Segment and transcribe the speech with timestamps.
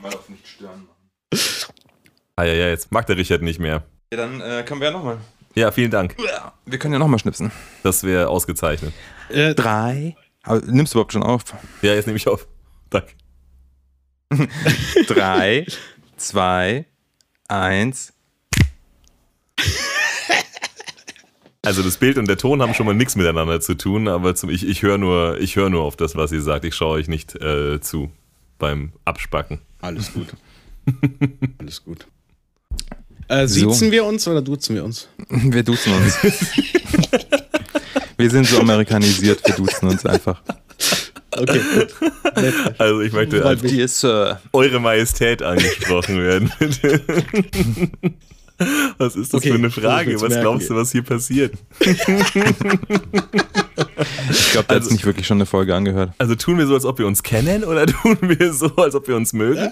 [0.00, 0.88] mal auf nicht stören
[2.36, 3.84] Ah ja, ja, jetzt mag der Richard nicht mehr.
[4.12, 5.18] Ja, dann äh, können wir ja nochmal.
[5.54, 6.16] Ja, vielen Dank.
[6.66, 7.50] Wir können ja nochmal schnipsen.
[7.82, 8.92] Das wäre ausgezeichnet.
[9.28, 10.16] Äh, Drei.
[10.44, 11.42] Aber nimmst du überhaupt schon auf?
[11.82, 12.46] Ja, jetzt nehme ich auf.
[12.90, 13.12] Danke.
[15.08, 15.66] Drei,
[16.16, 16.86] zwei,
[17.48, 18.12] eins.
[21.64, 24.48] Also das Bild und der Ton haben schon mal nichts miteinander zu tun, aber zum,
[24.48, 26.64] ich, ich höre nur, ich hör nur auf das, was ihr sagt.
[26.64, 28.12] Ich schaue euch nicht äh, zu
[28.58, 29.60] beim Abspacken.
[29.80, 30.28] Alles gut.
[31.58, 32.06] alles gut.
[33.28, 35.08] Äh, siezen wir uns oder duzen wir uns?
[35.28, 36.16] Wir duzen uns.
[38.16, 40.42] wir sind so amerikanisiert, wir duzen uns einfach.
[41.30, 41.94] Okay, gut.
[42.78, 43.60] Also ich möchte als.
[43.60, 44.40] Dear Sir.
[44.52, 46.50] Eure Majestät angesprochen werden.
[48.96, 50.14] was ist das Okay, für eine Frage?
[50.14, 50.40] Was merken.
[50.40, 51.52] glaubst du, was hier passiert?
[54.30, 56.12] Ich glaube, der hat Also- sich wirklich schon eine Folge angehört.
[56.18, 59.08] Also tun wir so, als ob wir uns kennen oder tun wir so, als ob
[59.08, 59.70] wir uns mögen?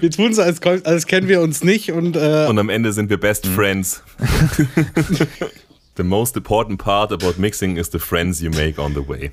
[0.00, 3.10] Wir tun so, als, als kennen wir uns nicht und, äh, Und am Ende sind
[3.10, 3.54] wir best Mhm.
[3.54, 4.02] friends.
[5.96, 9.30] the most important part about mixing is the friends you make on the way.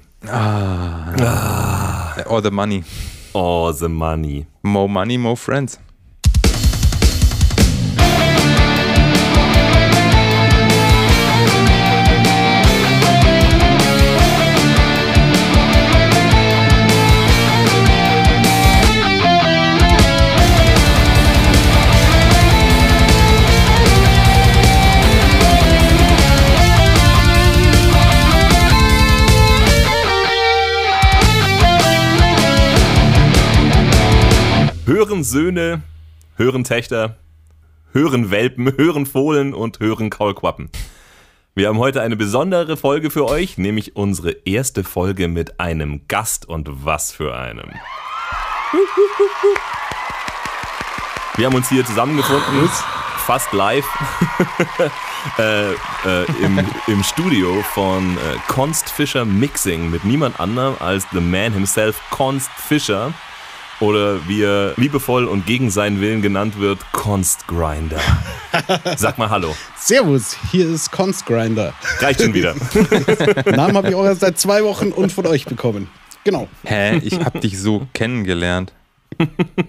[2.28, 2.84] Or the money.
[3.34, 4.46] Oh, the money.
[4.64, 5.80] More money, more friends.
[35.02, 35.82] Hören Söhne,
[36.36, 37.16] hören Töchter,
[37.92, 40.70] hören Welpen, hören Fohlen und hören Kaulquappen.
[41.56, 46.48] Wir haben heute eine besondere Folge für euch, nämlich unsere erste Folge mit einem Gast
[46.48, 47.72] und was für einem.
[51.36, 52.70] Wir haben uns hier zusammengefunden,
[53.26, 53.88] fast live,
[55.40, 55.76] äh, äh,
[56.44, 62.00] im, im Studio von äh, Const Fischer Mixing mit niemand anderem als the man himself,
[62.12, 63.12] Const Fischer.
[63.82, 68.00] Oder wie er liebevoll und gegen seinen Willen genannt wird, Const Grinder.
[68.96, 69.56] Sag mal Hallo.
[69.76, 71.74] Servus, hier ist Constgrinder.
[72.00, 72.54] Reicht schon wieder.
[73.56, 75.90] Namen habe ich auch erst seit zwei Wochen und von euch bekommen.
[76.24, 76.48] Genau.
[76.64, 77.00] Hä?
[77.04, 78.72] Ich hab dich so kennengelernt.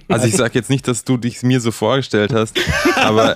[0.09, 2.59] Also ich sag jetzt nicht, dass du dich mir so vorgestellt hast,
[2.97, 3.35] aber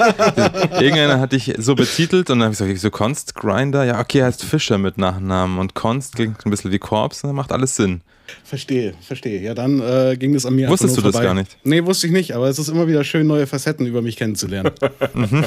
[0.80, 3.98] irgendeiner hat dich so betitelt und dann habe ich gesagt, ich so Const Grinder, ja
[3.98, 7.76] okay, heißt Fischer mit Nachnamen und Const klingt ein bisschen wie Korps, und macht alles
[7.76, 8.02] Sinn.
[8.44, 9.40] Verstehe, verstehe.
[9.40, 11.26] Ja, dann äh, ging es an mir Wusstest du nur das vorbei.
[11.26, 11.58] gar nicht?
[11.64, 14.72] Nee, wusste ich nicht, aber es ist immer wieder schön, neue Facetten über mich kennenzulernen.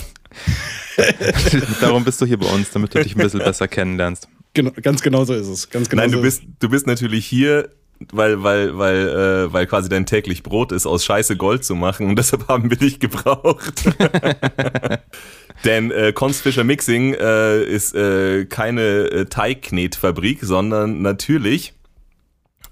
[1.81, 4.28] Darum bist du hier bei uns, damit du dich ein bisschen besser kennenlernst.
[4.53, 5.69] genau, ganz genau so ist es.
[5.69, 7.69] Ganz genau Nein, so du bist, du bist natürlich hier,
[8.12, 12.07] weil, weil, weil, äh, weil quasi dein täglich Brot ist, aus Scheiße Gold zu machen
[12.07, 13.84] und deshalb haben wir dich gebraucht.
[15.66, 21.73] Denn äh, Const Fischer Mixing äh, ist äh, keine äh, Teigknetfabrik, sondern natürlich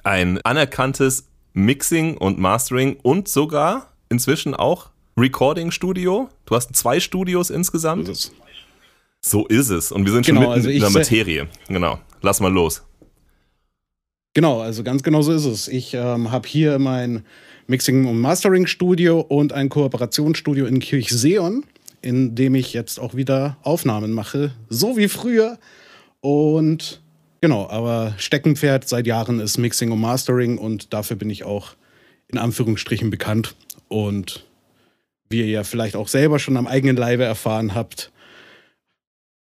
[0.08, 6.30] ein anerkanntes Mixing und Mastering und sogar inzwischen auch Recording-Studio.
[6.46, 8.08] Du hast zwei Studios insgesamt.
[8.08, 8.32] ist.
[9.20, 9.92] So ist es.
[9.92, 11.48] Und wir sind schon Genau, mitten also in der Materie.
[11.68, 12.00] Genau.
[12.22, 12.84] Lass mal los.
[14.34, 15.68] Genau, also ganz genau so ist es.
[15.68, 17.26] Ich ähm, habe hier mein
[17.68, 21.66] Mixing- und Mastering-Studio und ein Kooperationsstudio in Kirchseon,
[22.02, 25.58] in dem ich jetzt auch wieder Aufnahmen mache, so wie früher.
[26.22, 27.02] Und
[27.42, 31.76] genau, aber Steckenpferd seit Jahren ist Mixing und Mastering und dafür bin ich auch
[32.28, 33.56] in Anführungsstrichen bekannt.
[33.88, 34.46] Und
[35.30, 38.12] wie ihr ja vielleicht auch selber schon am eigenen Leibe erfahren habt,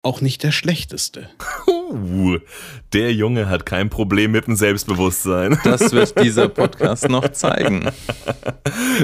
[0.03, 1.29] auch nicht der schlechteste.
[1.93, 2.39] Uh,
[2.95, 5.59] der Junge hat kein Problem mit dem Selbstbewusstsein.
[5.63, 7.91] Das wird dieser Podcast noch zeigen.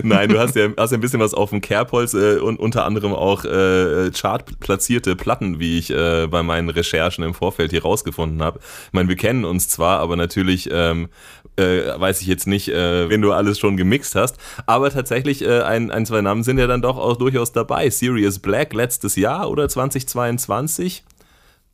[0.02, 2.86] Nein, du hast ja, hast ja ein bisschen was auf dem Kerbholz äh, und unter
[2.86, 8.42] anderem auch äh, chartplatzierte Platten, wie ich äh, bei meinen Recherchen im Vorfeld hier rausgefunden
[8.42, 8.60] habe.
[8.86, 11.08] Ich meine, wir kennen uns zwar, aber natürlich ähm,
[11.56, 14.38] äh, weiß ich jetzt nicht, äh, wen du alles schon gemixt hast.
[14.64, 17.90] Aber tatsächlich, äh, ein, ein, zwei Namen sind ja dann doch auch durchaus dabei.
[17.90, 21.04] Sirius Black letztes Jahr oder 2022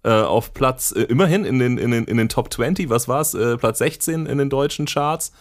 [0.05, 3.35] äh, auf Platz, äh, immerhin in den, in, den, in den Top 20, was war's?
[3.35, 5.33] Äh, Platz 16 in den deutschen Charts.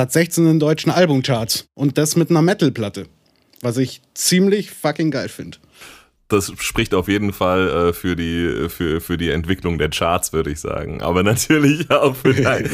[0.00, 1.68] Platz 16 in den deutschen Albumcharts.
[1.74, 3.04] Und das mit einer Metal-Platte.
[3.60, 5.58] Was ich ziemlich fucking geil finde.
[6.28, 10.52] Das spricht auf jeden Fall äh, für, die, für, für die Entwicklung der Charts, würde
[10.52, 11.02] ich sagen.
[11.02, 12.64] Aber natürlich auch für dein.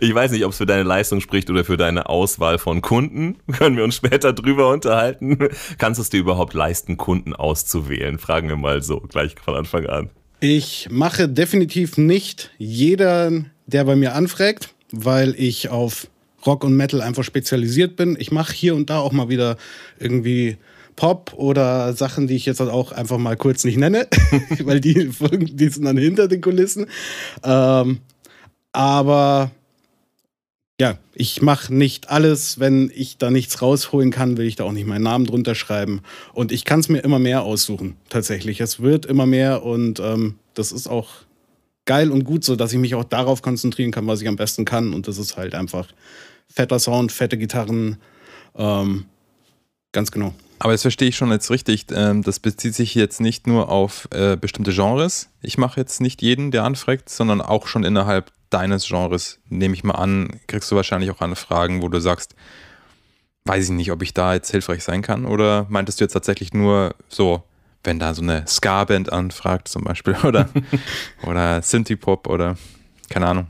[0.00, 3.38] ich weiß nicht, ob es für deine Leistung spricht oder für deine Auswahl von Kunden.
[3.56, 5.38] Können wir uns später drüber unterhalten.
[5.78, 8.18] Kannst du es dir überhaupt leisten, Kunden auszuwählen?
[8.18, 10.10] Fragen wir mal so, gleich von Anfang an.
[10.40, 16.08] Ich mache definitiv nicht jeden, der bei mir anfragt, weil ich auf
[16.46, 18.16] Rock und Metal einfach spezialisiert bin.
[18.18, 19.56] Ich mache hier und da auch mal wieder
[19.98, 20.56] irgendwie
[20.96, 24.08] Pop oder Sachen, die ich jetzt halt auch einfach mal kurz nicht nenne,
[24.64, 25.10] weil die,
[25.52, 26.86] die sind dann hinter den Kulissen.
[27.42, 28.00] Ähm,
[28.72, 29.50] aber
[30.80, 32.58] ja, ich mache nicht alles.
[32.58, 36.00] Wenn ich da nichts rausholen kann, will ich da auch nicht meinen Namen drunter schreiben.
[36.32, 38.60] Und ich kann es mir immer mehr aussuchen, tatsächlich.
[38.60, 41.08] Es wird immer mehr und ähm, das ist auch
[41.90, 44.64] geil und gut so, dass ich mich auch darauf konzentrieren kann, was ich am besten
[44.64, 44.94] kann.
[44.94, 45.88] Und das ist halt einfach
[46.48, 47.96] fetter Sound, fette Gitarren.
[48.54, 49.06] Ähm,
[49.90, 50.32] ganz genau.
[50.60, 51.86] Aber das verstehe ich schon jetzt richtig.
[51.90, 55.30] Ähm, das bezieht sich jetzt nicht nur auf äh, bestimmte Genres.
[55.42, 59.82] Ich mache jetzt nicht jeden, der anfragt, sondern auch schon innerhalb deines Genres, nehme ich
[59.82, 62.36] mal an, kriegst du wahrscheinlich auch Anfragen, wo du sagst,
[63.46, 65.24] weiß ich nicht, ob ich da jetzt hilfreich sein kann.
[65.24, 67.42] Oder meintest du jetzt tatsächlich nur so,
[67.84, 70.48] wenn da so eine Ska-Band anfragt zum Beispiel oder,
[71.26, 72.56] oder Synthie-Pop oder
[73.08, 73.46] keine Ahnung.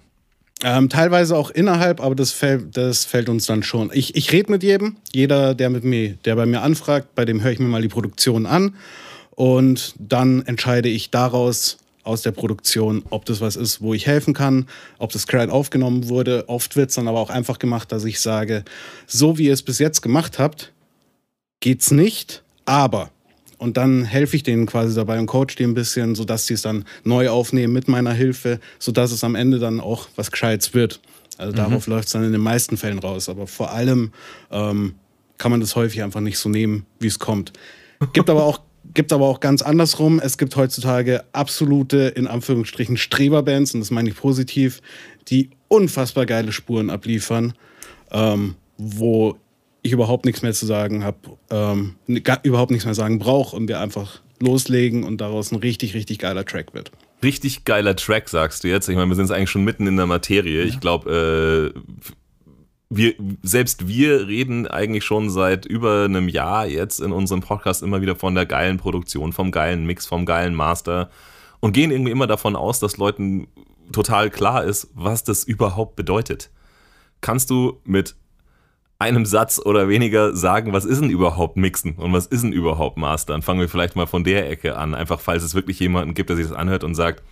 [0.62, 3.91] Ähm, teilweise auch innerhalb, aber das fällt, das fällt uns dann schon.
[3.94, 4.97] Ich, ich rede mit jedem.
[5.12, 7.88] Jeder, der mit mir, der bei mir anfragt, bei dem höre ich mir mal die
[7.88, 8.75] Produktion an.
[9.31, 14.35] Und dann entscheide ich daraus aus der Produktion, ob das was ist, wo ich helfen
[14.35, 14.67] kann,
[14.99, 16.49] ob das Crowd aufgenommen wurde.
[16.49, 18.65] Oft wird es dann aber auch einfach gemacht, dass ich sage,
[19.06, 20.73] so wie ihr es bis jetzt gemacht habt,
[21.61, 23.11] geht's nicht, aber.
[23.61, 26.62] Und dann helfe ich denen quasi dabei und coach die ein bisschen, sodass sie es
[26.62, 31.01] dann neu aufnehmen mit meiner Hilfe, sodass es am Ende dann auch was Gescheites wird.
[31.37, 33.29] Also darauf läuft es dann in den meisten Fällen raus.
[33.29, 34.12] Aber vor allem
[34.51, 34.95] ähm,
[35.37, 37.53] kann man das häufig einfach nicht so nehmen, wie es kommt.
[38.15, 38.61] Gibt aber auch
[38.95, 40.21] gibt aber auch ganz andersrum.
[40.21, 44.81] Es gibt heutzutage absolute, in Anführungsstrichen, Streberbands, und das meine ich positiv,
[45.29, 47.53] die unfassbar geile Spuren abliefern,
[48.11, 49.37] ähm, wo
[49.82, 51.19] ich überhaupt nichts mehr zu sagen habe,
[51.50, 51.97] ähm,
[52.43, 56.44] überhaupt nichts mehr sagen brauche und wir einfach loslegen und daraus ein richtig, richtig geiler
[56.44, 56.91] Track wird.
[57.23, 58.88] Richtig geiler Track, sagst du jetzt.
[58.88, 60.62] Ich meine, wir sind jetzt eigentlich schon mitten in der Materie.
[60.62, 61.81] Ich glaube, äh,
[62.88, 68.00] wir, selbst wir reden eigentlich schon seit über einem Jahr jetzt in unserem Podcast immer
[68.00, 71.11] wieder von der geilen Produktion, vom geilen Mix, vom geilen Master
[71.61, 73.47] und gehen irgendwie immer davon aus, dass Leuten
[73.93, 76.50] total klar ist, was das überhaupt bedeutet.
[77.21, 78.17] Kannst du mit
[79.00, 82.99] einem Satz oder weniger sagen, was ist denn überhaupt Mixen und was ist denn überhaupt
[82.99, 83.41] Mastern?
[83.41, 86.37] Fangen wir vielleicht mal von der Ecke an, einfach falls es wirklich jemanden gibt, der
[86.37, 87.23] sich das anhört und sagt,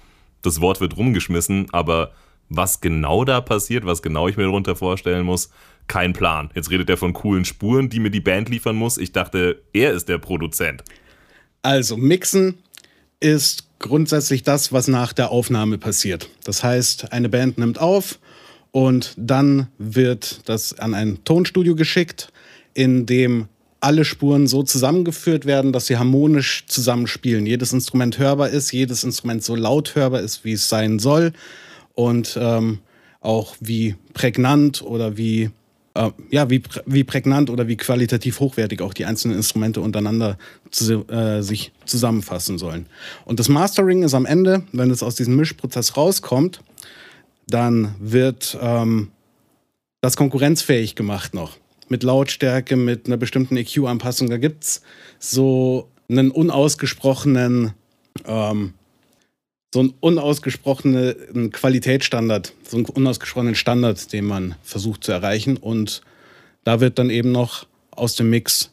[0.42, 2.12] das Wort wird rumgeschmissen, aber
[2.48, 5.50] was genau da passiert, was genau ich mir darunter vorstellen muss,
[5.88, 6.50] kein Plan.
[6.54, 8.96] Jetzt redet er von coolen Spuren, die mir die Band liefern muss.
[8.96, 10.82] Ich dachte, er ist der Produzent.
[11.60, 12.58] Also, Mixen
[13.20, 16.30] ist grundsätzlich das, was nach der Aufnahme passiert.
[16.44, 18.18] Das heißt, eine Band nimmt auf
[18.70, 22.32] und dann wird das an ein Tonstudio geschickt,
[22.74, 23.48] in dem
[23.80, 27.46] alle Spuren so zusammengeführt werden, dass sie harmonisch zusammenspielen.
[27.46, 31.32] Jedes Instrument hörbar ist, jedes Instrument so laut hörbar ist, wie es sein soll
[31.94, 32.78] und ähm,
[33.20, 35.50] auch wie prägnant oder wie
[35.94, 40.38] äh, ja, wie, wie prägnant oder wie qualitativ hochwertig auch die einzelnen Instrumente untereinander
[40.70, 42.86] zu, äh, sich zusammenfassen sollen.
[43.24, 46.60] Und das Mastering ist am Ende, wenn es aus diesem Mischprozess rauskommt,
[47.48, 49.10] dann wird ähm,
[50.00, 51.56] das konkurrenzfähig gemacht noch.
[51.88, 54.28] Mit Lautstärke, mit einer bestimmten EQ-Anpassung.
[54.28, 54.82] Da gibt es
[55.18, 57.72] so einen unausgesprochenen,
[58.26, 58.74] ähm,
[59.72, 65.56] so einen unausgesprochenen Qualitätsstandard, so einen unausgesprochenen Standard, den man versucht zu erreichen.
[65.56, 66.02] Und
[66.64, 68.70] da wird dann eben noch aus dem Mix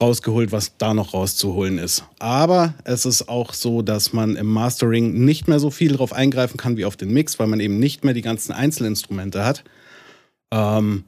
[0.00, 2.04] rausgeholt, was da noch rauszuholen ist.
[2.18, 6.56] Aber es ist auch so, dass man im Mastering nicht mehr so viel darauf eingreifen
[6.56, 9.64] kann wie auf den Mix, weil man eben nicht mehr die ganzen Einzelinstrumente hat.
[10.52, 11.04] Ähm,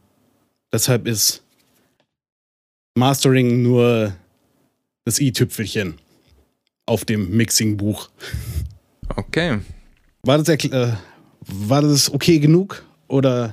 [0.73, 1.43] deshalb ist
[2.95, 4.13] Mastering nur
[5.05, 5.95] das i-Tüpfelchen
[6.87, 8.11] auf dem Mixing-Buch.
[9.17, 9.61] Okay.
[10.23, 10.93] War das, äh,
[11.41, 12.85] war das okay genug?
[13.09, 13.53] Oder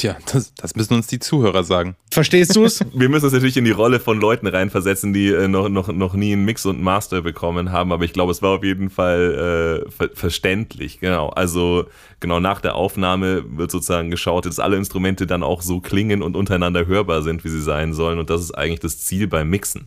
[0.00, 1.94] Tja, das, das müssen uns die Zuhörer sagen.
[2.10, 2.80] verstehst du es?
[2.94, 6.14] Wir müssen uns natürlich in die Rolle von Leuten reinversetzen, die äh, noch, noch, noch
[6.14, 9.84] nie einen Mix und Master bekommen haben, aber ich glaube, es war auf jeden Fall
[9.86, 11.00] äh, ver verständlich.
[11.00, 11.28] Genau.
[11.28, 11.84] Also
[12.18, 16.34] genau nach der Aufnahme wird sozusagen geschaut, dass alle Instrumente dann auch so klingen und
[16.34, 18.18] untereinander hörbar sind, wie sie sein sollen.
[18.18, 19.86] Und das ist eigentlich das Ziel beim Mixen.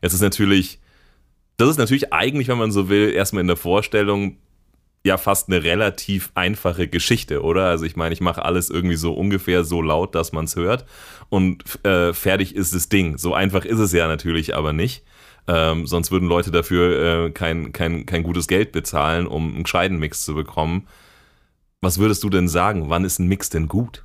[0.00, 0.78] Jetzt ist natürlich,
[1.58, 4.38] das ist natürlich eigentlich, wenn man so will, erstmal in der Vorstellung
[5.04, 7.66] ja fast eine relativ einfache Geschichte, oder?
[7.66, 10.84] Also ich meine, ich mache alles irgendwie so ungefähr so laut, dass man es hört
[11.28, 13.18] und äh, fertig ist das Ding.
[13.18, 15.02] So einfach ist es ja natürlich aber nicht.
[15.48, 19.98] Ähm, sonst würden Leute dafür äh, kein, kein, kein gutes Geld bezahlen, um einen gescheiten
[19.98, 20.86] Mix zu bekommen.
[21.80, 22.90] Was würdest du denn sagen?
[22.90, 24.04] Wann ist ein Mix denn gut?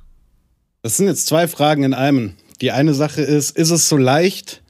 [0.82, 2.34] Das sind jetzt zwei Fragen in einem.
[2.60, 4.62] Die eine Sache ist, ist es so leicht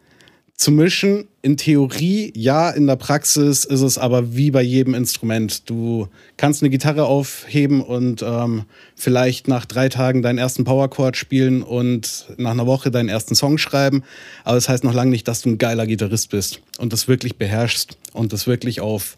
[0.58, 1.28] zu mischen?
[1.40, 5.70] In Theorie ja, in der Praxis ist es aber wie bei jedem Instrument.
[5.70, 8.64] Du kannst eine Gitarre aufheben und ähm,
[8.96, 13.56] vielleicht nach drei Tagen deinen ersten Powerchord spielen und nach einer Woche deinen ersten Song
[13.56, 14.02] schreiben.
[14.44, 17.36] Aber das heißt noch lange nicht, dass du ein geiler Gitarrist bist und das wirklich
[17.36, 19.16] beherrschst und das wirklich auf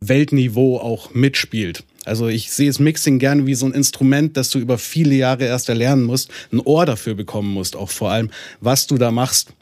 [0.00, 1.82] Weltniveau auch mitspielt.
[2.04, 5.44] Also ich sehe das Mixing gerne wie so ein Instrument, das du über viele Jahre
[5.44, 8.30] erst erlernen musst, ein Ohr dafür bekommen musst, auch vor allem,
[8.60, 9.52] was du da machst,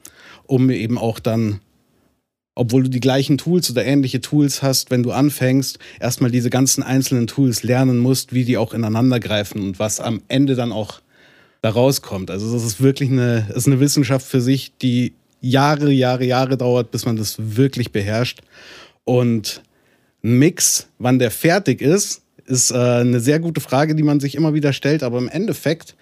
[0.50, 1.60] um eben auch dann,
[2.56, 6.82] obwohl du die gleichen Tools oder ähnliche Tools hast, wenn du anfängst, erstmal diese ganzen
[6.82, 11.00] einzelnen Tools lernen musst, wie die auch ineinander greifen und was am Ende dann auch
[11.62, 12.32] da rauskommt.
[12.32, 16.90] Also das ist wirklich eine, ist eine Wissenschaft für sich, die Jahre, Jahre, Jahre dauert,
[16.90, 18.40] bis man das wirklich beherrscht.
[19.04, 19.62] Und
[20.24, 24.34] ein Mix, wann der fertig ist, ist äh, eine sehr gute Frage, die man sich
[24.34, 25.04] immer wieder stellt.
[25.04, 25.94] Aber im Endeffekt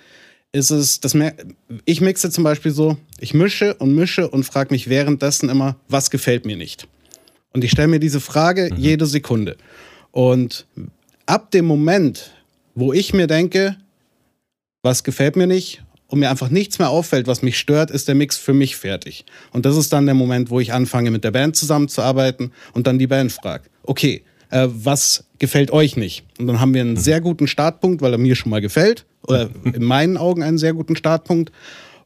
[0.52, 1.35] ist es, das mer
[1.85, 6.11] ich mixe zum Beispiel so, ich mische und mische und frage mich währenddessen immer, was
[6.11, 6.88] gefällt mir nicht?
[7.52, 9.57] Und ich stelle mir diese Frage jede Sekunde.
[10.11, 10.67] Und
[11.26, 12.33] ab dem Moment,
[12.75, 13.76] wo ich mir denke,
[14.83, 18.14] was gefällt mir nicht und mir einfach nichts mehr auffällt, was mich stört, ist der
[18.14, 19.25] Mix für mich fertig.
[19.52, 22.99] Und das ist dann der Moment, wo ich anfange, mit der Band zusammenzuarbeiten und dann
[22.99, 26.25] die Band frage, okay, äh, was gefällt euch nicht?
[26.38, 29.50] Und dann haben wir einen sehr guten Startpunkt, weil er mir schon mal gefällt, oder
[29.62, 31.52] in meinen Augen einen sehr guten Startpunkt.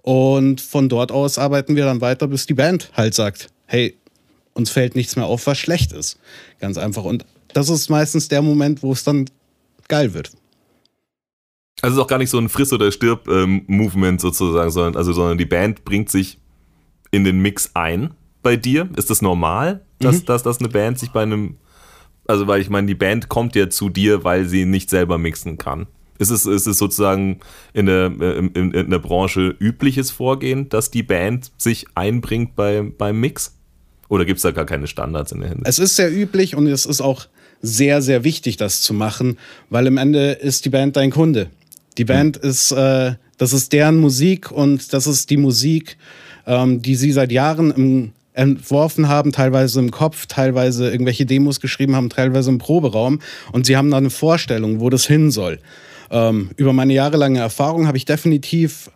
[0.02, 3.96] Und von dort aus arbeiten wir dann weiter, bis die Band halt sagt, hey,
[4.54, 6.18] uns fällt nichts mehr auf, was schlecht ist.
[6.60, 7.04] Ganz einfach.
[7.04, 7.24] Und
[7.54, 9.26] das ist meistens der Moment, wo es dann
[9.88, 10.32] geil wird.
[11.80, 15.38] Also es ist auch gar nicht so ein Friss- oder Stirb-Movement sozusagen, sondern, also, sondern
[15.38, 16.38] die Band bringt sich
[17.10, 18.88] in den Mix ein bei dir.
[18.96, 21.56] Ist das normal, dass, dass, dass eine Band sich bei einem,
[22.26, 25.58] also weil ich meine, die Band kommt ja zu dir, weil sie nicht selber mixen
[25.58, 25.86] kann.
[26.18, 27.40] Ist es, ist es sozusagen
[27.72, 33.18] in der, in, in der Branche übliches Vorgehen, dass die Band sich einbringt bei, beim
[33.18, 33.54] Mix?
[34.08, 35.68] Oder gibt es da gar keine Standards in der Hinsicht?
[35.68, 37.26] Es ist sehr üblich und es ist auch
[37.62, 39.38] sehr, sehr wichtig, das zu machen,
[39.70, 41.48] weil im Ende ist die Band dein Kunde.
[41.96, 45.96] Die Band ist, äh, das ist deren Musik und das ist die Musik,
[46.46, 51.94] ähm, die sie seit Jahren im, entworfen haben, teilweise im Kopf, teilweise irgendwelche Demos geschrieben
[51.94, 53.20] haben, teilweise im Proberaum.
[53.52, 55.58] Und sie haben da eine Vorstellung, wo das hin soll.
[56.12, 58.90] Ähm, über meine jahrelange Erfahrung habe ich definitiv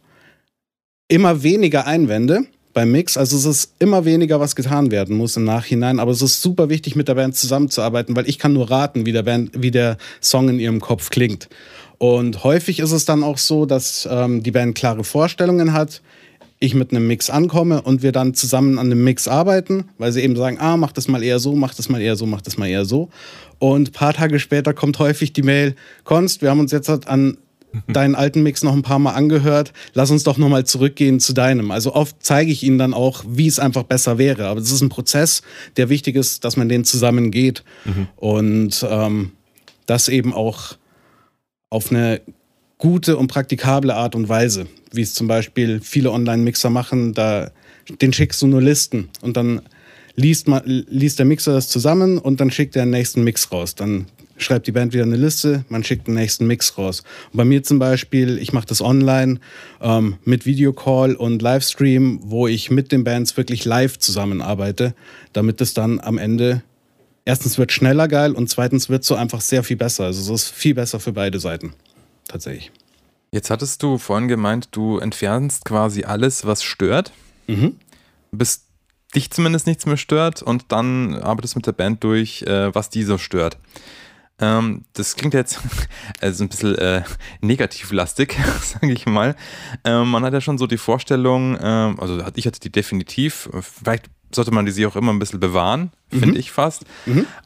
[1.09, 2.45] immer weniger Einwände
[2.75, 3.17] beim Mix.
[3.17, 5.99] Also es ist immer weniger, was getan werden muss im Nachhinein.
[5.99, 9.13] Aber es ist super wichtig, mit der Band zusammenzuarbeiten, weil ich kann nur raten, wie
[9.13, 11.49] der, Band, wie der Song in ihrem Kopf klingt.
[11.97, 16.03] Und häufig ist es dann auch so, dass ähm, die Band klare Vorstellungen hat,
[16.67, 20.23] ich mit einem Mix ankomme und wir dann zusammen an dem Mix arbeiten, weil sie
[20.23, 22.59] eben sagen, ah, mach das mal eher so, mach das mal eher so, mach das
[22.59, 23.09] mal eher so.
[23.59, 27.09] Und ein paar Tage später kommt häufig die Mail, Konst, wir haben uns jetzt halt
[27.09, 27.39] an
[27.89, 31.71] deinen alten Mix noch ein paar Mal angehört, lass uns doch nochmal zurückgehen zu deinem.
[31.71, 34.47] Also oft zeige ich ihnen dann auch, wie es einfach besser wäre.
[34.47, 35.43] Aber es ist ein Prozess,
[35.77, 37.65] der wichtig ist, dass man den zusammen geht.
[38.17, 39.33] Und ähm,
[39.87, 40.77] das eben auch
[41.71, 42.21] auf eine
[42.79, 47.51] gute und praktikable Art und Weise, wie es zum Beispiel viele Online-Mixer machen, da
[48.01, 49.63] den schickst du nur Listen und dann
[50.17, 53.75] liest, man, liest der Mixer das zusammen und dann schickt er den nächsten Mix raus.
[53.75, 54.07] Dann
[54.39, 57.03] schreibt die Band wieder eine Liste, man schickt den nächsten Mix raus.
[57.33, 59.39] Und bei mir zum Beispiel, ich mache das online
[59.81, 64.95] ähm, mit Videocall und Livestream, wo ich mit den Bands wirklich live zusammenarbeite,
[65.33, 66.63] damit es dann am Ende
[67.25, 70.05] erstens wird schneller geil und zweitens wird so einfach sehr viel besser.
[70.05, 71.73] Also es ist viel besser für beide Seiten.
[72.29, 72.73] Tatsächlich.
[73.33, 77.13] Jetzt hattest du vorhin gemeint, du entfernst quasi alles, was stört,
[77.47, 77.77] Mhm.
[78.33, 78.67] bis
[79.15, 83.03] dich zumindest nichts mehr stört und dann arbeitest mit der Band durch, äh, was die
[83.05, 83.59] so stört.
[84.39, 85.61] Ähm, das klingt jetzt
[86.21, 87.03] also ein bisschen äh,
[87.41, 89.35] negativlastig, sage ich mal.
[89.85, 94.07] Ähm, man hat ja schon so die Vorstellung, ähm, also ich hatte die definitiv, vielleicht
[94.35, 96.85] sollte man die sich auch immer ein bisschen bewahren, finde ich fast.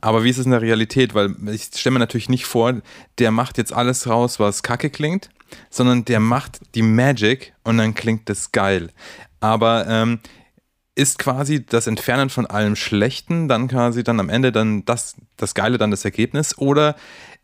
[0.01, 1.15] Aber wie ist es in der Realität?
[1.15, 2.75] Weil ich stelle mir natürlich nicht vor,
[3.19, 5.31] der macht jetzt alles raus, was kacke klingt,
[5.69, 8.91] sondern der macht die Magic und dann klingt das geil.
[9.41, 10.21] Aber ähm,
[10.95, 15.55] ist quasi das Entfernen von allem Schlechten dann quasi dann am Ende dann das, das
[15.55, 16.59] Geile, dann das Ergebnis?
[16.59, 16.97] Oder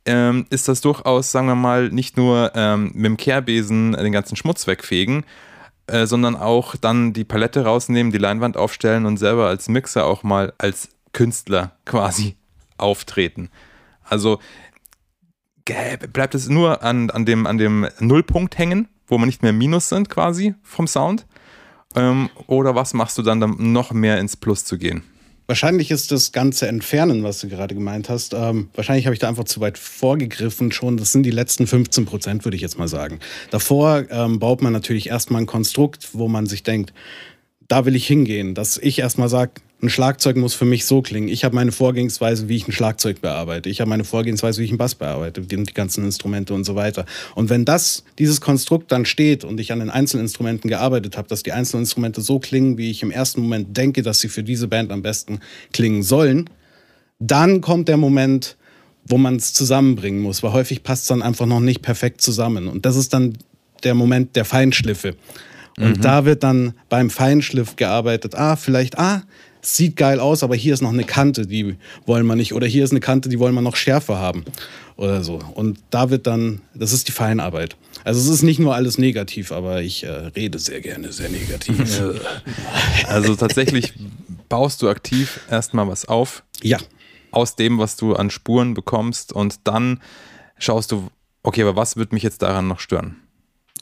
[0.05, 4.37] ähm, ist das durchaus, sagen wir mal, nicht nur ähm, mit dem Kehrbesen den ganzen
[4.37, 5.25] Schmutz wegfegen,
[5.87, 10.23] äh, sondern auch dann die Palette rausnehmen, die Leinwand aufstellen und selber als Mixer auch
[10.23, 12.37] mal als Künstler quasi
[12.79, 13.51] auftreten?
[14.05, 14.39] Also
[16.13, 19.89] bleibt es nur an, an, dem, an dem Nullpunkt hängen, wo man nicht mehr Minus
[19.89, 21.27] sind quasi vom Sound?
[21.95, 25.03] Ähm, oder was machst du dann, um noch mehr ins Plus zu gehen?
[25.47, 29.29] Wahrscheinlich ist das ganze Entfernen, was du gerade gemeint hast, ähm, wahrscheinlich habe ich da
[29.29, 30.97] einfach zu weit vorgegriffen schon.
[30.97, 33.21] Das sind die letzten 15 Prozent, würde ich jetzt mal sagen.
[33.51, 36.93] Davor ähm, baut man natürlich erstmal ein Konstrukt, wo man sich denkt,
[37.69, 38.55] da will ich hingehen.
[38.55, 41.29] Dass ich erstmal sage, ein Schlagzeug muss für mich so klingen.
[41.29, 43.69] Ich habe meine Vorgehensweise, wie ich ein Schlagzeug bearbeite.
[43.69, 46.77] Ich habe meine Vorgehensweise, wie ich einen Bass bearbeite, die, die ganzen Instrumente und so
[46.77, 47.05] weiter.
[47.35, 51.43] Und wenn das, dieses Konstrukt dann steht und ich an den Einzelinstrumenten gearbeitet habe, dass
[51.43, 54.91] die Einzelinstrumente so klingen, wie ich im ersten Moment denke, dass sie für diese Band
[54.91, 55.41] am besten
[55.73, 56.49] klingen sollen,
[57.19, 58.57] dann kommt der Moment,
[59.05, 62.69] wo man es zusammenbringen muss, weil häufig passt es dann einfach noch nicht perfekt zusammen.
[62.69, 63.37] Und das ist dann
[63.85, 65.17] der Moment der Feinschliffe.
[65.79, 69.23] Und da wird dann beim Feinschliff gearbeitet, ah, vielleicht, ah,
[69.75, 72.55] sieht geil aus, aber hier ist noch eine Kante, die wollen wir nicht.
[72.55, 74.45] Oder hier ist eine Kante, die wollen wir noch schärfer haben.
[74.97, 75.41] Oder so.
[75.55, 77.77] Und da wird dann, das ist die Feinarbeit.
[78.05, 82.01] Also es ist nicht nur alles negativ, aber ich äh, rede sehr gerne sehr negativ.
[83.09, 83.93] Also tatsächlich
[84.49, 86.79] baust du aktiv erstmal was auf, ja,
[87.31, 90.01] aus dem, was du an Spuren bekommst und dann
[90.59, 91.09] schaust du,
[91.43, 93.17] okay, aber was wird mich jetzt daran noch stören?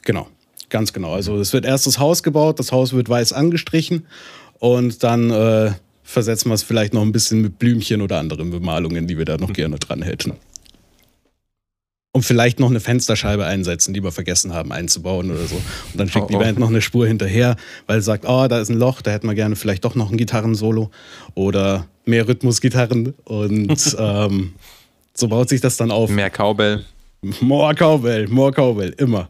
[0.03, 0.29] Genau,
[0.71, 1.13] ganz genau.
[1.13, 4.07] Also es wird erst das Haus gebaut, das Haus wird weiß angestrichen
[4.65, 5.73] und dann äh,
[6.05, 9.37] versetzen wir es vielleicht noch ein bisschen mit Blümchen oder anderen Bemalungen, die wir da
[9.37, 10.33] noch gerne dran hätten.
[12.13, 15.57] Und vielleicht noch eine Fensterscheibe einsetzen, die wir vergessen haben einzubauen oder so.
[15.57, 16.39] Und dann schickt Oh, die oh.
[16.39, 19.27] Band noch eine Spur hinterher, weil sie sagt, oh, da ist ein Loch, da hätten
[19.27, 20.91] wir gerne vielleicht doch noch ein Gitarrensolo
[21.35, 23.13] oder mehr Rhythmusgitarren.
[23.25, 24.55] Und ähm,
[25.13, 26.09] so baut sich das dann auf.
[26.09, 26.87] Mehr Cowbell.
[27.43, 29.29] More Cowbell, more Cowbell, immer.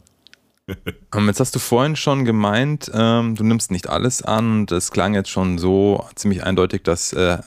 [1.15, 5.15] Ähm, Jetzt hast du vorhin schon gemeint, ähm, du nimmst nicht alles an es klang
[5.15, 7.39] jetzt schon so ziemlich eindeutig, dass äh,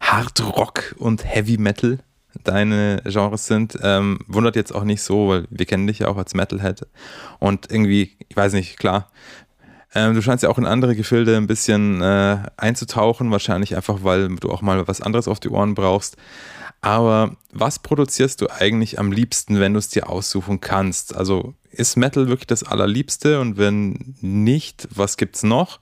[0.00, 1.98] Hard Rock und Heavy Metal
[2.44, 3.78] deine Genres sind.
[3.82, 6.86] Ähm, wundert jetzt auch nicht so, weil wir kennen dich ja auch als Metalhead
[7.38, 9.10] und irgendwie, ich weiß nicht, klar,
[9.94, 14.34] ähm, du scheinst ja auch in andere Gefilde ein bisschen äh, einzutauchen, wahrscheinlich einfach, weil
[14.36, 16.16] du auch mal was anderes auf die Ohren brauchst.
[16.82, 21.14] Aber was produzierst du eigentlich am liebsten, wenn du es dir aussuchen kannst?
[21.14, 25.80] Also ist Metal wirklich das Allerliebste und wenn nicht, was gibt's noch?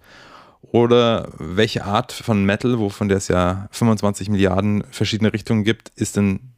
[0.62, 6.16] Oder welche Art von Metal, wovon der es ja 25 Milliarden verschiedene Richtungen gibt, ist
[6.16, 6.52] denn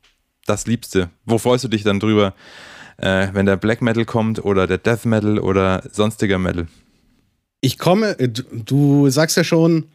[0.45, 1.09] das Liebste?
[1.25, 2.35] Wo freust du dich dann drüber,
[2.99, 6.67] äh, wenn der Black Metal kommt oder der Death Metal oder sonstiger Metal?
[7.63, 9.87] ich komme, äh, du sagst ja schon,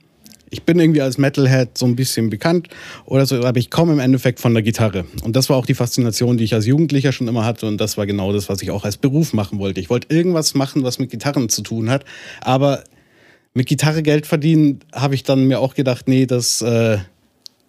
[0.49, 2.69] ich bin irgendwie als Metalhead so ein bisschen bekannt
[3.05, 5.05] oder so, aber ich komme im Endeffekt von der Gitarre.
[5.23, 7.67] Und das war auch die Faszination, die ich als Jugendlicher schon immer hatte.
[7.67, 9.79] Und das war genau das, was ich auch als Beruf machen wollte.
[9.79, 12.05] Ich wollte irgendwas machen, was mit Gitarren zu tun hat.
[12.41, 12.83] Aber
[13.53, 16.99] mit Gitarre Geld verdienen, habe ich dann mir auch gedacht, nee, das äh,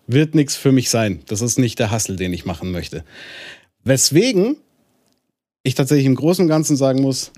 [0.07, 1.21] wird nichts für mich sein.
[1.27, 3.05] Das ist nicht der Hassel, den ich machen möchte.
[3.85, 4.57] Weswegen
[5.65, 7.33] ich tatsächlich im Großen und Ganzen sagen muss,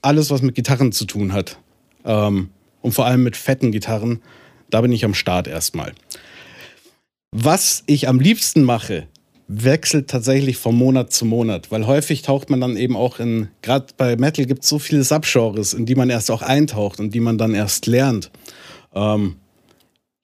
[0.00, 1.58] alles, was mit Gitarren zu tun hat,
[2.04, 4.22] ähm, und vor allem mit fetten Gitarren,
[4.70, 5.92] da bin ich am Start erstmal.
[7.30, 9.06] Was ich am liebsten mache,
[9.48, 13.86] wechselt tatsächlich von Monat zu Monat, weil häufig taucht man dann eben auch in, gerade
[13.96, 17.20] bei Metal gibt es so viele Subgenres, in die man erst auch eintaucht und die
[17.20, 18.30] man dann erst lernt.
[18.94, 19.36] Ähm,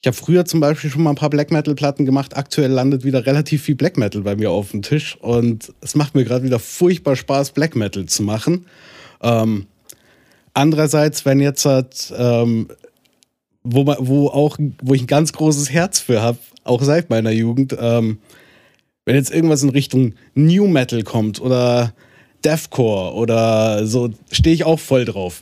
[0.02, 2.36] ich habe früher zum Beispiel schon mal ein paar Black Metal-Platten gemacht.
[2.36, 6.14] Aktuell landet wieder relativ viel Black Metal bei mir auf dem Tisch und es macht
[6.14, 8.66] mir gerade wieder furchtbar Spaß, Black Metal zu machen.
[9.22, 9.66] Ähm,
[10.52, 12.68] andererseits, wenn jetzt halt, ähm,
[13.64, 17.30] wo, man- wo auch, wo ich ein ganz großes Herz für habe, auch seit meiner
[17.30, 18.18] Jugend, ähm,
[19.06, 21.92] wenn jetzt irgendwas in Richtung New Metal kommt oder
[22.44, 25.40] Deathcore oder so, stehe ich auch voll drauf.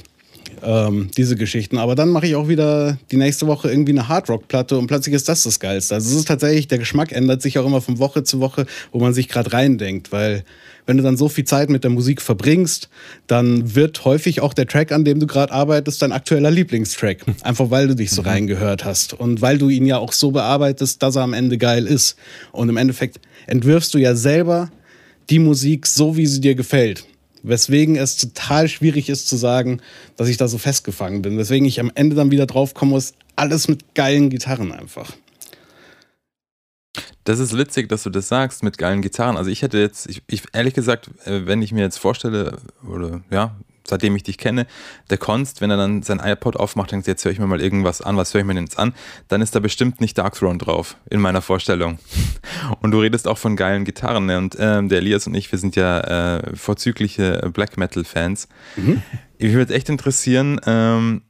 [0.64, 1.76] Ähm, diese Geschichten.
[1.76, 5.28] Aber dann mache ich auch wieder die nächste Woche irgendwie eine Hardrock-Platte und plötzlich ist
[5.28, 5.96] das das Geilste.
[5.96, 9.00] Also es ist tatsächlich, der Geschmack ändert sich auch immer von Woche zu Woche, wo
[9.00, 10.44] man sich gerade reindenkt, weil
[10.86, 12.88] wenn du dann so viel Zeit mit der Musik verbringst,
[13.26, 17.24] dann wird häufig auch der Track, an dem du gerade arbeitest, dein aktueller Lieblingstrack.
[17.42, 21.02] Einfach weil du dich so reingehört hast und weil du ihn ja auch so bearbeitest,
[21.02, 22.16] dass er am Ende geil ist.
[22.52, 24.70] Und im Endeffekt entwirfst du ja selber
[25.30, 27.04] die Musik so, wie sie dir gefällt.
[27.42, 29.80] Weswegen es total schwierig ist zu sagen,
[30.16, 31.38] dass ich da so festgefangen bin.
[31.38, 35.12] Weswegen ich am Ende dann wieder drauf kommen muss, alles mit geilen Gitarren einfach.
[37.24, 39.36] Das ist witzig, dass du das sagst mit geilen Gitarren.
[39.36, 43.22] Also ich hätte jetzt, ich, ich ehrlich gesagt, äh, wenn ich mir jetzt vorstelle, oder
[43.30, 44.66] ja, seitdem ich dich kenne,
[45.10, 48.00] der Konst, wenn er dann sein iPod aufmacht, denkt, jetzt höre ich mir mal irgendwas
[48.00, 48.94] an, was höre ich mir denn jetzt an,
[49.28, 51.98] dann ist da bestimmt nicht Dark Throne drauf, in meiner Vorstellung.
[52.80, 54.26] Und du redest auch von geilen Gitarren.
[54.26, 54.38] ne?
[54.38, 58.48] Und ähm, der Elias und ich, wir sind ja äh, vorzügliche Black Metal-Fans.
[59.38, 61.22] Ich würde echt interessieren, ähm,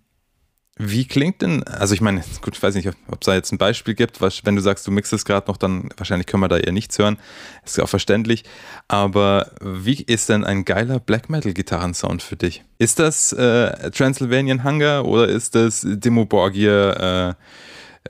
[0.78, 3.58] Wie klingt denn, also ich meine, gut, ich weiß nicht, ob es da jetzt ein
[3.58, 6.48] Beispiel gibt, was, wenn du sagst, du mixst es gerade noch, dann wahrscheinlich können wir
[6.48, 7.18] da eher nichts hören,
[7.62, 8.44] ist ja auch verständlich,
[8.88, 12.64] aber wie ist denn ein geiler Black Metal Gitarrensound für dich?
[12.78, 17.34] Ist das äh, Transylvanian Hunger oder ist das Demo Borgia, äh,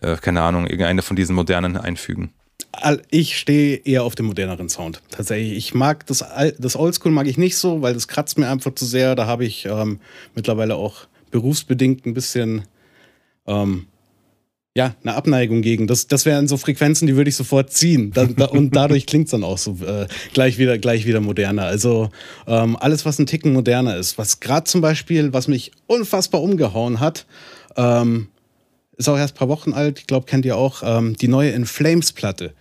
[0.01, 2.33] äh, keine Ahnung, irgendeine von diesen modernen Einfügen?
[3.11, 5.03] Ich stehe eher auf den moderneren Sound.
[5.11, 5.59] Tatsächlich.
[5.59, 6.25] Ich mag das,
[6.59, 9.15] das Oldschool mag ich nicht so, weil das kratzt mir einfach zu sehr.
[9.15, 10.01] Da habe ich ähm,
[10.35, 12.63] mittlerweile auch berufsbedingt ein bisschen
[13.49, 13.87] ähm,
[14.75, 15.87] ja, eine Abneigung gegen.
[15.87, 18.11] Das, das wären so Frequenzen, die würde ich sofort ziehen.
[18.13, 21.65] Da, da, und dadurch klingt es dann auch so äh, gleich, wieder, gleich wieder moderner.
[21.65, 22.09] Also
[22.47, 24.17] ähm, alles, was ein Ticken moderner ist.
[24.17, 27.27] Was gerade zum Beispiel, was mich unfassbar umgehauen hat,
[27.77, 28.29] ähm,
[28.97, 31.51] ist auch erst ein paar Wochen alt, ich glaube, kennt ihr auch, ähm, die neue
[31.51, 32.55] In Flames Platte.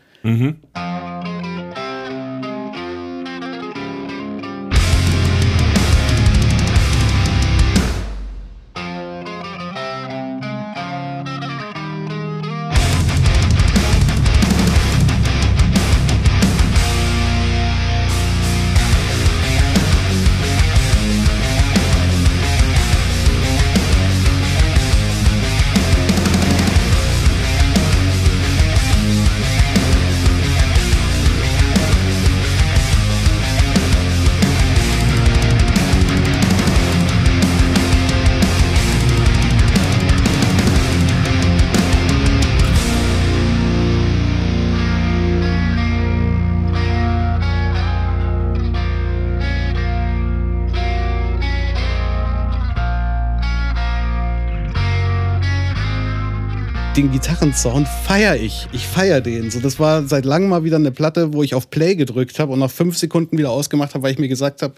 [56.97, 58.67] Den Gitarrensound feiere ich.
[58.73, 59.49] Ich feiere den.
[59.49, 62.51] So, das war seit langem mal wieder eine Platte, wo ich auf Play gedrückt habe
[62.51, 64.73] und nach fünf Sekunden wieder ausgemacht habe, weil ich mir gesagt habe,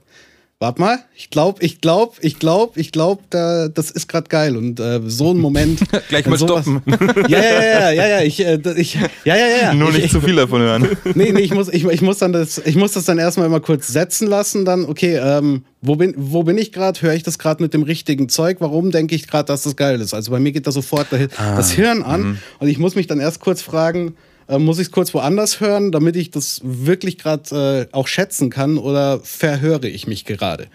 [0.64, 4.56] warte mal, ich glaube, ich glaube, ich glaube, ich glaube, da, das ist gerade geil.
[4.56, 5.82] Und äh, so ein Moment.
[6.10, 6.82] Gleich mal sowas- stoppen.
[7.28, 8.94] Ja, ja, ja, ja, ja, ich, äh, ich,
[9.26, 9.74] ja, ja, ja.
[9.74, 10.88] Nur ich, nicht zu viel davon hören.
[11.16, 13.60] nee, nee, ich muss, ich, ich muss dann das, ich muss das dann erstmal immer
[13.60, 14.64] kurz setzen lassen.
[14.64, 17.02] Dann, okay, ähm, wo bin, wo bin ich gerade?
[17.02, 18.58] Höre ich das gerade mit dem richtigen Zeug?
[18.62, 20.14] Warum denke ich gerade, dass das geil ist?
[20.14, 21.18] Also bei mir geht da sofort da-
[21.58, 24.16] das Hirn an und ich muss mich dann erst kurz fragen,
[24.48, 28.50] äh, muss ich es kurz woanders hören, damit ich das wirklich gerade äh, auch schätzen
[28.50, 30.68] kann oder verhöre ich mich gerade?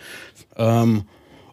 [0.57, 1.05] Ähm,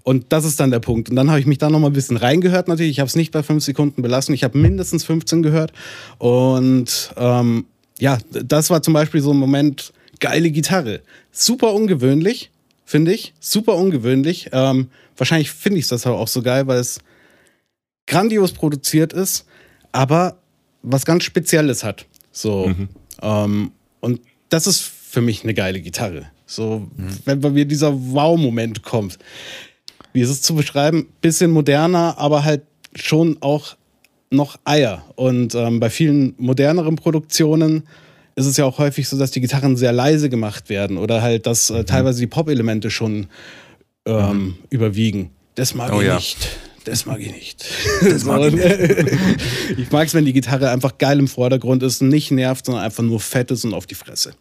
[0.03, 1.09] und das ist dann der Punkt.
[1.09, 2.91] Und dann habe ich mich da noch mal ein bisschen reingehört natürlich.
[2.91, 4.35] Ich habe es nicht bei fünf Sekunden belassen.
[4.35, 5.73] Ich habe mindestens 15 gehört.
[6.19, 7.65] Und ähm,
[7.97, 11.01] ja, das war zum Beispiel so ein Moment, geile Gitarre.
[11.31, 12.51] Super ungewöhnlich,
[12.85, 13.33] finde ich.
[13.39, 14.49] Super ungewöhnlich.
[14.51, 16.99] Ähm, wahrscheinlich finde ich das auch so geil, weil es
[18.05, 19.45] grandios produziert ist,
[19.91, 20.37] aber
[20.85, 22.05] was ganz Spezielles hat.
[22.31, 22.73] So.
[23.21, 26.27] Ähm, und das ist für mich eine geile Gitarre.
[26.45, 26.87] So,
[27.25, 29.17] wenn bei mir dieser Wow-Moment kommt.
[30.13, 31.07] Wie ist es zu beschreiben?
[31.21, 32.61] Bisschen moderner, aber halt
[32.93, 33.75] schon auch
[34.29, 35.03] noch Eier.
[35.15, 37.83] Und ähm, bei vielen moderneren Produktionen
[38.35, 41.47] ist es ja auch häufig so, dass die Gitarren sehr leise gemacht werden oder halt,
[41.47, 43.27] dass äh, teilweise die Pop-Elemente schon
[44.05, 45.31] ähm, überwiegen.
[45.55, 46.15] Das mag Oh ich ja.
[46.15, 46.49] nicht.
[46.85, 47.65] Das mag ich nicht.
[48.01, 48.53] Das mag ich
[49.77, 53.03] ich mag es, wenn die Gitarre einfach geil im Vordergrund ist, nicht nervt, sondern einfach
[53.03, 54.33] nur fett ist und auf die Fresse.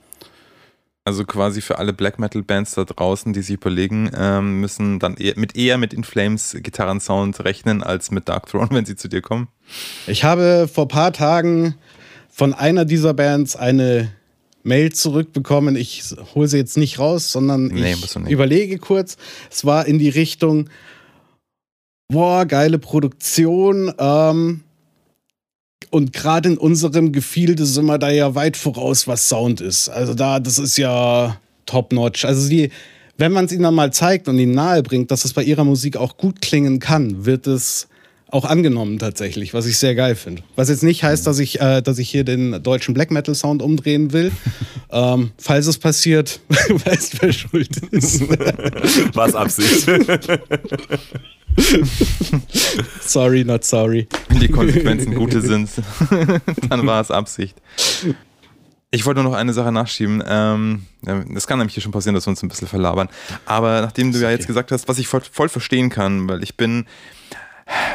[1.06, 5.16] Also quasi für alle Black Metal Bands da draußen, die sich überlegen, ähm, müssen dann
[5.18, 9.08] eher mit eher mit In Flames Gitarrensound rechnen als mit Dark Throne, wenn sie zu
[9.08, 9.48] dir kommen.
[10.06, 11.74] Ich habe vor ein paar Tagen
[12.30, 14.10] von einer dieser Bands eine
[14.62, 15.76] Mail zurückbekommen.
[15.76, 16.02] Ich
[16.34, 18.30] hole sie jetzt nicht raus, sondern Nee, ich nicht.
[18.30, 19.18] überlege kurz.
[19.50, 20.70] Es war in die Richtung,
[22.08, 23.92] boah, geile Produktion.
[23.98, 24.62] Ähm,
[25.90, 29.88] und gerade in unserem Gefilde sind wir da ja weit voraus, was Sound ist.
[29.88, 32.24] Also da, das ist ja top-notch.
[32.24, 32.70] Also die,
[33.16, 35.64] wenn man es ihnen dann mal zeigt und ihnen nahe bringt, dass es bei ihrer
[35.64, 37.86] Musik auch gut klingen kann, wird es
[38.28, 40.42] auch angenommen tatsächlich, was ich sehr geil finde.
[40.56, 43.62] Was jetzt nicht heißt, dass ich, äh, dass ich hier den deutschen Black Metal Sound
[43.62, 44.32] umdrehen will.
[44.90, 48.22] ähm, falls es passiert, weißt wer schuld ist.
[49.14, 49.86] Was Absicht.
[53.00, 54.08] sorry, not sorry.
[54.28, 55.70] Wenn die Konsequenzen gute sind,
[56.68, 57.56] dann war es Absicht.
[58.90, 60.22] Ich wollte nur noch eine Sache nachschieben.
[60.26, 63.08] Ähm, ja, das kann nämlich hier schon passieren, dass wir uns ein bisschen verlabern.
[63.44, 66.86] Aber nachdem du ja jetzt gesagt hast, was ich voll verstehen kann, weil ich bin,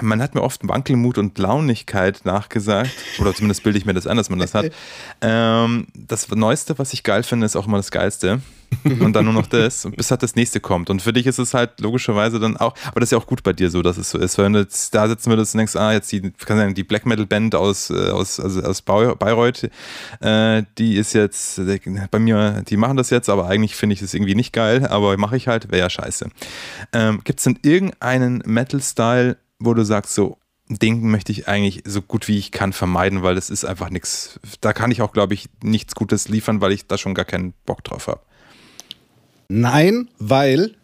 [0.02, 4.18] man hat mir oft Wankelmut und Launigkeit nachgesagt, oder zumindest bilde ich mir das ein,
[4.18, 4.72] dass man das hat.
[5.22, 8.42] Ähm, das Neueste, was ich geil finde, ist auch immer das Geilste.
[8.84, 10.90] Und dann nur noch das, bis halt das nächste kommt.
[10.90, 13.44] Und für dich ist es halt logischerweise dann auch, aber das ist ja auch gut
[13.44, 14.38] bei dir so, dass es so ist.
[14.38, 17.06] Wenn du jetzt da sitzen würdest und denkst, ah, jetzt die, kann sein, die Black
[17.06, 19.70] Metal Band aus, äh, aus, also aus Bayreuth,
[20.22, 21.60] äh, die ist jetzt,
[22.12, 25.18] bei mir, die machen das jetzt, aber eigentlich finde ich es irgendwie nicht geil, aber
[25.18, 26.30] mache ich halt, wäre ja scheiße.
[26.94, 30.38] Ähm, Gibt es denn irgendeinen Metal-Style, wo du sagst so,
[30.70, 34.40] Ding möchte ich eigentlich so gut wie ich kann vermeiden, weil das ist einfach nichts.
[34.62, 37.54] Da kann ich auch, glaube ich, nichts Gutes liefern, weil ich da schon gar keinen
[37.66, 38.22] Bock drauf habe.
[39.48, 40.76] Nein, weil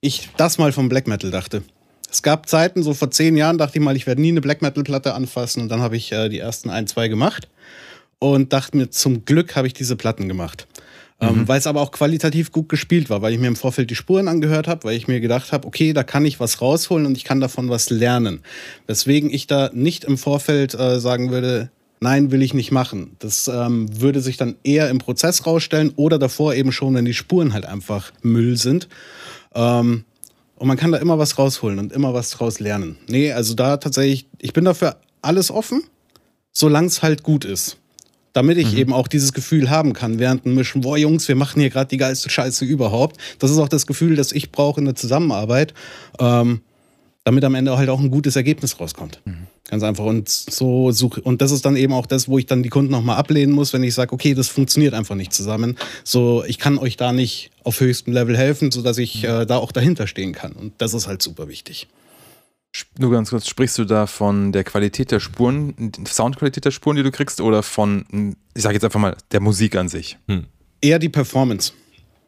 [0.00, 1.62] ich das mal vom Black Metal dachte.
[2.10, 4.62] Es gab Zeiten, so vor zehn Jahren dachte ich mal, ich werde nie eine Black
[4.62, 7.48] Metal Platte anfassen und dann habe ich äh, die ersten ein, zwei gemacht
[8.18, 10.66] und dachte mir, zum Glück habe ich diese Platten gemacht.
[11.22, 13.94] Ähm, weil es aber auch qualitativ gut gespielt war, weil ich mir im Vorfeld die
[13.94, 17.16] Spuren angehört habe, weil ich mir gedacht habe, okay, da kann ich was rausholen und
[17.16, 18.40] ich kann davon was lernen.
[18.86, 23.16] Weswegen ich da nicht im Vorfeld äh, sagen würde, nein, will ich nicht machen.
[23.20, 27.14] Das ähm, würde sich dann eher im Prozess rausstellen oder davor eben schon, wenn die
[27.14, 28.88] Spuren halt einfach Müll sind.
[29.54, 30.04] Ähm,
[30.56, 32.96] und man kann da immer was rausholen und immer was draus lernen.
[33.08, 35.82] Nee, also da tatsächlich, ich bin dafür alles offen,
[36.52, 37.78] solange es halt gut ist.
[38.32, 41.60] Damit ich eben auch dieses Gefühl haben kann, während dem Mischen, boah, Jungs, wir machen
[41.60, 43.18] hier gerade die geilste Scheiße überhaupt.
[43.38, 45.74] Das ist auch das Gefühl, das ich brauche in der Zusammenarbeit,
[46.18, 46.62] ähm,
[47.24, 49.20] damit am Ende halt auch ein gutes Ergebnis rauskommt.
[49.68, 50.04] Ganz einfach.
[50.04, 52.90] Und so suche und das ist dann eben auch das, wo ich dann die Kunden
[52.90, 55.76] nochmal ablehnen muss, wenn ich sage, okay, das funktioniert einfach nicht zusammen.
[56.04, 59.72] So, ich kann euch da nicht auf höchstem Level helfen, sodass ich äh, da auch
[59.72, 60.52] dahinter stehen kann.
[60.52, 61.88] Und das ist halt super wichtig.
[62.98, 67.02] Nur ganz kurz, sprichst du da von der Qualität der Spuren, Soundqualität der Spuren, die
[67.02, 70.18] du kriegst, oder von, ich sage jetzt einfach mal, der Musik an sich?
[70.80, 71.72] Eher die Performance.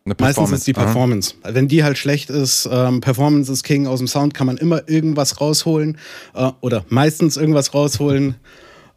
[0.05, 0.85] Meistens ist die Aha.
[0.85, 1.35] Performance.
[1.45, 4.87] Wenn die halt schlecht ist, ähm, Performance ist King, aus dem Sound kann man immer
[4.87, 5.97] irgendwas rausholen
[6.35, 8.35] äh, oder meistens irgendwas rausholen.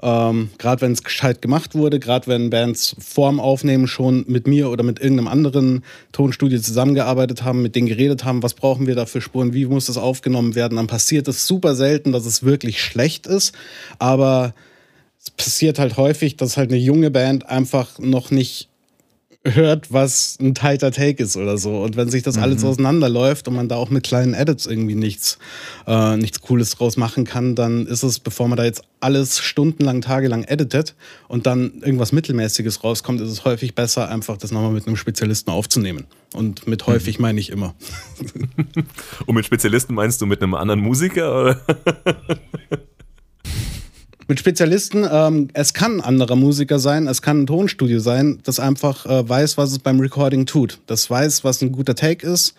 [0.01, 4.69] Ähm, gerade wenn es gescheit gemacht wurde, gerade wenn Bands vorm Aufnehmen schon mit mir
[4.69, 9.07] oder mit irgendeinem anderen Tonstudio zusammengearbeitet haben, mit denen geredet haben, was brauchen wir da
[9.07, 12.81] für Spuren, wie muss das aufgenommen werden, dann passiert es super selten, dass es wirklich
[12.81, 13.55] schlecht ist,
[13.97, 14.53] aber
[15.19, 18.69] es passiert halt häufig, dass halt eine junge Band einfach noch nicht
[19.55, 21.81] hört, was ein tighter Take ist oder so.
[21.83, 25.39] Und wenn sich das alles auseinanderläuft und man da auch mit kleinen Edits irgendwie nichts,
[25.86, 30.01] äh, nichts Cooles draus machen kann, dann ist es, bevor man da jetzt alles stundenlang,
[30.01, 30.95] tagelang editet
[31.27, 35.51] und dann irgendwas Mittelmäßiges rauskommt, ist es häufig besser, einfach das nochmal mit einem Spezialisten
[35.51, 36.05] aufzunehmen.
[36.33, 37.75] Und mit häufig meine ich immer.
[39.25, 41.41] Und mit Spezialisten meinst du mit einem anderen Musiker?
[41.41, 41.62] Oder?
[44.30, 48.60] Mit Spezialisten, ähm, es kann ein anderer Musiker sein, es kann ein Tonstudio sein, das
[48.60, 50.80] einfach äh, weiß, was es beim Recording tut.
[50.86, 52.54] Das weiß, was ein guter Take ist,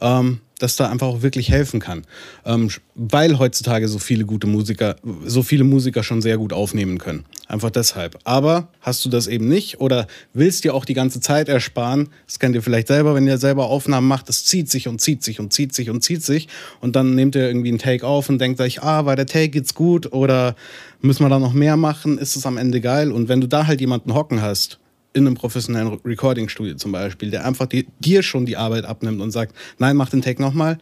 [0.00, 2.02] ähm, das da einfach auch wirklich helfen kann.
[2.44, 7.24] Ähm, weil heutzutage so viele gute Musiker, so viele Musiker schon sehr gut aufnehmen können.
[7.48, 8.18] Einfach deshalb.
[8.24, 12.38] Aber hast du das eben nicht oder willst dir auch die ganze Zeit ersparen, das
[12.38, 15.40] kennt ihr vielleicht selber, wenn ihr selber Aufnahmen macht, das zieht sich und zieht sich
[15.40, 16.48] und zieht sich und zieht sich
[16.80, 19.56] und dann nehmt ihr irgendwie einen Take auf und denkt euch, ah, war der Take
[19.58, 20.54] jetzt gut oder
[21.00, 23.66] müssen wir da noch mehr machen, ist es am Ende geil und wenn du da
[23.66, 24.79] halt jemanden hocken hast,
[25.12, 29.30] in einem professionellen Recording-Studio zum Beispiel, der einfach die, dir schon die Arbeit abnimmt und
[29.30, 30.78] sagt, nein, mach den Take nochmal,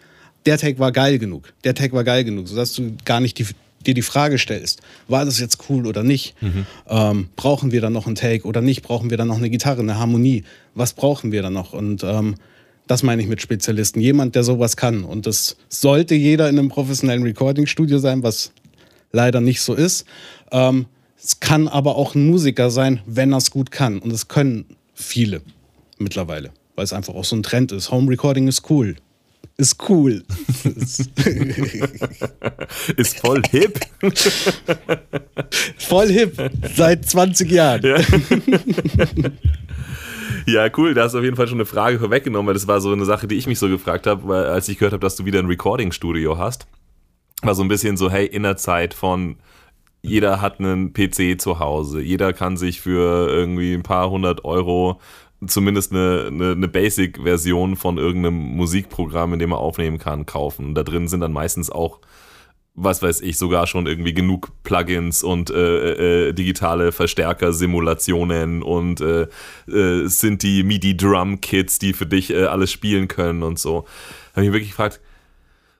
[0.47, 3.47] der Take war geil genug, der Take war geil genug, sodass du gar nicht die,
[3.87, 6.35] dir die Frage stellst, war das jetzt cool oder nicht?
[6.89, 8.83] Ähm, brauchen wir dann noch einen Take oder nicht?
[8.83, 10.45] Brauchen wir dann noch eine Gitarre, eine Harmonie?
[10.75, 11.73] Was brauchen wir dann noch?
[11.73, 12.35] Und ähm,
[12.87, 14.01] das meine ich mit Spezialisten.
[14.01, 15.05] Jemand, der sowas kann.
[15.05, 18.53] Und das sollte jeder in einem professionellen Recording-Studio sein, was
[19.13, 20.07] leider nicht so ist.
[20.51, 20.87] Ähm,
[21.23, 23.99] es kann aber auch ein Musiker sein, wenn er es gut kann.
[23.99, 25.43] Und es können viele
[25.99, 27.91] mittlerweile, weil es einfach auch so ein Trend ist.
[27.91, 28.97] Home Recording ist cool.
[29.57, 30.23] Ist cool.
[32.97, 33.81] Ist voll hip.
[35.79, 36.41] Voll hip.
[36.77, 37.83] Seit 20 Jahren.
[40.47, 40.95] Ja, cool.
[40.95, 43.05] Da hast du auf jeden Fall schon eine Frage vorweggenommen, weil das war so eine
[43.05, 45.41] Sache, die ich mich so gefragt habe, weil als ich gehört habe, dass du wieder
[45.41, 46.67] ein Recording-Studio hast.
[47.43, 49.37] War so ein bisschen so, hey, in der Zeit von
[50.03, 55.01] jeder hat einen PC zu Hause, jeder kann sich für irgendwie ein paar hundert Euro
[55.47, 60.67] zumindest eine, eine, eine Basic-Version von irgendeinem Musikprogramm, in dem man aufnehmen kann, kaufen.
[60.67, 62.01] Und da drin sind dann meistens auch,
[62.75, 69.27] was weiß ich, sogar schon irgendwie genug Plugins und äh, äh, digitale Verstärker-Simulationen und äh,
[69.69, 73.85] äh, sind die MIDI-Drum-Kits, die für dich äh, alles spielen können und so.
[74.33, 75.01] Da habe ich mich wirklich gefragt,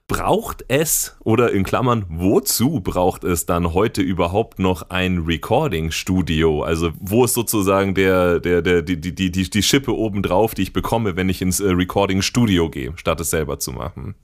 [0.09, 6.63] braucht es oder in Klammern, wozu braucht es dann heute überhaupt noch ein Recording-Studio?
[6.63, 10.73] Also wo ist sozusagen der, der, der, die, die, die, die, Schippe obendrauf, die ich
[10.73, 14.15] bekomme, wenn ich ins äh, Recording-Studio gehe, statt es selber zu machen?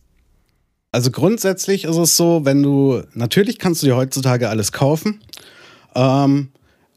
[0.92, 5.22] Also grundsätzlich ist es so, wenn du, natürlich kannst du dir heutzutage alles kaufen,
[5.94, 6.50] ähm,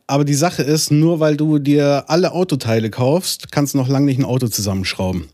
[0.09, 4.07] aber die Sache ist, nur weil du dir alle Autoteile kaufst, kannst du noch lange
[4.07, 5.29] nicht ein Auto zusammenschrauben.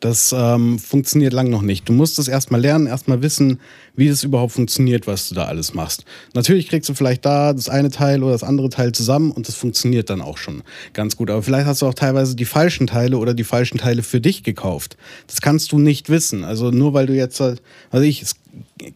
[0.00, 1.88] Das ähm, funktioniert lang noch nicht.
[1.88, 3.60] Du musst es erstmal lernen, erstmal wissen,
[3.96, 6.04] wie das überhaupt funktioniert, was du da alles machst.
[6.34, 9.54] Natürlich kriegst du vielleicht da das eine Teil oder das andere Teil zusammen und das
[9.54, 11.30] funktioniert dann auch schon ganz gut.
[11.30, 14.42] Aber vielleicht hast du auch teilweise die falschen Teile oder die falschen Teile für dich
[14.42, 14.96] gekauft.
[15.26, 16.44] Das kannst du nicht wissen.
[16.44, 18.34] Also nur weil du jetzt, also ich, es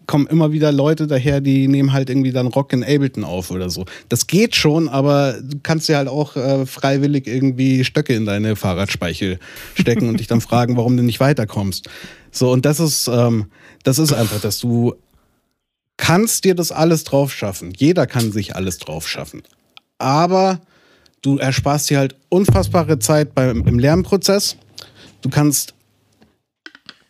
[0.06, 3.70] kommen immer wieder Leute daher, die nehmen halt irgendwie dann Rock in Ableton auf oder
[3.70, 3.84] so.
[4.08, 8.56] Das geht schon, aber du kannst dir halt auch äh, freiwillig irgendwie Stöcke in deine
[8.56, 9.38] Fahrradspeichel
[9.74, 11.88] stecken und dich dann fragen, warum du nicht weiterkommst.
[12.30, 13.46] So, und das ist, ähm,
[13.84, 14.94] das ist einfach, dass du
[15.96, 17.72] kannst dir das alles drauf schaffen.
[17.76, 19.42] Jeder kann sich alles drauf schaffen.
[19.98, 20.60] Aber
[21.22, 24.56] du ersparst dir halt unfassbare Zeit beim, im Lernprozess.
[25.20, 25.74] Du kannst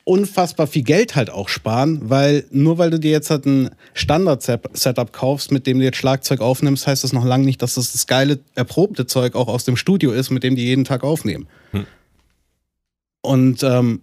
[0.08, 5.12] unfassbar viel Geld halt auch sparen, weil nur weil du dir jetzt halt ein Standard-Setup
[5.12, 8.06] kaufst, mit dem du jetzt Schlagzeug aufnimmst, heißt das noch lange nicht, dass das das
[8.06, 11.46] geile, erprobte Zeug auch aus dem Studio ist, mit dem die jeden Tag aufnehmen.
[11.72, 11.86] Hm.
[13.20, 14.00] Und ähm,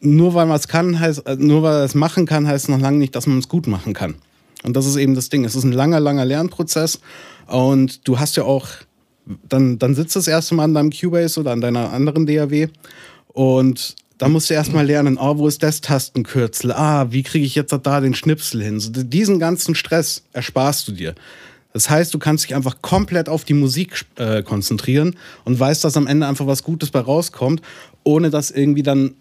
[0.00, 2.98] nur weil man es kann, heißt, äh, nur weil es machen kann, heißt noch lange
[2.98, 4.16] nicht, dass man es gut machen kann.
[4.64, 5.44] Und das ist eben das Ding.
[5.44, 7.00] Es ist ein langer, langer Lernprozess.
[7.46, 8.66] Und du hast ja auch,
[9.48, 12.68] dann, dann sitzt das erste Mal an deinem Cubase oder an deiner anderen DAW
[13.28, 16.72] und da musst du erstmal lernen, oh, wo ist das Tastenkürzel?
[16.72, 18.80] Ah, wie kriege ich jetzt da den Schnipsel hin?
[18.80, 21.14] So, diesen ganzen Stress ersparst du dir.
[21.72, 25.96] Das heißt, du kannst dich einfach komplett auf die Musik äh, konzentrieren und weißt, dass
[25.96, 27.62] am Ende einfach was Gutes bei rauskommt,
[28.04, 29.14] ohne dass irgendwie dann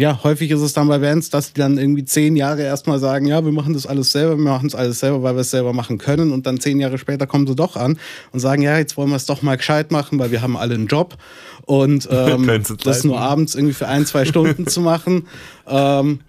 [0.00, 3.26] ja, häufig ist es dann bei Bands, dass die dann irgendwie zehn Jahre erstmal sagen,
[3.26, 5.74] ja, wir machen das alles selber, wir machen es alles selber, weil wir es selber
[5.74, 6.32] machen können.
[6.32, 7.98] Und dann zehn Jahre später kommen sie doch an
[8.32, 10.74] und sagen, ja, jetzt wollen wir es doch mal gescheit machen, weil wir haben alle
[10.74, 11.18] einen Job.
[11.66, 15.28] Und ähm, das nur abends irgendwie für ein, zwei Stunden zu machen,
[15.66, 16.20] ähm,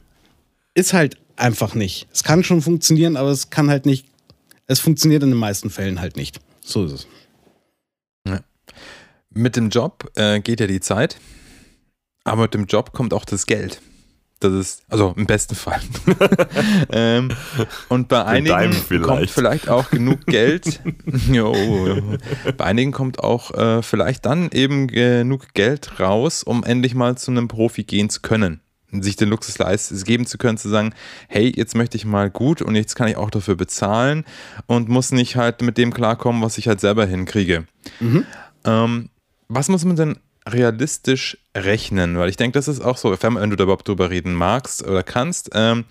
[0.73, 2.07] ist halt einfach nicht.
[2.11, 4.05] Es kann schon funktionieren, aber es kann halt nicht,
[4.67, 6.39] es funktioniert in den meisten Fällen halt nicht.
[6.65, 7.07] So ist es.
[9.35, 11.17] Mit dem Job äh, geht ja die Zeit,
[12.23, 13.81] aber mit dem Job kommt auch das Geld.
[14.43, 15.79] Das ist, also im besten Fall.
[16.91, 17.31] ähm,
[17.87, 19.03] und bei einigen vielleicht.
[19.03, 20.81] kommt vielleicht auch genug Geld.
[21.31, 21.55] jo,
[22.57, 27.31] bei einigen kommt auch äh, vielleicht dann eben genug Geld raus, um endlich mal zu
[27.31, 28.59] einem Profi gehen zu können.
[28.91, 30.93] Sich den Luxus leisten, geben zu können, zu sagen,
[31.29, 34.25] hey, jetzt möchte ich mal gut und jetzt kann ich auch dafür bezahlen
[34.67, 37.65] und muss nicht halt mit dem klarkommen, was ich halt selber hinkriege.
[38.65, 39.09] Ähm,
[39.47, 42.17] was muss man denn realistisch rechnen?
[42.17, 45.03] Weil ich denke, das ist auch so, wenn du da überhaupt drüber reden magst oder
[45.03, 45.51] kannst.
[45.53, 45.85] Ähm,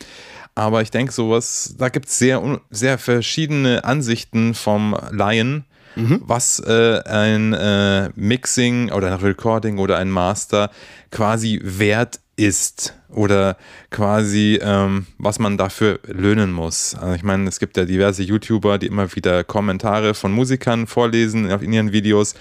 [0.54, 7.02] aber ich denke, sowas, da gibt es sehr, sehr verschiedene Ansichten vom Laien, was äh,
[7.04, 10.70] ein äh, Mixing oder ein Recording oder ein Master
[11.10, 13.58] quasi wert ist oder
[13.90, 16.94] quasi ähm, was man dafür löhnen muss.
[16.94, 21.50] Also ich meine, es gibt ja diverse YouTuber, die immer wieder Kommentare von Musikern vorlesen
[21.52, 22.34] auf in ihren Videos,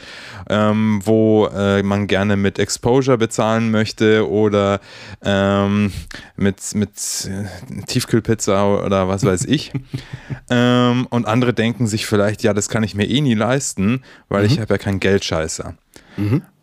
[0.49, 4.79] ähm, wo äh, man gerne mit Exposure bezahlen möchte oder
[5.23, 5.91] ähm,
[6.37, 9.73] mit, mit äh, Tiefkühlpizza oder was weiß ich.
[10.49, 14.45] ähm, und andere denken sich vielleicht, ja, das kann ich mir eh nie leisten, weil
[14.45, 15.75] ich habe ja kein Geldscheißer.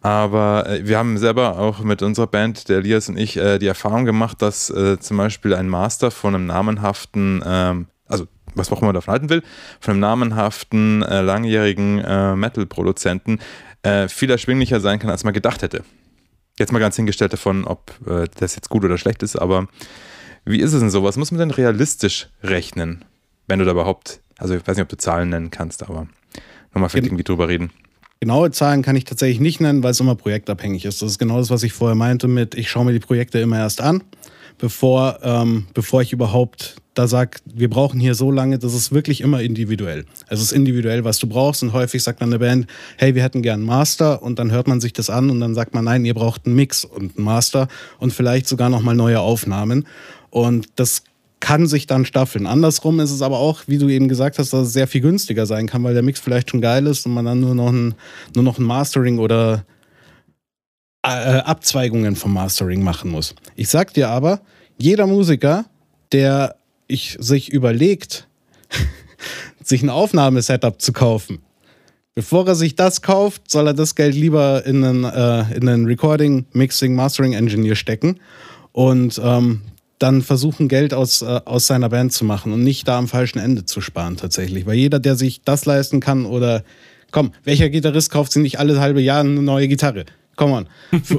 [0.01, 3.67] Aber äh, wir haben selber auch mit unserer Band, der Elias und ich, äh, die
[3.67, 8.79] Erfahrung gemacht, dass äh, zum Beispiel ein Master von einem namenhaften, ähm, also was auch
[8.79, 9.43] immer man davon halten will,
[9.81, 13.39] von einem namenhaften, äh, langjährigen äh, Metal-Produzenten
[14.09, 15.85] viel erschwinglicher sein kann, als man gedacht hätte.
[16.59, 17.95] Jetzt mal ganz hingestellt davon, ob
[18.35, 19.69] das jetzt gut oder schlecht ist, aber
[20.45, 21.05] wie ist es denn so?
[21.05, 23.05] Was muss man denn realistisch rechnen,
[23.47, 26.09] wenn du da überhaupt, also ich weiß nicht, ob du Zahlen nennen kannst, aber
[26.75, 27.71] nochmal vielleicht Gen- irgendwie drüber reden.
[28.21, 31.03] Genaue Zahlen kann ich tatsächlich nicht nennen, weil es immer projektabhängig ist.
[31.03, 33.59] Das ist genau das, was ich vorher meinte mit, ich schaue mir die Projekte immer
[33.59, 34.03] erst an,
[34.59, 39.21] bevor, ähm, bevor ich überhaupt da sage, wir brauchen hier so lange, das ist wirklich
[39.21, 40.05] immer individuell.
[40.29, 43.41] Es ist individuell, was du brauchst und häufig sagt dann eine Band, hey, wir hätten
[43.41, 46.05] gern einen Master und dann hört man sich das an und dann sagt man, nein,
[46.05, 47.69] ihr braucht einen Mix und einen Master
[48.01, 49.87] und vielleicht sogar nochmal neue Aufnahmen
[50.31, 51.05] und das
[51.41, 52.47] kann sich dann staffeln.
[52.47, 55.47] Andersrum ist es aber auch, wie du eben gesagt hast, dass es sehr viel günstiger
[55.47, 57.95] sein kann, weil der Mix vielleicht schon geil ist und man dann nur noch ein,
[58.35, 59.65] nur noch ein Mastering oder
[61.03, 63.35] äh, Abzweigungen vom Mastering machen muss.
[63.57, 64.41] Ich sag dir aber,
[64.79, 65.67] jeder Musiker,
[66.13, 66.57] der
[66.87, 68.29] ich, sich überlegt,
[69.63, 71.41] sich ein Aufnahmesetup zu kaufen,
[72.15, 75.87] bevor er sich das kauft, soll er das Geld lieber in einen, äh, in einen
[75.87, 78.19] Recording, Mixing, Mastering Engineer stecken
[78.73, 79.63] und ähm,
[79.99, 83.39] dann versuchen, Geld aus, äh, aus seiner Band zu machen und nicht da am falschen
[83.39, 84.67] Ende zu sparen tatsächlich.
[84.67, 86.63] Weil jeder, der sich das leisten kann oder
[87.11, 90.05] komm, welcher Gitarrist kauft sich nicht alle halbe Jahre eine neue Gitarre?
[90.37, 90.69] Komm on,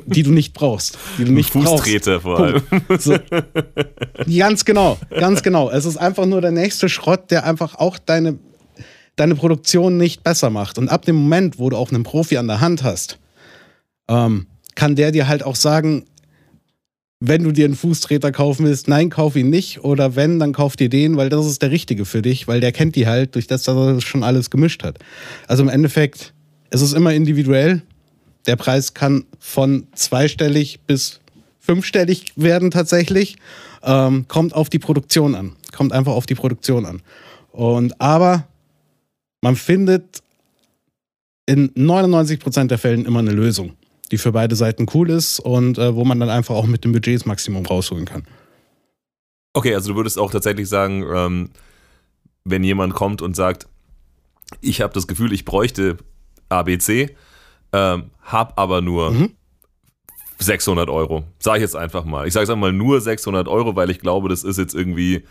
[0.06, 0.98] die du nicht brauchst.
[1.18, 2.64] Die du nicht Fußtreter brauchst.
[2.68, 3.00] vor allem.
[3.00, 3.18] So.
[4.38, 5.70] Ganz genau, ganz genau.
[5.70, 8.40] Es ist einfach nur der nächste Schrott, der einfach auch deine,
[9.18, 10.78] deine Produktion nicht besser macht.
[10.78, 13.20] Und ab dem Moment, wo du auch einen Profi an der Hand hast,
[14.08, 16.06] ähm, kann der dir halt auch sagen,
[17.20, 19.84] wenn du dir einen Fußtreter kaufen willst, nein, kauf ihn nicht.
[19.84, 22.72] Oder wenn, dann kauf dir den, weil das ist der richtige für dich, weil der
[22.72, 25.00] kennt die halt, durch das, dass er das schon alles gemischt hat.
[25.48, 26.34] Also im Endeffekt,
[26.70, 27.82] es ist immer individuell.
[28.48, 31.20] Der Preis kann von zweistellig bis
[31.60, 33.36] fünfstellig werden tatsächlich.
[33.84, 35.56] ähm, kommt auf die Produktion an.
[35.72, 37.02] Kommt einfach auf die Produktion an.
[37.52, 38.48] Und aber
[39.42, 40.22] man findet
[41.46, 43.74] in 99% der Fällen immer eine Lösung,
[44.12, 46.92] die für beide Seiten cool ist und äh, wo man dann einfach auch mit dem
[46.92, 48.24] Budget das Maximum rausholen kann.
[49.54, 51.50] Okay, also du würdest auch tatsächlich sagen, ähm,
[52.44, 53.68] wenn jemand kommt und sagt,
[54.62, 55.98] ich habe das Gefühl, ich bräuchte
[56.50, 57.16] ABC,
[57.74, 59.32] ähm, hab aber nur Mhm.
[60.40, 61.26] 600 Euro.
[61.40, 62.26] Sag ich jetzt einfach mal.
[62.28, 65.24] Ich sage jetzt einmal nur 600 Euro, weil ich glaube, das ist jetzt irgendwie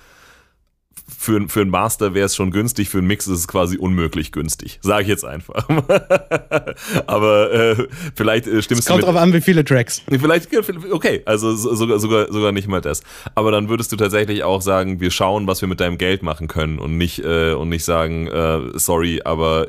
[1.09, 4.33] für, für einen Master wäre es schon günstig, für einen Mix ist es quasi unmöglich
[4.33, 4.79] günstig.
[4.83, 5.69] Sage ich jetzt einfach.
[7.07, 10.03] aber äh, vielleicht äh, Es stimmst du kommt mit, drauf an, wie viele Tracks.
[10.09, 10.49] Vielleicht,
[10.93, 13.03] okay, also so- sogar, sogar, sogar nicht mal das.
[13.35, 16.49] Aber dann würdest du tatsächlich auch sagen, wir schauen, was wir mit deinem Geld machen
[16.49, 19.69] können und nicht, äh, und nicht sagen, äh, sorry, aber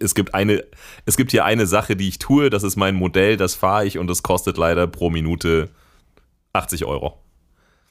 [0.00, 0.64] es gibt eine,
[1.04, 3.98] es gibt hier eine Sache, die ich tue, das ist mein Modell, das fahre ich
[3.98, 5.68] und das kostet leider pro Minute
[6.52, 7.20] 80 Euro.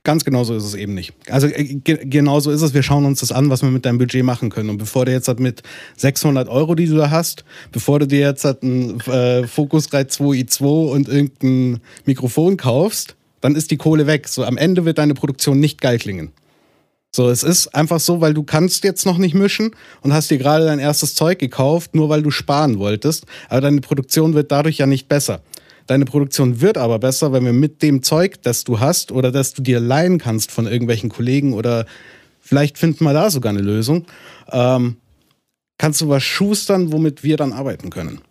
[0.05, 1.13] Ganz genau so ist es eben nicht.
[1.29, 2.73] Also äh, ge genau so ist es.
[2.73, 4.69] Wir schauen uns das an, was wir mit deinem Budget machen können.
[4.69, 5.63] Und bevor du jetzt halt mit
[5.95, 10.91] 600 Euro, die du da hast, bevor du dir jetzt halt ein äh, Focusrite 2i2
[10.91, 14.27] und irgendein Mikrofon kaufst, dann ist die Kohle weg.
[14.27, 16.33] So am Ende wird deine Produktion nicht geil klingen.
[17.15, 20.39] So, es ist einfach so, weil du kannst jetzt noch nicht mischen und hast dir
[20.39, 23.25] gerade dein erstes Zeug gekauft, nur weil du sparen wolltest.
[23.49, 25.41] Aber deine Produktion wird dadurch ja nicht besser.
[25.87, 29.53] Deine Produktion wird aber besser, wenn wir mit dem Zeug, das du hast oder das
[29.53, 31.85] du dir leihen kannst von irgendwelchen Kollegen oder
[32.39, 34.05] vielleicht finden wir da sogar eine Lösung,
[34.51, 34.97] ähm,
[35.77, 38.21] kannst du was schustern, womit wir dann arbeiten können.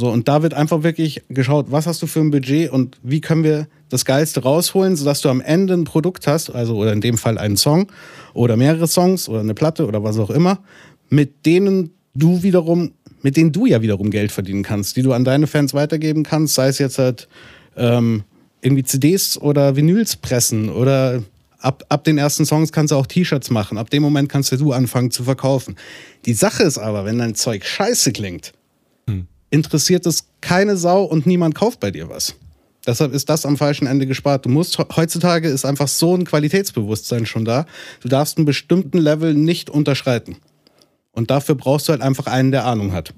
[0.00, 3.20] So, und da wird einfach wirklich geschaut, was hast du für ein Budget und wie
[3.20, 7.00] können wir das Geilste rausholen, sodass du am Ende ein Produkt hast, also oder in
[7.00, 7.92] dem Fall einen Song
[8.32, 10.58] oder mehrere Songs oder eine Platte oder was auch immer,
[11.10, 12.92] mit denen du wiederum,
[13.24, 16.54] mit denen du ja wiederum Geld verdienen kannst, die du an deine Fans weitergeben kannst,
[16.54, 17.26] sei es jetzt halt
[17.74, 18.22] ähm,
[18.60, 21.22] irgendwie CDs oder Vinyls pressen oder
[21.58, 23.78] ab, ab den ersten Songs kannst du auch T-Shirts machen.
[23.78, 25.76] Ab dem Moment kannst du anfangen zu verkaufen.
[26.26, 28.52] Die Sache ist aber, wenn dein Zeug scheiße klingt,
[29.50, 32.34] interessiert es keine Sau und niemand kauft bei dir was.
[32.86, 34.44] Deshalb ist das am falschen Ende gespart.
[34.44, 37.64] Du musst heutzutage ist einfach so ein Qualitätsbewusstsein schon da.
[38.02, 40.36] Du darfst einen bestimmten Level nicht unterschreiten.
[41.14, 43.14] Und dafür brauchst du halt einfach einen, der Ahnung hat.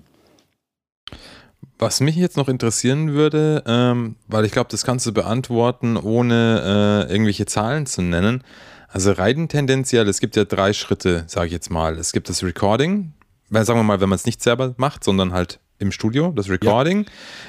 [1.79, 7.07] Was mich jetzt noch interessieren würde, ähm, weil ich glaube, das kannst du beantworten, ohne
[7.09, 8.43] äh, irgendwelche Zahlen zu nennen.
[8.89, 11.99] Also rein tendenziell, es gibt ja drei Schritte, sage ich jetzt mal.
[11.99, 13.13] Es gibt das Recording,
[13.51, 16.49] weil sagen wir mal, wenn man es nicht selber macht, sondern halt im Studio, das
[16.49, 17.05] Recording.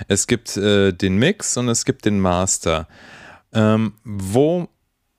[0.10, 2.88] Es gibt äh, den Mix und es gibt den Master.
[3.54, 4.68] Ähm, wo,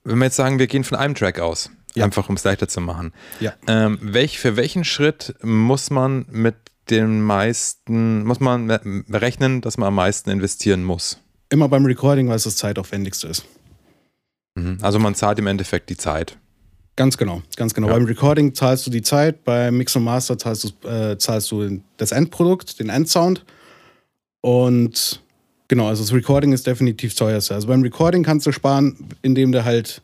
[0.03, 2.05] wenn wir jetzt sagen, wir gehen von einem Track aus, Ja.
[2.05, 3.13] einfach um es leichter zu machen.
[3.39, 3.53] Ja.
[3.67, 6.55] Ähm, welch, für welchen Schritt muss man mit
[6.89, 8.69] den meisten, muss man
[9.09, 11.19] rechnen, dass man am meisten investieren muss?
[11.49, 13.45] Immer beim Recording, weil es das zeitaufwendigste ist.
[14.55, 14.77] Mhm.
[14.81, 16.37] Also man zahlt im Endeffekt die Zeit.
[16.95, 17.87] Ganz genau, ganz genau.
[17.87, 17.93] Ja.
[17.93, 21.81] Beim Recording zahlst du die Zeit, beim Mix und Master zahlst du, äh, zahlst du
[21.97, 23.45] das Endprodukt, den Endsound.
[24.41, 25.21] Und
[25.69, 27.53] genau, also das Recording ist definitiv teuerste.
[27.55, 30.01] Also beim Recording kannst du sparen, indem du halt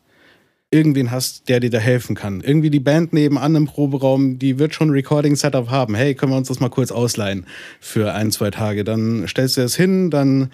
[0.75, 2.41] irgendwen hast, der dir da helfen kann.
[2.41, 5.95] Irgendwie die Band nebenan im Proberaum, die wird schon ein Recording-Setup haben.
[5.95, 7.45] Hey, können wir uns das mal kurz ausleihen
[7.79, 8.83] für ein, zwei Tage?
[8.83, 10.51] Dann stellst du das hin, dann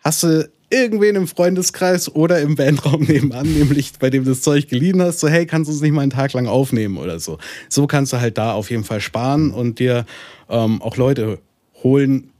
[0.00, 4.68] hast du irgendwen im Freundeskreis oder im Bandraum nebenan, nämlich bei dem du das Zeug
[4.68, 7.38] geliehen hast, so hey, kannst du es nicht mal einen Tag lang aufnehmen oder so.
[7.68, 10.06] So kannst du halt da auf jeden Fall sparen und dir
[10.48, 11.40] ähm, auch Leute
[11.82, 12.30] holen,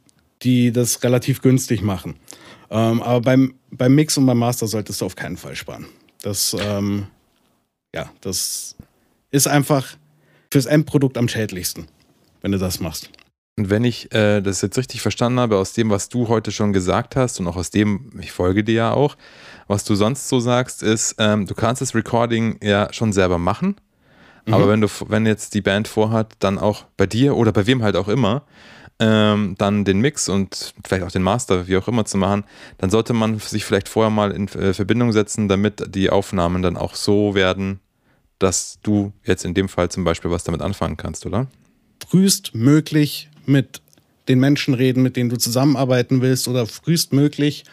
[0.42, 2.14] die das relativ günstig machen.
[2.70, 5.86] Ähm, aber beim, beim Mix und beim Master solltest du auf keinen Fall sparen.
[6.22, 7.06] Das, ähm,
[7.94, 8.76] ja, das
[9.30, 9.96] ist einfach
[10.52, 11.86] fürs Endprodukt am schädlichsten,
[12.42, 13.10] wenn du das machst.
[13.56, 16.72] Und wenn ich äh, das jetzt richtig verstanden habe, aus dem, was du heute schon
[16.72, 19.16] gesagt hast und auch aus dem, ich folge dir ja auch,
[19.66, 23.76] was du sonst so sagst, ist, ähm, du kannst das Recording ja schon selber machen,
[24.46, 27.82] aber wenn du, wenn jetzt die Band vorhat, dann auch bei dir oder bei wem
[27.82, 28.42] halt auch immer,
[29.00, 32.44] ähm, dann den Mix und vielleicht auch den Master, wie auch immer zu machen,
[32.78, 36.76] dann sollte man sich vielleicht vorher mal in äh, Verbindung setzen, damit die Aufnahmen dann
[36.76, 37.80] auch so werden,
[38.38, 41.48] dass du jetzt in dem Fall zum Beispiel was damit anfangen kannst, oder?
[42.08, 43.82] frühestmöglich mit
[44.28, 47.64] den Menschen reden, mit denen du zusammenarbeiten willst, oder frühestmöglich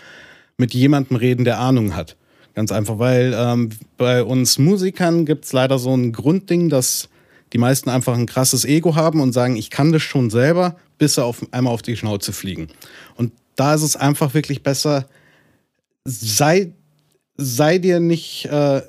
[0.57, 2.15] mit jemandem reden, der Ahnung hat.
[2.55, 7.09] Ganz einfach, weil ähm, bei uns Musikern gibt es leider so ein Grundding, dass
[7.53, 11.15] die meisten einfach ein krasses Ego haben und sagen, ich kann das schon selber, bis
[11.15, 12.67] sie auf, einmal auf die Schnauze fliegen.
[13.15, 15.07] Und da ist es einfach wirklich besser,
[16.03, 16.73] sei,
[17.37, 18.81] sei dir nicht, äh,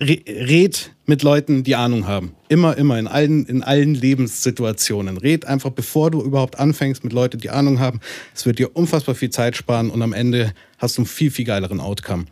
[0.00, 2.34] re- red mit Leuten, die Ahnung haben.
[2.48, 5.16] Immer, immer, in allen, in allen Lebenssituationen.
[5.16, 8.00] Red einfach, bevor du überhaupt anfängst, mit Leuten, die Ahnung haben.
[8.34, 11.44] Es wird dir unfassbar viel Zeit sparen und am Ende hast du einen viel, viel
[11.44, 12.26] geileren Outcome.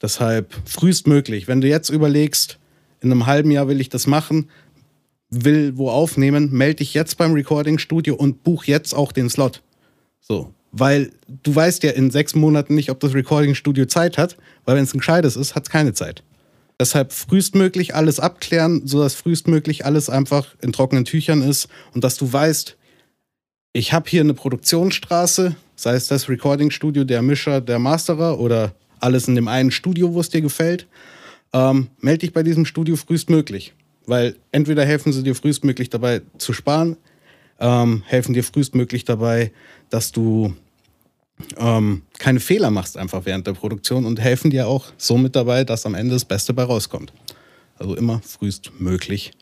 [0.00, 1.48] Deshalb frühestmöglich.
[1.48, 2.58] Wenn du jetzt überlegst,
[3.00, 4.48] in einem halben Jahr will ich das machen,
[5.32, 9.62] will wo aufnehmen, melde dich jetzt beim Recording-Studio und buch jetzt auch den Slot.
[10.20, 10.52] So.
[10.70, 11.10] Weil
[11.42, 14.94] du weißt ja in sechs Monaten nicht, ob das Recording-Studio Zeit hat, weil wenn es
[14.94, 16.22] ein gescheites ist, hat es keine Zeit.
[16.78, 22.32] Deshalb frühestmöglich alles abklären, sodass frühestmöglich alles einfach in trockenen Tüchern ist und dass du
[22.32, 22.76] weißt,
[23.72, 29.28] ich habe hier eine Produktionsstraße, sei es das Recording-Studio, der Mischer, der Masterer oder alles
[29.28, 30.86] in dem einen Studio, wo es dir gefällt.
[31.52, 33.74] Ähm, melde dich bei diesem Studio frühestmöglich.
[34.06, 36.96] Weil entweder helfen sie dir frühestmöglich dabei zu sparen,
[37.60, 39.52] ähm, helfen dir frühestmöglich dabei,
[39.90, 40.54] dass du
[41.56, 45.86] ähm, keine Fehler machst einfach während der Produktion und helfen dir auch somit dabei, dass
[45.86, 47.12] am Ende das Beste bei rauskommt.
[47.78, 49.32] Also immer frühestmöglich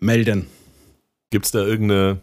[0.00, 0.46] melden.
[1.30, 2.20] Gibt es da irgendeine,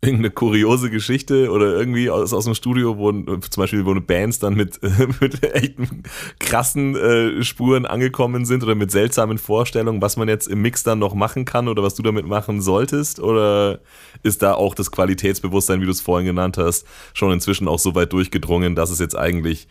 [0.00, 4.54] irgendeine kuriose Geschichte oder irgendwie aus, aus dem Studio, wo zum Beispiel eine Bands dann
[4.54, 4.78] mit,
[5.20, 6.04] mit echten
[6.38, 11.00] krassen äh, Spuren angekommen sind oder mit seltsamen Vorstellungen, was man jetzt im Mix dann
[11.00, 13.18] noch machen kann oder was du damit machen solltest?
[13.18, 13.80] Oder
[14.22, 17.96] ist da auch das Qualitätsbewusstsein, wie du es vorhin genannt hast, schon inzwischen auch so
[17.96, 19.66] weit durchgedrungen, dass es jetzt eigentlich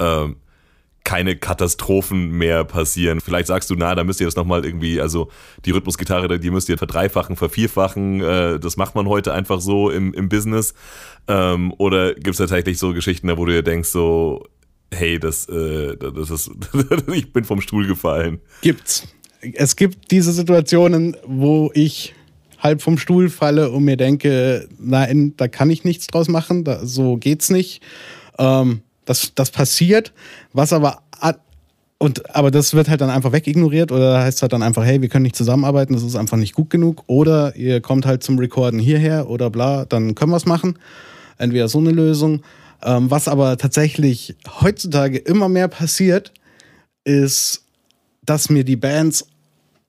[0.00, 0.36] ähm,
[1.04, 3.20] keine Katastrophen mehr passieren.
[3.20, 5.30] Vielleicht sagst du, na, da müsst ihr das nochmal irgendwie, also
[5.64, 10.12] die Rhythmusgitarre, die müsst ihr verdreifachen, vervierfachen, äh, das macht man heute einfach so im,
[10.12, 10.74] im Business.
[11.26, 14.44] Ähm, oder gibt es tatsächlich so Geschichten, wo du dir denkst, so,
[14.92, 16.50] hey, das, äh, das ist,
[17.12, 18.40] ich bin vom Stuhl gefallen.
[18.62, 19.08] Gibt's.
[19.54, 22.14] Es gibt diese Situationen, wo ich
[22.58, 26.84] halb vom Stuhl falle und mir denke, nein, da kann ich nichts draus machen, da,
[26.84, 27.82] so geht's nicht.
[28.38, 30.12] Ähm, das, das passiert,
[30.52, 31.02] was aber
[31.98, 35.08] und aber das wird halt dann einfach wegignoriert oder heißt halt dann einfach, hey, wir
[35.08, 37.02] können nicht zusammenarbeiten, das ist einfach nicht gut genug.
[37.08, 40.78] Oder ihr kommt halt zum Recorden hierher oder bla, dann können wir es machen.
[41.38, 42.42] Entweder so eine Lösung.
[42.84, 46.32] Ähm, was aber tatsächlich heutzutage immer mehr passiert,
[47.02, 47.64] ist,
[48.22, 49.26] dass mir die Bands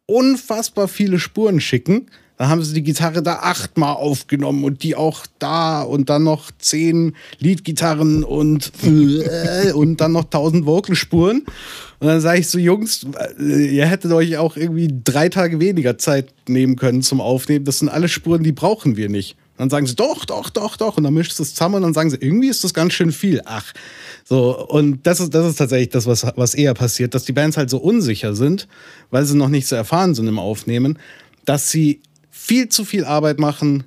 [0.08, 2.08] unfassbar viele Spuren schicken.
[2.40, 6.52] Dann haben sie die Gitarre da achtmal aufgenommen und die auch da und dann noch
[6.58, 11.40] zehn Leadgitarren und, äh, und dann noch tausend Vocalspuren.
[12.00, 13.06] Und dann sage ich so, Jungs,
[13.38, 17.66] äh, ihr hättet euch auch irgendwie drei Tage weniger Zeit nehmen können zum Aufnehmen.
[17.66, 19.36] Das sind alle Spuren, die brauchen wir nicht.
[19.58, 20.96] Und dann sagen sie, doch, doch, doch, doch.
[20.96, 23.42] Und dann mischt es zusammen und dann sagen sie, irgendwie ist das ganz schön viel.
[23.44, 23.66] Ach.
[24.24, 27.58] So, und das ist, das ist tatsächlich das, was, was eher passiert, dass die Bands
[27.58, 28.70] halt so unsicher sind,
[29.12, 30.98] weil sie noch nicht so erfahren sind im Aufnehmen,
[31.44, 32.00] dass sie
[32.50, 33.84] viel zu viel Arbeit machen,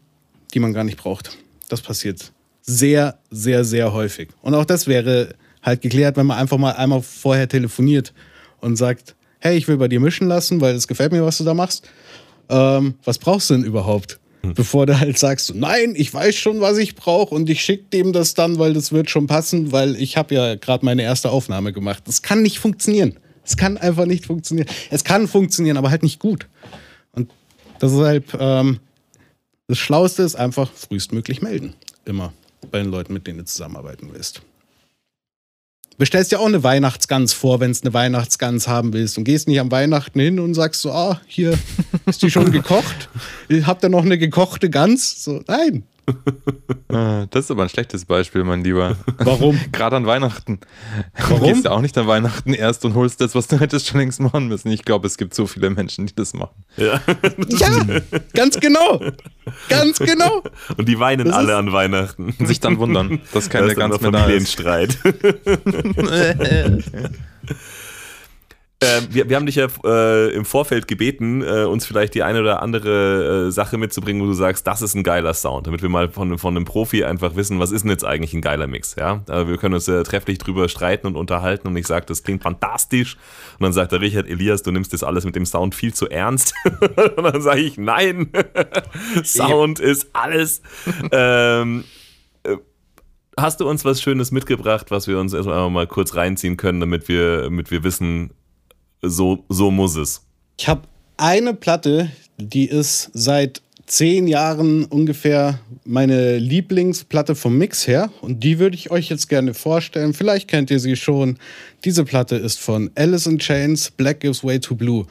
[0.55, 1.37] die man gar nicht braucht.
[1.69, 4.29] Das passiert sehr, sehr, sehr häufig.
[4.41, 8.15] Und auch das wäre halt geklärt, wenn man einfach mal einmal vorher telefoniert
[8.61, 11.45] und sagt, hey, ich will bei dir mischen lassen, weil es gefällt mir, was du
[11.45, 11.91] da machst.
[12.49, 14.21] Ähm, was brauchst du denn überhaupt?
[14.55, 18.13] Bevor du halt sagst, nein, ich weiß schon, was ich brauche und ich schicke dem
[18.13, 21.73] das dann, weil das wird schon passen, weil ich habe ja gerade meine erste Aufnahme
[21.73, 22.05] gemacht.
[22.07, 23.19] Das kann nicht funktionieren.
[23.45, 24.69] Es kann einfach nicht funktionieren.
[24.91, 26.47] Es kann funktionieren, aber halt nicht gut.
[27.11, 27.29] Und
[27.83, 28.81] deshalb, ähm,
[29.67, 31.75] das Schlauste ist einfach frühestmöglich melden.
[32.05, 32.33] Immer
[32.71, 34.43] bei den Leuten, mit denen du zusammenarbeiten willst.
[35.99, 39.61] Bestellst ja auch eine Weihnachtsgans vor, wenn es eine Weihnachtsgans haben willst und gehst nicht
[39.61, 41.59] am Weihnachten hin und sagst so, ah, hier
[42.07, 43.09] ist die schon gekocht.
[43.65, 45.23] Habt ihr noch eine gekochte Gans?
[45.23, 45.85] So, nein.
[46.89, 48.97] Ah, Das ist aber ein schlechtes Beispiel, mein Lieber.
[49.19, 49.59] Warum?
[49.73, 50.61] Gerade an Weihnachten.
[51.17, 51.41] Warum?
[51.41, 54.01] Du gehst ja auch nicht an Weihnachten erst und holst das, was du hättest schon
[54.01, 54.71] längst machen müssen.
[54.71, 56.65] Ich glaube, es gibt so viele Menschen, die das machen.
[56.77, 57.01] Ja.
[57.49, 57.71] Ja,
[58.35, 59.01] ganz genau.
[59.69, 60.43] Ganz genau.
[60.77, 62.35] Und die weinen Das alle an Weihnachten.
[62.39, 64.55] Und sich dann wundern, dass Da keine dann ganz mehr da ist.
[64.55, 64.99] Familienstreit.
[68.83, 72.41] Ähm, wir, wir haben dich ja äh, im Vorfeld gebeten, äh, uns vielleicht die eine
[72.41, 75.89] oder andere äh, Sache mitzubringen, wo du sagst, das ist ein geiler Sound, damit wir
[75.89, 78.97] mal von, von einem Profi einfach wissen, was ist denn jetzt eigentlich ein geiler Mix.
[78.97, 79.23] Ja?
[79.29, 82.43] Also wir können uns äh, trefflich drüber streiten und unterhalten und ich sage, das klingt
[82.43, 83.17] fantastisch.
[83.59, 86.09] Und dann sagt der Richard, Elias, du nimmst das alles mit dem Sound viel zu
[86.09, 86.55] ernst.
[87.17, 88.33] und dann sage ich, nein,
[89.25, 90.61] Sound ist alles.
[91.13, 91.85] ähm,
[92.43, 92.57] äh,
[93.39, 97.09] Hast du uns was Schönes mitgebracht, was wir uns erstmal mal kurz reinziehen können, damit
[97.09, 98.31] wir, damit wir wissen,
[99.03, 100.23] so, so muss es.
[100.59, 100.83] Ich habe
[101.17, 108.11] eine Platte, die ist seit zehn Jahren ungefähr meine Lieblingsplatte vom Mix her.
[108.21, 110.15] Und die würde ich euch jetzt gerne vorstellen.
[110.15, 111.39] Vielleicht kennt ihr sie schon.
[111.85, 115.07] Diese Platte ist von Alice in Chains, Black Gives Way to Blue.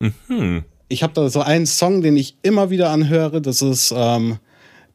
[0.00, 0.64] Hm.
[0.88, 3.40] Ich habe da so einen Song, den ich immer wieder anhöre.
[3.40, 4.38] Das ist, ähm,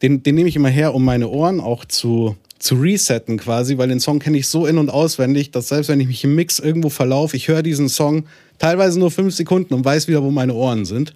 [0.02, 3.88] den, den nehme ich immer her, um meine Ohren auch zu, zu resetten quasi, weil
[3.88, 6.60] den Song kenne ich so in- und auswendig, dass selbst wenn ich mich im Mix
[6.60, 8.26] irgendwo verlaufe, ich höre diesen Song
[8.60, 11.14] teilweise nur fünf Sekunden und weiß wieder, wo meine Ohren sind.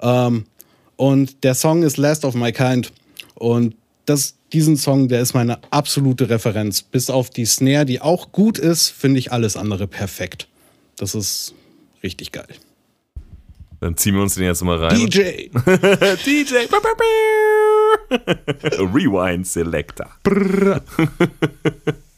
[0.00, 0.44] Ähm,
[0.96, 2.92] und der Song ist Last of My Kind.
[3.34, 3.74] Und
[4.04, 6.82] das, diesen Song, der ist meine absolute Referenz.
[6.82, 10.46] Bis auf die Snare, die auch gut ist, finde ich alles andere perfekt.
[10.96, 11.54] Das ist
[12.02, 12.48] richtig geil.
[13.80, 14.94] Dann ziehen wir uns den jetzt mal rein.
[14.94, 15.48] DJ!
[16.24, 16.54] DJ.
[18.78, 20.08] A rewind Selector.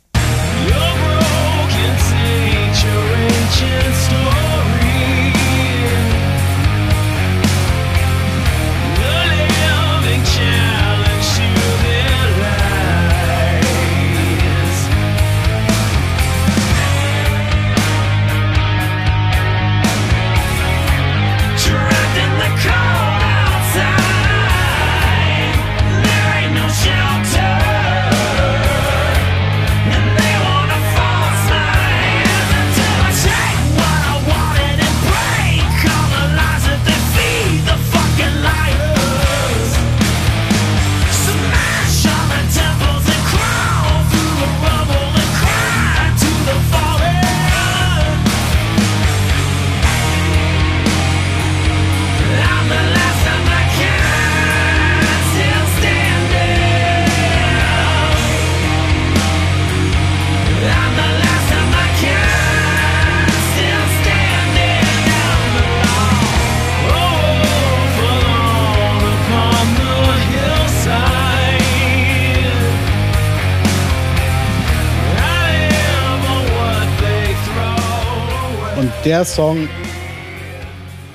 [79.15, 79.69] der Song,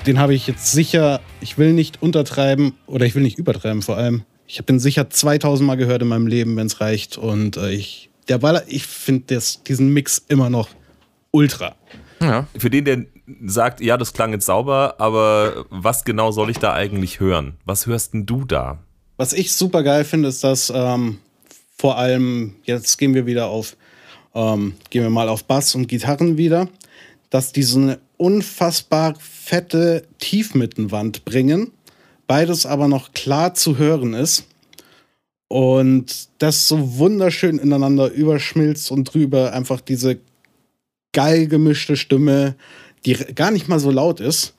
[0.06, 3.98] den habe ich jetzt sicher, ich will nicht untertreiben oder ich will nicht übertreiben vor
[3.98, 4.22] allem.
[4.46, 7.18] Ich habe den sicher 2000 Mal gehört in meinem Leben, wenn es reicht.
[7.18, 9.38] Und äh, ich, der Baller, ich finde
[9.68, 10.70] diesen Mix immer noch
[11.30, 11.74] ultra.
[12.22, 12.46] Ja.
[12.56, 13.04] Für den, der
[13.44, 17.58] sagt, ja, das klang jetzt sauber, aber was genau soll ich da eigentlich hören?
[17.66, 18.78] Was hörst denn du da?
[19.18, 21.18] Was ich super geil finde, ist, dass ähm,
[21.76, 23.76] vor allem, jetzt gehen wir wieder auf,
[24.34, 26.66] ähm, gehen wir mal auf Bass und Gitarren wieder,
[27.30, 31.72] dass diese eine unfassbar fette Tiefmittenwand bringen,
[32.26, 34.44] beides aber noch klar zu hören ist
[35.48, 40.18] und das so wunderschön ineinander überschmilzt und drüber einfach diese
[41.12, 42.54] geil gemischte Stimme,
[43.04, 44.54] die gar nicht mal so laut ist,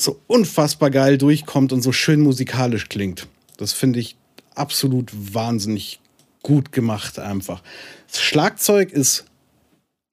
[0.00, 3.26] so unfassbar geil durchkommt und so schön musikalisch klingt.
[3.56, 4.16] Das finde ich
[4.54, 6.00] absolut wahnsinnig
[6.42, 7.62] gut gemacht einfach.
[8.08, 9.24] Das Schlagzeug ist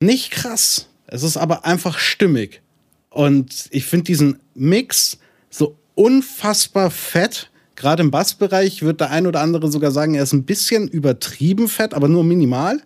[0.02, 2.62] nicht krass, es ist aber einfach stimmig.
[3.10, 7.52] Und ich finde diesen Mix so unfassbar fett.
[7.76, 11.68] Gerade im Bassbereich wird der ein oder andere sogar sagen, er ist ein bisschen übertrieben
[11.68, 12.82] fett, aber nur minimal.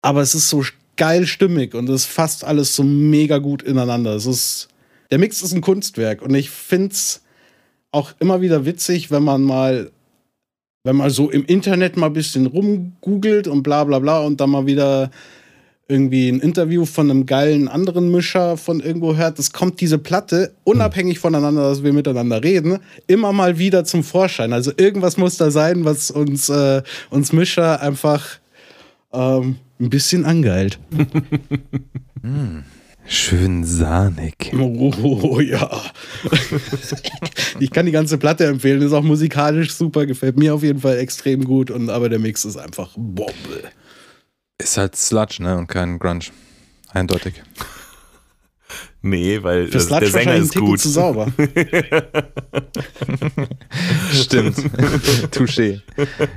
[0.00, 0.64] Aber es ist so
[0.96, 4.14] geil stimmig und es fasst alles so mega gut ineinander.
[4.14, 4.68] Es ist,
[5.10, 7.22] der Mix ist ein Kunstwerk und ich finde es
[7.92, 9.90] auch immer wieder witzig, wenn man mal,
[10.84, 14.50] wenn man so im Internet mal ein bisschen rumgoogelt und bla bla bla und dann
[14.50, 15.10] mal wieder
[15.88, 20.52] irgendwie ein Interview von einem geilen anderen Mischer von irgendwo hört, es kommt diese Platte,
[20.64, 24.52] unabhängig voneinander, dass wir miteinander reden, immer mal wieder zum Vorschein.
[24.52, 28.38] Also irgendwas muss da sein, was uns, äh, uns Mischer einfach
[29.12, 30.80] ähm, ein bisschen angeilt.
[33.08, 34.52] Schön sahnig.
[34.58, 35.70] Oh ja.
[37.60, 40.98] ich kann die ganze Platte empfehlen, ist auch musikalisch super, gefällt mir auf jeden Fall
[40.98, 43.70] extrem gut, und, aber der Mix ist einfach Bombe.
[44.58, 45.56] Ist halt Sludge, ne?
[45.58, 46.24] Und kein Grunge.
[46.92, 47.42] Eindeutig.
[49.00, 50.80] Nee, weil Für Sludge der Sänger ist gut.
[50.80, 51.28] zu sauber.
[54.12, 54.56] Stimmt.
[55.32, 55.80] Touché.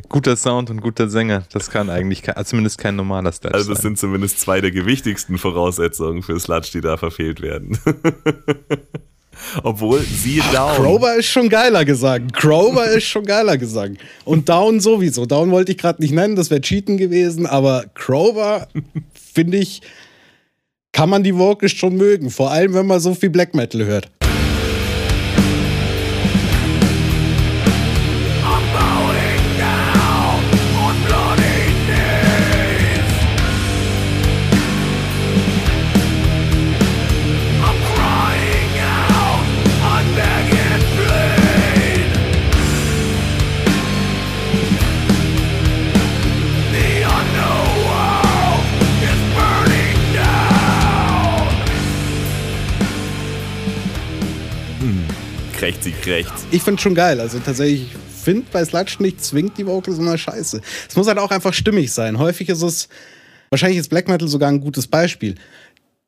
[0.07, 1.43] Guter Sound und guter Sänger.
[1.51, 3.89] Das kann eigentlich kein, also zumindest kein normaler Sludge Also das sein.
[3.89, 7.79] sind zumindest zwei der gewichtigsten Voraussetzungen für Sludge, die da verfehlt werden.
[9.63, 10.75] Obwohl, siehe Down.
[10.75, 12.27] Crower ist schon geiler Gesang.
[12.31, 13.97] Crower ist schon geiler Gesang.
[14.25, 15.25] Und Down sowieso.
[15.25, 18.67] Down wollte ich gerade nicht nennen, das wäre Cheaten gewesen, aber Crower,
[19.13, 19.81] finde ich,
[20.91, 22.29] kann man die Vocals schon mögen.
[22.29, 24.09] Vor allem, wenn man so viel Black Metal hört.
[55.69, 56.45] Krächzig rechts.
[56.49, 57.19] Ich finde schon geil.
[57.19, 60.61] Also tatsächlich, ich finde bei Sludge nicht zwingt die Vocals immer scheiße.
[60.89, 62.17] Es muss halt auch einfach stimmig sein.
[62.17, 62.89] Häufig ist es,
[63.51, 65.35] wahrscheinlich ist Black Metal sogar ein gutes Beispiel.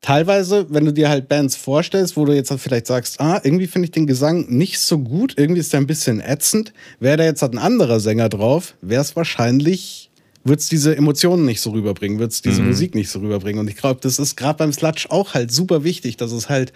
[0.00, 3.68] Teilweise, wenn du dir halt Bands vorstellst, wo du jetzt halt vielleicht sagst, ah, irgendwie
[3.68, 6.72] finde ich den Gesang nicht so gut, irgendwie ist der ein bisschen ätzend.
[6.98, 10.10] Wäre da jetzt halt ein anderer Sänger drauf, wäre es wahrscheinlich
[10.44, 12.68] wird es diese Emotionen nicht so rüberbringen, wird es diese Mhm.
[12.70, 13.60] Musik nicht so rüberbringen.
[13.60, 16.72] Und ich glaube, das ist gerade beim Sludge auch halt super wichtig, dass es halt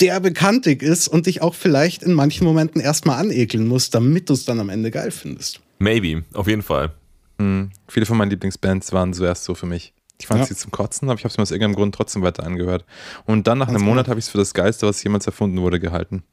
[0.00, 4.34] derbe kantig ist und dich auch vielleicht in manchen Momenten erstmal anekeln muss, damit du
[4.34, 5.60] es dann am Ende geil findest.
[5.78, 6.92] Maybe, auf jeden Fall.
[7.38, 7.70] Mhm.
[7.88, 9.92] Viele von meinen Lieblingsbands waren zuerst so für mich.
[10.18, 10.46] Ich fand Ja.
[10.46, 12.84] sie zum Kotzen, aber ich habe es mir aus irgendeinem Grund trotzdem weiter angehört.
[13.26, 13.90] Und dann nach Ganz einem genau.
[13.94, 16.22] Monat habe ich es für das Geilste, was jemals erfunden wurde, gehalten.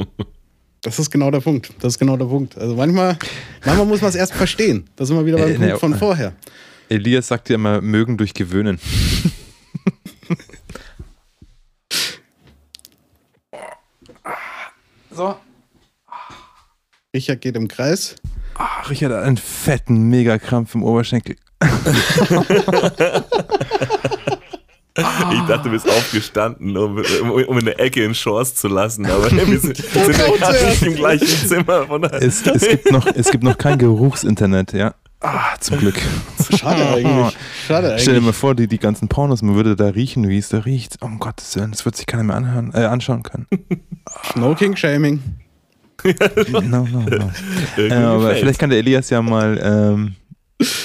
[0.81, 1.73] Das ist genau der Punkt.
[1.81, 2.57] Das ist genau der Punkt.
[2.57, 3.17] Also manchmal,
[3.65, 4.89] manchmal muss man es erst verstehen.
[4.95, 6.33] Das sind wir wieder beim Äh, Punkt ne, von vorher.
[6.87, 8.79] Elias sagt ja immer, mögen durch Gewöhnen.
[15.19, 15.35] so.
[17.13, 18.15] Richard geht im Kreis.
[18.55, 21.35] Ah, Richard hat einen fetten Megakrampf im Oberschenkel.
[24.95, 29.05] Ich dachte, du bist aufgestanden, um, um, um in der Ecke in Shorts zu lassen,
[29.05, 31.87] aber wir sind, sind ja nicht im gleichen Zimmer.
[32.13, 34.95] Es, es, gibt noch, es gibt noch kein Geruchsinternet, ja.
[35.21, 35.99] Ah, zum Glück.
[36.57, 37.37] Schade eigentlich.
[37.67, 38.35] Schade Stell dir mal eigentlich.
[38.37, 40.97] vor, die, die ganzen Pornos, man würde da riechen, wie es da riecht.
[41.01, 43.47] Oh, Um Gottes Willen, das wird sich keiner mehr anhören, äh, anschauen können.
[44.35, 45.21] No King Shaming.
[46.51, 47.31] No, no, no.
[47.77, 50.15] Äh, aber vielleicht kann der Elias ja mal, ähm,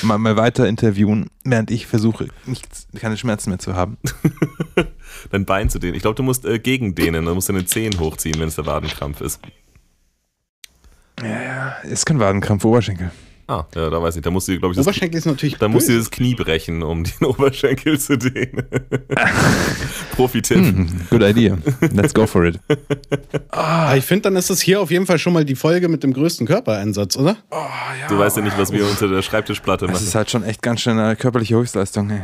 [0.02, 3.96] mal, mal weiter interviewen, während ich versuche, nichts, keine Schmerzen mehr zu haben.
[5.30, 5.94] Dein Bein zu dehnen.
[5.94, 8.66] Ich glaube, du musst äh, gegen dehnen, du musst deine Zehen hochziehen, wenn es der
[8.66, 9.40] Wadenkrampf ist.
[11.22, 13.10] Ja, ja, ist kein Wadenkrampf, Oberschenkel.
[13.46, 14.22] Ah, ja, da weiß ich.
[14.22, 15.98] Da musst du, glaube ich, das, Oberschenkel ist natürlich da du böse.
[15.98, 18.62] das Knie brechen, um den Oberschenkel zu dehnen.
[20.16, 20.56] Profi-Tipp.
[20.56, 21.58] Hm, good idea.
[21.92, 22.58] Let's go for it.
[23.50, 26.02] Aber ich finde, dann ist es hier auf jeden Fall schon mal die Folge mit
[26.02, 27.36] dem größten Körpereinsatz, oder?
[28.08, 30.06] Du weißt ja nicht, was wir unter der Schreibtischplatte Das machen.
[30.06, 32.10] ist halt schon echt ganz schön eine körperliche Höchstleistung.
[32.10, 32.22] Ey.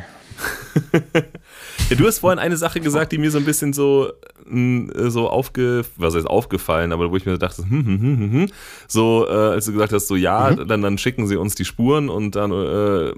[1.89, 4.13] Ja, du hast vorhin eine Sache gesagt, die mir so ein bisschen so,
[4.45, 8.33] mh, so aufge, was heißt aufgefallen, aber wo ich mir dachte, hm, hm, hm, hm,
[8.33, 8.49] hm.
[8.87, 12.09] so, äh, als du gesagt hast, so ja, dann, dann schicken sie uns die Spuren
[12.09, 13.13] und dann äh,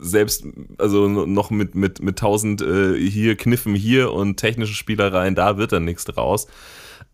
[0.00, 0.44] selbst,
[0.78, 5.72] also noch mit, mit, mit tausend äh, hier Kniffen hier und technischen Spielereien, da wird
[5.72, 6.46] dann nichts draus.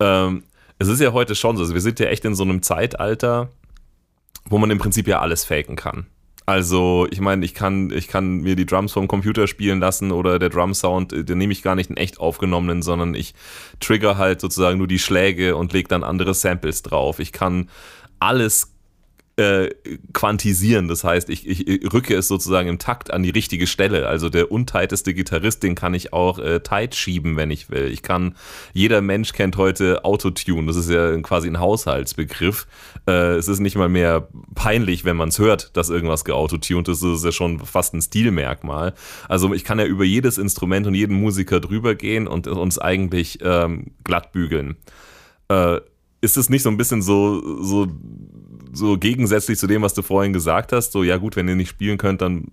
[0.01, 0.45] Ähm,
[0.79, 3.49] es ist ja heute schon so, also wir sind ja echt in so einem Zeitalter,
[4.49, 6.07] wo man im Prinzip ja alles faken kann.
[6.49, 10.39] Also, ich meine, ich kann, ich kann mir die Drums vom Computer spielen lassen oder
[10.39, 13.35] der Drum-Sound, äh, den nehme ich gar nicht einen echt aufgenommenen, sondern ich
[13.81, 17.19] trigger halt sozusagen nur die Schläge und lege dann andere Samples drauf.
[17.19, 17.69] Ich kann
[18.21, 18.76] alles
[19.37, 19.69] äh,
[20.15, 20.89] quantisieren.
[20.89, 24.09] Das heißt, ich, ich rücke es sozusagen im Takt an die richtige Stelle.
[24.09, 27.91] Also der untighteste Gitarrist, den kann ich auch äh, tight schieben, wenn ich will.
[27.93, 28.35] Ich kann,
[28.73, 30.67] jeder Mensch kennt heute Autotune.
[30.67, 32.67] Das ist ja quasi ein Haushaltsbegriff.
[33.07, 37.03] Äh, es ist nicht mal mehr peinlich, wenn man es hört, dass irgendwas geautotuned ist.
[37.03, 38.95] Das ist ja schon fast ein Stilmerkmal.
[39.29, 43.41] Also ich kann ja über jedes Instrument und jeden Musiker drüber gehen und uns eigentlich
[43.43, 44.77] ähm, glatt bügeln.
[45.49, 45.81] Äh,
[46.21, 47.87] ist es nicht so ein bisschen so, so,
[48.77, 50.93] so gegensätzlich zu dem, was du vorhin gesagt hast?
[50.93, 52.53] So, ja gut, wenn ihr nicht spielen könnt, dann,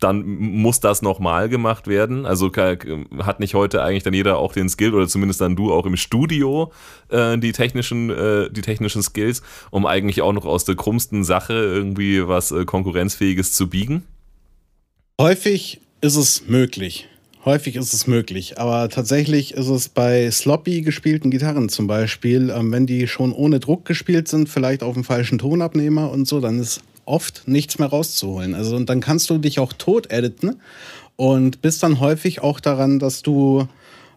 [0.00, 2.26] dann muss das nochmal gemacht werden.
[2.26, 5.86] Also hat nicht heute eigentlich dann jeder auch den Skill oder zumindest dann du auch
[5.86, 6.72] im Studio
[7.08, 11.54] äh, die, technischen, äh, die technischen Skills, um eigentlich auch noch aus der krummsten Sache
[11.54, 14.04] irgendwie was äh, Konkurrenzfähiges zu biegen?
[15.20, 17.08] Häufig ist es möglich.
[17.44, 18.58] Häufig ist es möglich.
[18.58, 23.60] Aber tatsächlich ist es bei sloppy gespielten Gitarren zum Beispiel, ähm, wenn die schon ohne
[23.60, 27.88] Druck gespielt sind, vielleicht auf dem falschen Tonabnehmer und so, dann ist oft nichts mehr
[27.88, 28.54] rauszuholen.
[28.54, 30.56] Also und dann kannst du dich auch tot editen
[31.16, 33.68] und bist dann häufig auch daran, dass du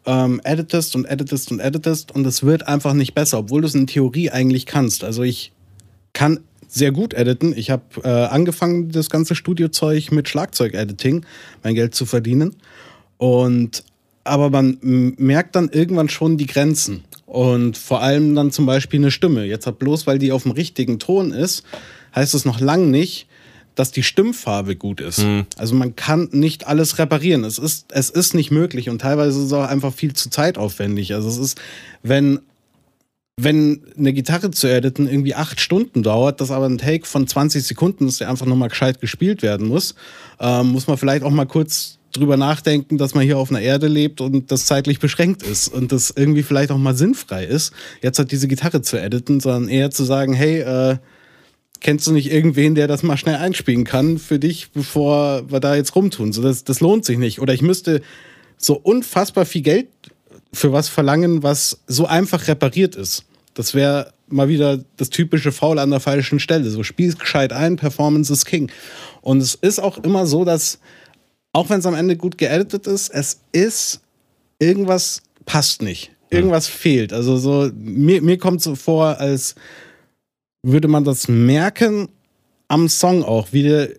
[0.05, 3.75] ähm, editest und editest und editest und es wird einfach nicht besser, obwohl du es
[3.75, 5.03] in Theorie eigentlich kannst.
[5.03, 5.51] Also ich
[6.13, 7.53] kann sehr gut editen.
[7.55, 11.25] Ich habe äh, angefangen, das ganze Studiozeug mit Schlagzeug-Editing
[11.63, 12.55] mein Geld zu verdienen.
[13.17, 13.83] Und
[14.23, 17.03] aber man merkt dann irgendwann schon die Grenzen.
[17.25, 19.45] Und vor allem dann zum Beispiel eine Stimme.
[19.45, 21.63] Jetzt hat bloß, weil die auf dem richtigen Ton ist,
[22.15, 23.27] heißt es noch lang nicht,
[23.75, 25.19] dass die Stimmfarbe gut ist.
[25.57, 27.43] Also man kann nicht alles reparieren.
[27.43, 31.13] Es ist, es ist nicht möglich und teilweise ist es auch einfach viel zu zeitaufwendig.
[31.13, 31.61] Also es ist,
[32.01, 32.39] wenn
[33.39, 37.63] wenn eine Gitarre zu editen irgendwie acht Stunden dauert, das aber ein Take von 20
[37.63, 39.93] Sekunden ist, der einfach nochmal gescheit gespielt werden muss,
[40.39, 43.87] ähm, muss man vielleicht auch mal kurz drüber nachdenken, dass man hier auf einer Erde
[43.87, 48.19] lebt und das zeitlich beschränkt ist und das irgendwie vielleicht auch mal sinnfrei ist, jetzt
[48.19, 50.97] halt diese Gitarre zu editen, sondern eher zu sagen, hey, äh,
[51.79, 55.75] kennst du nicht irgendwen, der das mal schnell einspielen kann für dich, bevor wir da
[55.75, 56.33] jetzt rumtun?
[56.33, 57.39] So, das, das lohnt sich nicht.
[57.39, 58.01] Oder ich müsste
[58.57, 59.87] so unfassbar viel Geld
[60.53, 63.25] für was verlangen, was so einfach repariert ist.
[63.53, 66.69] Das wäre mal wieder das typische Foul an der falschen Stelle.
[66.69, 68.71] So spielst gescheit ein, Performance ist King.
[69.21, 70.79] Und es ist auch immer so, dass,
[71.53, 74.01] auch wenn es am Ende gut geeditet ist, es ist,
[74.59, 76.11] irgendwas passt nicht.
[76.29, 77.13] Irgendwas fehlt.
[77.13, 79.55] Also so, mir, mir kommt so vor, als
[80.61, 82.09] würde man das merken
[82.67, 83.89] am Song auch, wie der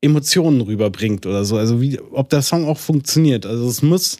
[0.00, 1.56] Emotionen rüberbringt oder so.
[1.56, 3.46] Also wie, ob der Song auch funktioniert.
[3.46, 4.18] Also es muss,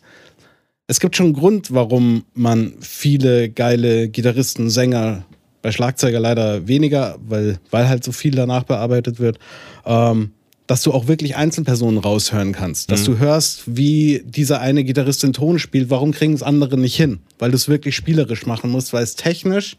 [0.86, 5.26] es gibt schon einen Grund, warum man viele geile Gitarristen, Sänger,
[5.60, 9.38] bei Schlagzeuger leider weniger, weil, weil halt so viel danach bearbeitet wird,
[9.86, 10.32] ähm,
[10.66, 12.90] dass du auch wirklich Einzelpersonen raushören kannst.
[12.90, 16.96] Dass du hörst, wie dieser eine Gitarrist den Ton spielt, warum kriegen es andere nicht
[16.96, 17.20] hin?
[17.38, 19.76] Weil du es wirklich spielerisch machen musst, weil es technisch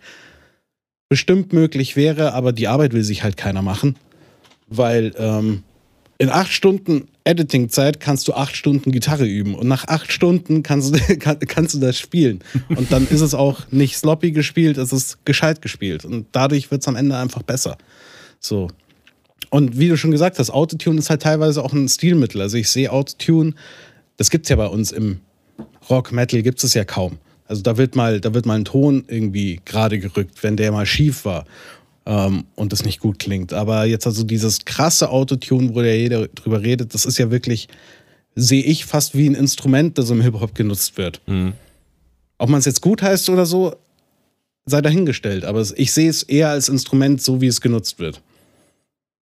[1.10, 3.96] bestimmt möglich wäre, aber die Arbeit will sich halt keiner machen.
[4.68, 5.64] Weil ähm,
[6.18, 10.96] in acht Stunden Editing-Zeit kannst du acht Stunden Gitarre üben und nach acht Stunden kannst
[10.96, 12.44] du, kann, kannst du das spielen.
[12.70, 16.06] Und dann ist es auch nicht sloppy gespielt, es ist gescheit gespielt.
[16.06, 17.78] Und dadurch wird es am Ende einfach besser.
[18.40, 18.70] So.
[19.50, 22.42] Und wie du schon gesagt hast, Autotune ist halt teilweise auch ein Stilmittel.
[22.42, 23.54] Also ich sehe Autotune,
[24.18, 25.20] das gibt es ja bei uns im
[25.90, 27.18] Rock, Metal gibt es ja kaum.
[27.48, 30.86] Also da wird mal, da wird mal ein Ton irgendwie gerade gerückt, wenn der mal
[30.86, 31.46] schief war
[32.06, 33.54] ähm, und das nicht gut klingt.
[33.54, 37.68] Aber jetzt also dieses krasse Autotune, wo der jeder drüber redet, das ist ja wirklich,
[38.36, 41.22] sehe ich fast wie ein Instrument, das im Hip-Hop genutzt wird.
[42.38, 43.76] Ob man es jetzt gut heißt oder so,
[44.66, 45.46] sei dahingestellt.
[45.46, 48.22] Aber ich sehe es eher als Instrument, so wie es genutzt wird.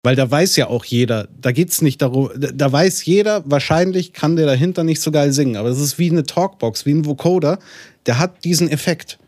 [0.04, 4.14] Weil da weiß ja auch jeder, da geht es nicht darum, da- weiß jeder, wahrscheinlich
[4.14, 7.06] kann der dahinter nicht so geil singen, aber es ist wie eine Talkbox, wie ein
[7.06, 7.60] Vocoder,
[8.08, 9.20] der hat diesen Effekt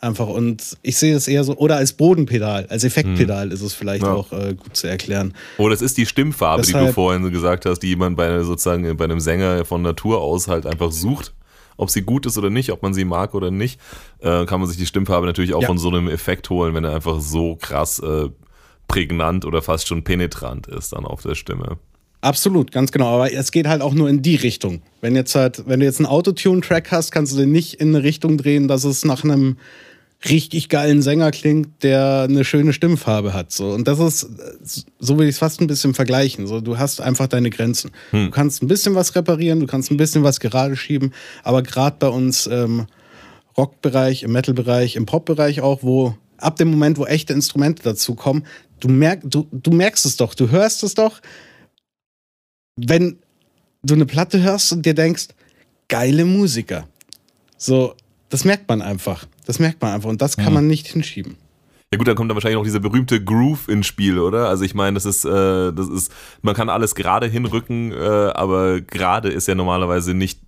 [0.00, 4.02] einfach und ich sehe es eher so, oder als Bodenpedal, als Effektpedal ist es vielleicht
[4.02, 4.14] Ja.
[4.14, 5.32] auch äh, gut zu erklären.
[5.58, 8.42] Oder es ist die Stimmfarbe, die du Deshalb- vorhin so gesagt hast, die man bei
[8.42, 11.34] sozusagen bei einem Sänger von Natur aus halt einfach sucht.
[11.78, 13.78] Ob sie gut ist oder nicht, ob man sie mag oder nicht,
[14.20, 15.68] äh, kann man sich die Stimmfarbe natürlich auch Ja.
[15.68, 18.28] von so einem Effekt holen, wenn er einfach so krass äh,
[18.88, 21.78] prägnant oder fast schon penetrant ist dann auf der Stimme.
[22.20, 23.14] Absolut, ganz genau.
[23.14, 24.82] Aber es geht halt auch nur in die Richtung.
[25.00, 28.02] Wenn jetzt halt, wenn du jetzt einen Autotune-Track hast, kannst du den nicht in eine
[28.02, 29.56] Richtung drehen, dass es nach einem
[30.28, 33.52] richtig geilen Sänger klingt, der eine schöne Stimmfarbe hat.
[33.52, 33.70] So.
[33.70, 36.46] Und das ist, so will ich es fast ein bisschen vergleichen.
[36.46, 37.90] So, du hast einfach deine Grenzen.
[38.12, 41.12] Du kannst ein bisschen was reparieren, du kannst ein bisschen was gerade schieben,
[41.44, 42.86] aber gerade bei uns im
[43.56, 48.46] Rock-Bereich, im Metal-Bereich, im Pop-Bereich auch, wo ab dem Moment, wo echte Instrumente dazukommen,
[48.80, 51.20] du, merk, du, du merkst es doch, du hörst es doch,
[52.76, 53.18] wenn
[53.82, 55.28] du eine Platte hörst und dir denkst,
[55.88, 56.88] geile Musiker.
[57.56, 57.94] So,
[58.28, 59.26] das merkt man einfach.
[59.46, 61.36] Das merkt man einfach und das kann man nicht hinschieben.
[61.92, 64.48] Ja gut, dann kommt dann wahrscheinlich noch dieser berühmte Groove ins Spiel, oder?
[64.48, 66.12] Also ich meine, das ist, äh, das ist,
[66.42, 70.40] man kann alles gerade hinrücken, äh, aber gerade ist ja normalerweise nicht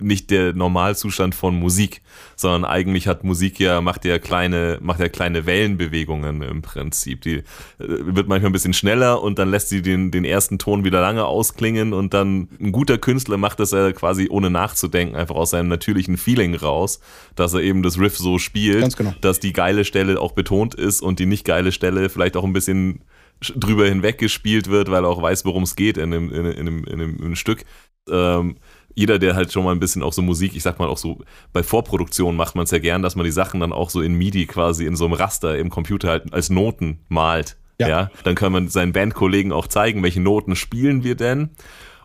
[0.00, 2.02] nicht der Normalzustand von Musik,
[2.36, 7.22] sondern eigentlich hat Musik ja macht ja kleine macht ja kleine Wellenbewegungen im Prinzip.
[7.22, 7.42] Die äh,
[7.78, 11.24] wird manchmal ein bisschen schneller und dann lässt sie den den ersten Ton wieder lange
[11.24, 15.68] ausklingen und dann ein guter Künstler macht das ja quasi ohne nachzudenken einfach aus seinem
[15.68, 17.00] natürlichen Feeling raus,
[17.34, 19.14] dass er eben das Riff so spielt, genau.
[19.20, 22.52] dass die geile Stelle auch betont ist und die nicht geile Stelle vielleicht auch ein
[22.52, 23.00] bisschen
[23.42, 26.46] sch- drüber hinweg gespielt wird, weil er auch weiß, worum es geht in, einem- in,
[26.46, 27.64] einem, in, einem, in einem Stück.
[28.10, 28.56] Ähm,
[28.94, 31.18] jeder, der halt schon mal ein bisschen auch so Musik, ich sag mal auch so,
[31.52, 34.14] bei Vorproduktion macht man es ja gern, dass man die Sachen dann auch so in
[34.14, 37.56] MIDI quasi in so einem Raster im Computer halt als Noten malt.
[37.78, 37.88] Ja.
[37.88, 38.10] Ja.
[38.24, 41.50] Dann kann man seinen Bandkollegen auch zeigen, welche Noten spielen wir denn.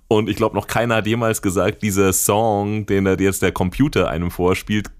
[0.07, 4.09] Und ich glaube, noch keiner hat jemals gesagt, dieser Song, den da jetzt der Computer
[4.09, 4.91] einem vorspielt,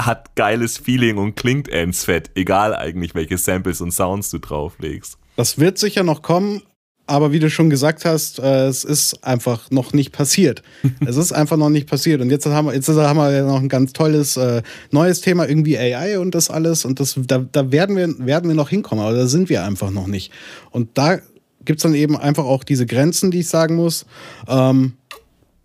[0.00, 5.18] hat geiles Feeling und klingt ends fett, egal eigentlich, welche Samples und Sounds du drauflegst.
[5.36, 6.62] Das wird sicher noch kommen,
[7.06, 10.62] aber wie du schon gesagt hast, äh, es ist einfach noch nicht passiert.
[11.06, 12.20] es ist einfach noch nicht passiert.
[12.20, 15.48] Und jetzt haben wir, jetzt haben wir ja noch ein ganz tolles äh, neues Thema,
[15.48, 16.84] irgendwie AI und das alles.
[16.84, 19.90] Und das, da, da werden, wir, werden wir noch hinkommen, aber da sind wir einfach
[19.90, 20.32] noch nicht.
[20.70, 21.18] Und da
[21.64, 24.06] gibt es dann eben einfach auch diese Grenzen, die ich sagen muss,
[24.48, 24.94] ähm,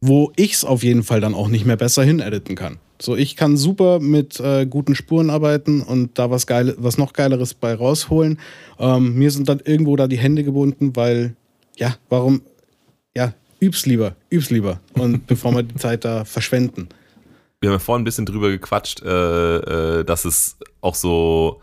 [0.01, 2.77] wo ich es auf jeden Fall dann auch nicht mehr besser hinediten kann.
[3.02, 7.14] So, ich kann super mit äh, guten Spuren arbeiten und da was geile, was noch
[7.14, 8.39] geileres bei rausholen.
[8.78, 11.36] Ähm, mir sind dann irgendwo da die Hände gebunden, weil
[11.78, 12.41] ja, warum?
[13.16, 16.89] Ja, üb's lieber, üb's lieber und bevor wir die Zeit da verschwenden.
[17.62, 21.62] Wir haben ja vorhin ein bisschen drüber gequatscht, äh, äh, dass es auch so,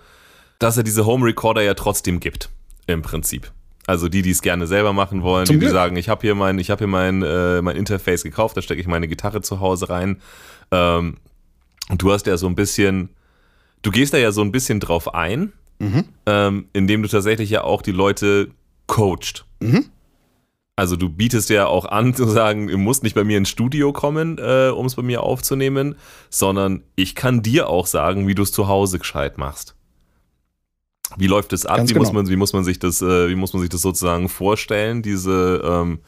[0.59, 2.51] dass er diese Home Recorder ja trotzdem gibt,
[2.87, 3.53] im Prinzip.
[3.87, 6.35] Also die, die es gerne selber machen wollen, Zum die, die sagen, ich habe hier
[6.35, 9.61] mein, ich habe hier mein, äh, mein Interface gekauft, da stecke ich meine Gitarre zu
[9.61, 10.21] Hause rein.
[10.73, 11.19] Ähm,
[11.89, 13.11] und du hast ja so ein bisschen,
[13.83, 15.53] du gehst da ja so ein bisschen drauf ein,
[16.27, 18.49] ähm, indem du tatsächlich ja auch die Leute
[18.89, 19.45] coacht.
[20.75, 23.93] Also du bietest ja auch an zu sagen, du musst nicht bei mir ins Studio
[23.93, 25.95] kommen, äh, um es bei mir aufzunehmen,
[26.29, 29.76] sondern ich kann dir auch sagen, wie du es zu Hause gescheit machst.
[31.17, 31.79] Wie läuft das ab?
[31.79, 32.13] Wie, muss genau.
[32.13, 35.03] man, wie muss man sich das, äh, wie muss man sich das sozusagen vorstellen?
[35.03, 35.99] Diese, ähm,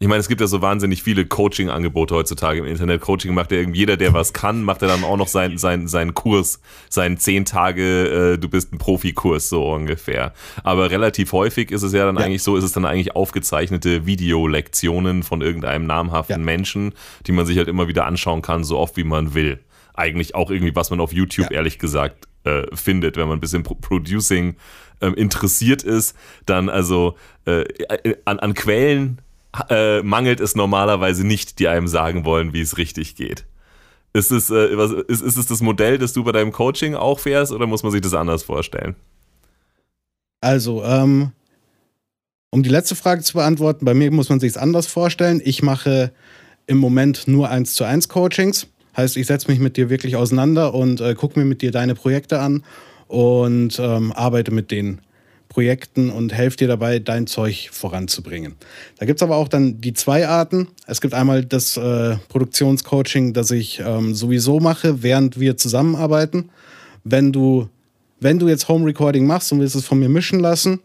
[0.00, 3.00] Ich meine, es gibt ja so wahnsinnig viele Coaching-Angebote heutzutage im Internet.
[3.00, 5.86] Coaching macht ja irgendwie jeder, der was kann, macht ja dann auch noch seinen sein,
[5.86, 6.60] seinen Kurs,
[6.90, 10.34] seinen zehn Tage, äh, du bist ein Profikurs, so ungefähr.
[10.64, 12.24] Aber relativ häufig ist es ja dann Ja.
[12.24, 16.44] eigentlich so, ist es dann eigentlich aufgezeichnete Videolektionen von irgendeinem namhaften Ja.
[16.44, 16.92] Menschen,
[17.26, 19.60] die man sich halt immer wieder anschauen kann, so oft wie man will.
[19.94, 21.58] Eigentlich auch irgendwie, was man auf YouTube, Ja.
[21.58, 24.56] ehrlich gesagt, äh, findet, wenn man ein bisschen Pro Producing
[25.00, 26.16] ähm, interessiert ist,
[26.46, 27.16] dann also
[27.46, 29.20] äh, äh, an, an Quellen
[29.68, 33.46] äh, mangelt es normalerweise nicht, die einem sagen wollen, wie es richtig geht.
[34.12, 37.18] Ist es, äh, was, ist, ist es das Modell, das du bei deinem Coaching auch
[37.18, 38.94] fährst oder muss man sich das anders vorstellen?
[40.40, 41.32] Also, ähm,
[42.50, 45.40] um die letzte Frage zu beantworten, bei mir muss man sich es anders vorstellen.
[45.44, 46.12] Ich mache
[46.66, 48.68] im Moment nur 1 zu 1 Coachings.
[48.96, 51.94] Heißt, ich setze mich mit dir wirklich auseinander und äh, gucke mir mit dir deine
[51.94, 52.62] Projekte an
[53.08, 55.00] und ähm, arbeite mit den
[55.48, 58.56] Projekten und helfe dir dabei, dein Zeug voranzubringen.
[58.98, 60.66] Da gibt es aber auch dann die zwei Arten.
[60.88, 66.50] Es gibt einmal das äh, Produktionscoaching, das ich ähm, sowieso mache, während wir zusammenarbeiten.
[67.04, 67.68] Wenn du,
[68.18, 70.80] wenn du jetzt Home Recording machst und willst es von mir mischen lassen,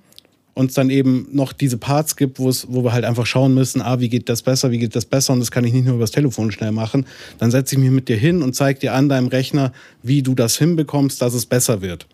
[0.59, 3.53] und es dann eben noch diese Parts gibt, wo es, wo wir halt einfach schauen
[3.53, 5.85] müssen, ah, wie geht das besser, wie geht das besser und das kann ich nicht
[5.85, 7.05] nur übers Telefon schnell machen,
[7.37, 9.71] dann setze ich mich mit dir hin und zeige dir an deinem Rechner,
[10.03, 12.07] wie du das hinbekommst, dass es besser wird.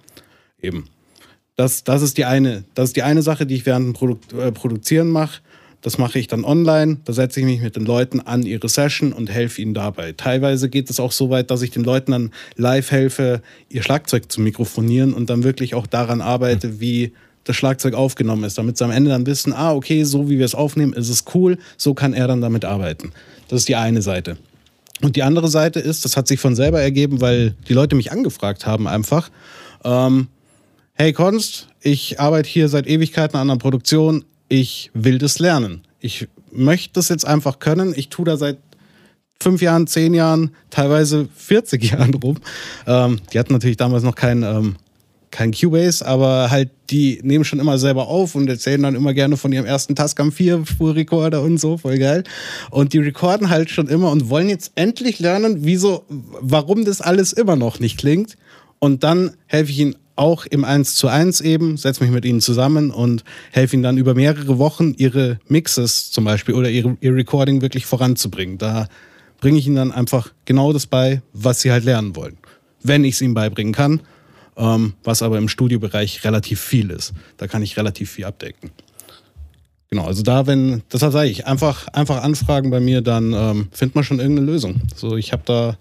[0.62, 0.86] Eben.
[1.56, 4.20] Das, das, ist die eine, das ist die eine Sache, die ich während dem Produ
[4.38, 5.42] äh, Produzieren mache.
[5.82, 6.98] Das mache ich dann online.
[7.04, 10.12] Da setze ich mich mit den Leuten an ihre Session und helfe ihnen dabei.
[10.12, 14.32] Teilweise geht es auch so weit, dass ich den Leuten dann live helfe, ihr Schlagzeug
[14.32, 17.12] zu mikrofonieren und dann wirklich auch daran arbeite, wie
[17.46, 20.46] das Schlagzeug aufgenommen ist, damit sie am Ende dann wissen, ah, okay, so wie wir
[20.46, 23.14] es aufnehmen, ist es cool, so kann er dann damit arbeiten.
[23.48, 24.38] Das ist die eine Seite.
[25.02, 28.12] Und die andere Seite ist, das hat sich von selber ergeben, weil die Leute mich
[28.12, 29.30] angefragt haben einfach,
[29.84, 30.28] ähm,
[30.94, 35.82] hey Konst, ich arbeite hier seit Ewigkeiten an einer Produktion, ich will das lernen.
[36.00, 37.94] Ich möchte das jetzt einfach können.
[37.96, 38.58] Ich tue da seit
[39.42, 42.38] fünf Jahren, zehn Jahren, teilweise 40 Jahren rum.
[42.88, 44.76] Ähm, die hatten natürlich damals noch kein, ähm,
[45.32, 49.38] kein Cubase, aber halt die nehmen schon immer selber auf und erzählen dann immer gerne
[49.38, 52.24] von ihrem ersten Tascam 4 Spurrekorder und so, voll geil.
[52.70, 57.34] Und die recorden halt schon immer und wollen jetzt endlich lernen, wieso, warum das alles
[57.34, 58.38] immer noch nicht klingt.
[58.80, 62.42] Und dann helfe ich ihnen auch im 1 zu 1 eben, setze mich mit ihnen
[62.42, 67.14] zusammen und helfe ihnen dann über mehrere Wochen ihre Mixes zum Beispiel oder ihre, ihr
[67.14, 68.58] Recording wirklich voranzubringen.
[68.58, 68.88] Da
[69.42, 72.38] bringe ich ihnen dann einfach genau das bei, was sie halt lernen wollen.
[72.82, 74.02] Wenn ich es ihnen beibringen kann,
[74.56, 77.14] was aber im Studiobereich relativ viel ist.
[77.38, 78.72] Da kann ich relativ viel abdecken.
[79.90, 83.96] Genau, also da, wenn, deshalb sage ich, einfach, einfach anfragen bei mir, dann ähm, findet
[83.96, 84.82] man schon irgendeine Lösung.
[84.96, 85.78] So, ich habe da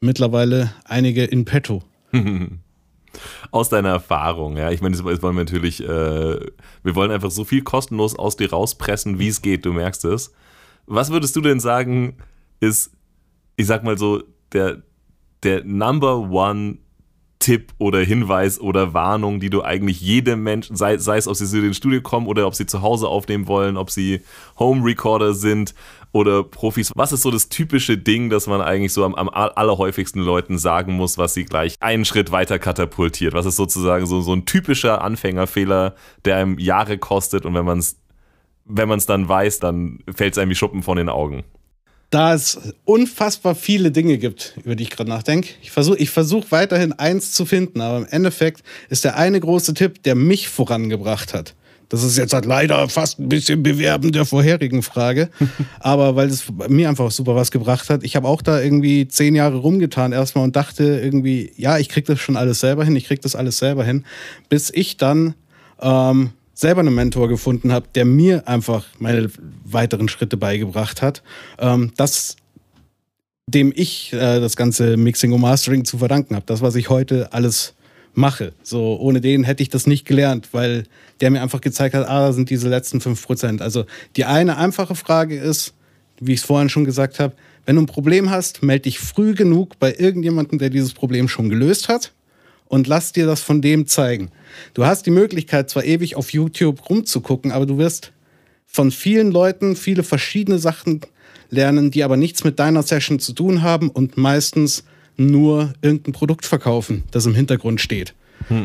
[0.00, 1.82] mittlerweile einige in petto.
[3.50, 4.70] Aus deiner Erfahrung, ja.
[4.70, 8.50] Ich meine, das wollen wir natürlich, äh, wir wollen einfach so viel kostenlos aus dir
[8.50, 10.32] rauspressen, wie es geht, du merkst es.
[10.86, 12.16] Was würdest du denn sagen,
[12.60, 12.92] ist,
[13.56, 14.82] ich sag mal so, der,
[15.42, 16.78] der Number One
[17.38, 21.46] Tipp oder Hinweis oder Warnung, die du eigentlich jedem Menschen, sei, sei es, ob sie
[21.46, 24.22] zu den Studio kommen oder ob sie zu Hause aufnehmen wollen, ob sie
[24.58, 25.74] Home Recorder sind
[26.12, 26.90] oder Profis.
[26.94, 30.94] Was ist so das typische Ding, das man eigentlich so am, am allerhäufigsten Leuten sagen
[30.94, 33.34] muss, was sie gleich einen Schritt weiter katapultiert?
[33.34, 37.78] Was ist sozusagen so, so ein typischer Anfängerfehler, der einem Jahre kostet und wenn man
[37.78, 38.00] es
[38.68, 41.44] wenn man es dann weiß, dann fällt es einem wie Schuppen von den Augen.
[42.10, 45.50] Da es unfassbar viele Dinge gibt, über die ich gerade nachdenke.
[45.60, 49.74] Ich versuche ich versuch weiterhin eins zu finden, aber im Endeffekt ist der eine große
[49.74, 51.54] Tipp, der mich vorangebracht hat.
[51.90, 55.30] Das ist jetzt halt leider fast ein bisschen bewerben der vorherigen Frage.
[55.80, 58.04] aber weil es mir einfach super was gebracht hat.
[58.04, 62.04] Ich habe auch da irgendwie zehn Jahre rumgetan erstmal und dachte irgendwie, ja, ich krieg
[62.06, 64.04] das schon alles selber hin, ich krieg das alles selber hin.
[64.48, 65.34] Bis ich dann
[65.80, 69.30] ähm, selber einen Mentor gefunden habe, der mir einfach meine
[69.64, 71.22] weiteren Schritte beigebracht hat,
[71.60, 72.34] ähm, das
[73.46, 76.44] dem ich äh, das ganze Mixing und Mastering zu verdanken habe.
[76.46, 77.74] Das, was ich heute alles
[78.12, 78.52] mache.
[78.62, 80.84] So, ohne den hätte ich das nicht gelernt, weil
[81.20, 83.62] der mir einfach gezeigt hat, ah, da sind diese letzten 5%.
[83.62, 83.86] Also
[84.16, 85.74] die eine einfache Frage ist,
[86.20, 87.34] wie ich es vorhin schon gesagt habe,
[87.64, 91.48] wenn du ein Problem hast, melde dich früh genug bei irgendjemandem, der dieses Problem schon
[91.48, 92.12] gelöst hat
[92.68, 94.30] und lass dir das von dem zeigen.
[94.74, 98.12] Du hast die Möglichkeit, zwar ewig auf YouTube rumzugucken, aber du wirst
[98.66, 101.00] von vielen Leuten viele verschiedene Sachen
[101.50, 104.84] lernen, die aber nichts mit deiner Session zu tun haben und meistens
[105.16, 108.14] nur irgendein Produkt verkaufen, das im Hintergrund steht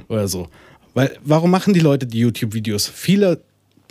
[0.07, 0.49] oder so.
[0.93, 2.87] Weil, warum machen die Leute die YouTube-Videos?
[2.87, 3.41] Viele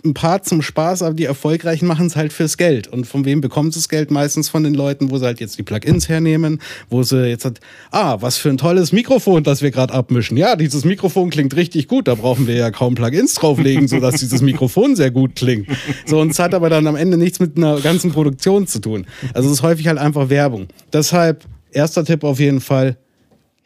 [0.05, 2.87] ein paar zum Spaß, aber die Erfolgreichen machen es halt fürs Geld.
[2.87, 4.11] Und von wem bekommen sie das Geld?
[4.11, 7.59] Meistens von den Leuten, wo sie halt jetzt die Plugins hernehmen, wo sie jetzt halt,
[7.91, 10.35] ah, was für ein tolles Mikrofon, das wir gerade abmischen.
[10.37, 14.41] Ja, dieses Mikrofon klingt richtig gut, da brauchen wir ja kaum Plugins drauflegen, sodass dieses
[14.41, 15.67] Mikrofon sehr gut klingt.
[16.05, 19.05] So, und es hat aber dann am Ende nichts mit einer ganzen Produktion zu tun.
[19.33, 20.67] Also es ist häufig halt einfach Werbung.
[20.91, 22.97] Deshalb, erster Tipp auf jeden Fall,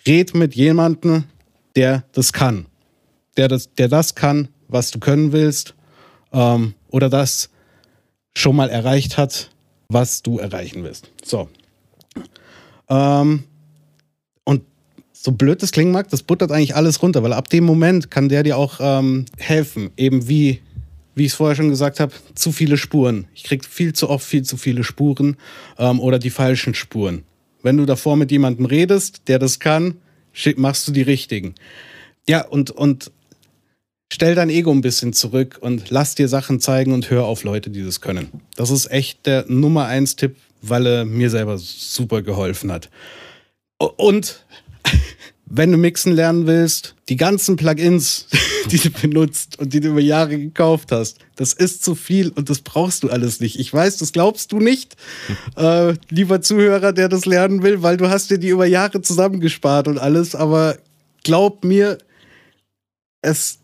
[0.08, 1.24] red mit jemandem,
[1.76, 2.68] der das kann.
[3.38, 5.77] Der das, der das kann, was du können willst
[6.32, 7.50] ähm, oder das
[8.36, 9.50] schon mal erreicht hat,
[9.90, 11.10] was du erreichen willst.
[11.24, 11.50] So.
[12.90, 13.44] Ähm,
[14.44, 14.64] und
[15.14, 18.30] so blöd das klingen mag, das buttert eigentlich alles runter, weil ab dem Moment kann
[18.30, 19.92] der dir auch ähm, helfen.
[19.98, 20.62] Eben wie,
[21.16, 23.28] wie ich es vorher schon gesagt habe, zu viele Spuren.
[23.34, 25.38] Ich krieg viel zu oft viel zu viele Spuren
[25.78, 27.24] ähm, oder die falschen Spuren.
[27.64, 29.96] Wenn du davor mit jemandem redest, der das kann,
[30.56, 31.56] machst du die richtigen.
[32.30, 33.12] Ja, und, und
[34.12, 37.70] stell dein Ego ein bisschen zurück und lass dir Sachen zeigen und hör auf Leute,
[37.70, 38.30] die das können.
[38.56, 42.90] Das ist echt der Nummer eins Tipp, weil er mir selber super geholfen hat.
[43.78, 44.46] Und
[45.46, 48.28] wenn du mixen lernen willst, die ganzen Plugins,
[48.72, 52.50] die du benutzt und die du über Jahre gekauft hast, das ist zu viel und
[52.50, 53.60] das brauchst du alles nicht.
[53.60, 54.96] Ich weiß, das glaubst du nicht,
[55.56, 59.88] äh, lieber Zuhörer, der das lernen will, weil du hast dir die über Jahre zusammengespart
[59.88, 60.78] und alles, aber
[61.24, 61.98] glaub mir,
[63.22, 63.60] es,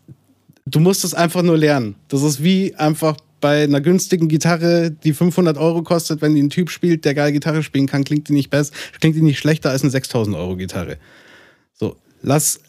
[0.66, 1.96] du musst es einfach nur lernen.
[2.08, 6.50] Das ist wie einfach bei einer günstigen Gitarre, die 500 Euro kostet, wenn die ein
[6.50, 9.70] Typ spielt, der geil Gitarre spielen kann, klingt die nicht besser, klingt die nicht schlechter
[9.70, 10.98] als eine 6000 Euro Gitarre.
[11.74, 12.60] So, lass,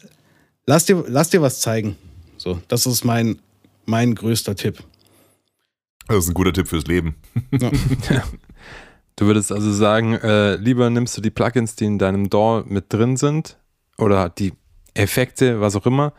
[0.66, 1.96] lass dir, lass dir was zeigen.
[2.36, 3.38] So, das ist mein,
[3.86, 4.82] mein größter Tipp.
[6.08, 7.16] Das ist ein guter Tipp fürs Leben.
[9.18, 12.92] Du würdest also sagen, äh, lieber nimmst du die Plugins, die in deinem DAW mit
[12.92, 13.56] drin sind
[13.96, 14.52] oder die
[14.92, 16.12] Effekte, was auch immer,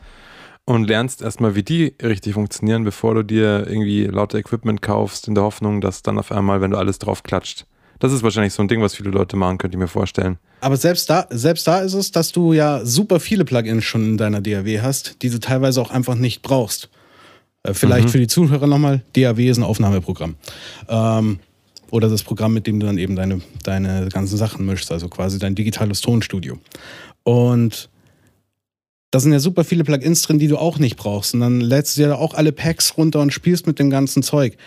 [0.68, 5.34] und lernst erstmal, wie die richtig funktionieren, bevor du dir irgendwie lauter Equipment kaufst, in
[5.34, 7.66] der Hoffnung, dass dann auf einmal, wenn du alles drauf klatscht.
[8.00, 10.38] Das ist wahrscheinlich so ein Ding, was viele Leute machen, könnte ich mir vorstellen.
[10.60, 14.18] Aber selbst da, selbst da ist es, dass du ja super viele Plugins schon in
[14.18, 16.90] deiner DAW hast, die du teilweise auch einfach nicht brauchst.
[17.64, 20.36] Äh, Vielleicht für die Zuhörer nochmal, DAW ist ein Aufnahmeprogramm.
[20.90, 21.40] Ähm,
[21.92, 25.40] oder das Programm, mit dem du dann eben deine, deine ganzen Sachen mischst, also quasi
[25.40, 26.58] dein digitales Tonstudio.
[27.24, 27.90] Und
[29.18, 31.34] da sind ja super viele Plugins drin, die du auch nicht brauchst.
[31.34, 34.22] Und dann lädst du dir da auch alle Packs runter und spielst mit dem ganzen
[34.22, 34.58] Zeug.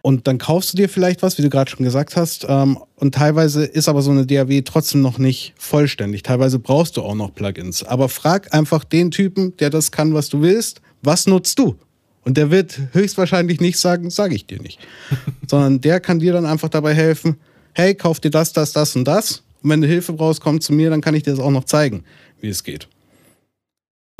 [0.00, 2.44] Und dann kaufst du dir vielleicht was, wie du gerade schon gesagt hast.
[2.48, 6.24] Ähm, und teilweise ist aber so eine DAW trotzdem noch nicht vollständig.
[6.24, 7.84] Teilweise brauchst du auch noch Plugins.
[7.84, 11.76] Aber frag einfach den Typen, der das kann, was du willst, was nutzt du?
[12.24, 14.80] Und der wird höchstwahrscheinlich nicht sagen, sage ich dir nicht.
[15.46, 17.36] Sondern der kann dir dann einfach dabei helfen,
[17.72, 19.44] hey, kauf dir das, das, das und das.
[19.62, 21.66] Und wenn du Hilfe brauchst, komm zu mir, dann kann ich dir das auch noch
[21.66, 22.02] zeigen,
[22.40, 22.88] wie es geht.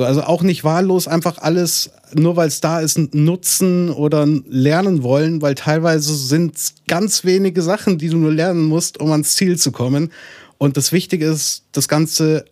[0.02, 5.04] So, also auch nicht wahllos einfach alles, nur weil es da ist, nutzen oder lernen
[5.04, 9.36] wollen, weil teilweise sind es ganz wenige Sachen, die du nur lernen musst, um ans
[9.36, 10.10] Ziel zu kommen.
[10.58, 12.44] Und das Wichtige ist, das Ganze,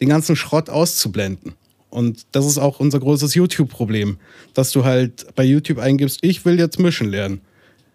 [0.00, 1.52] den ganzen Schrott auszublenden.
[1.90, 4.16] Und das ist auch unser großes YouTube-Problem,
[4.54, 7.42] dass du halt bei YouTube eingibst, ich will jetzt mischen lernen.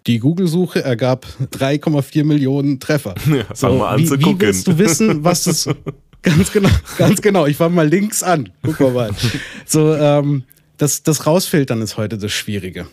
[0.05, 3.15] Die Google-Suche ergab 3,4 Millionen Treffer.
[3.27, 5.67] Ja, fang mal an wie, zu wie willst du wissen, was das
[6.23, 7.45] ganz genau, ganz genau.
[7.45, 8.51] Ich fange mal links an.
[8.63, 9.09] Guck mal mal.
[9.65, 10.43] So, ähm,
[10.77, 12.87] das, das rausfiltern ist heute das Schwierige.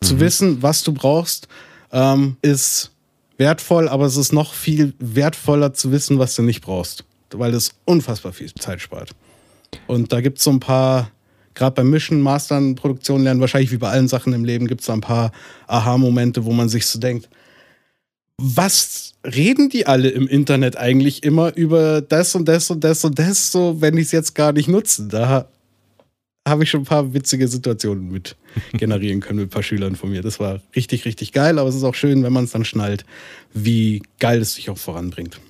[0.00, 1.48] Zu wissen, was du brauchst,
[1.92, 2.92] ähm, ist
[3.38, 7.74] wertvoll, aber es ist noch viel wertvoller zu wissen, was du nicht brauchst, weil es
[7.84, 9.10] unfassbar viel Zeit spart.
[9.86, 11.10] Und da gibt es so ein paar,
[11.54, 14.86] gerade beim Mischen, Mastern, Produktion lernen, wahrscheinlich wie bei allen Sachen im Leben, gibt es
[14.86, 15.32] da ein paar
[15.66, 17.28] Aha-Momente, wo man sich so denkt,
[18.38, 23.18] was reden die alle im Internet eigentlich immer über das und das und das und
[23.18, 25.08] das, so wenn ich es jetzt gar nicht nutze?
[25.08, 25.48] Da
[26.46, 28.36] habe ich schon ein paar witzige Situationen mit
[28.72, 30.22] generieren können mit ein paar Schülern von mir.
[30.22, 33.04] Das war richtig, richtig geil, aber es ist auch schön, wenn man es dann schnallt,
[33.52, 35.40] wie geil es sich auch voranbringt.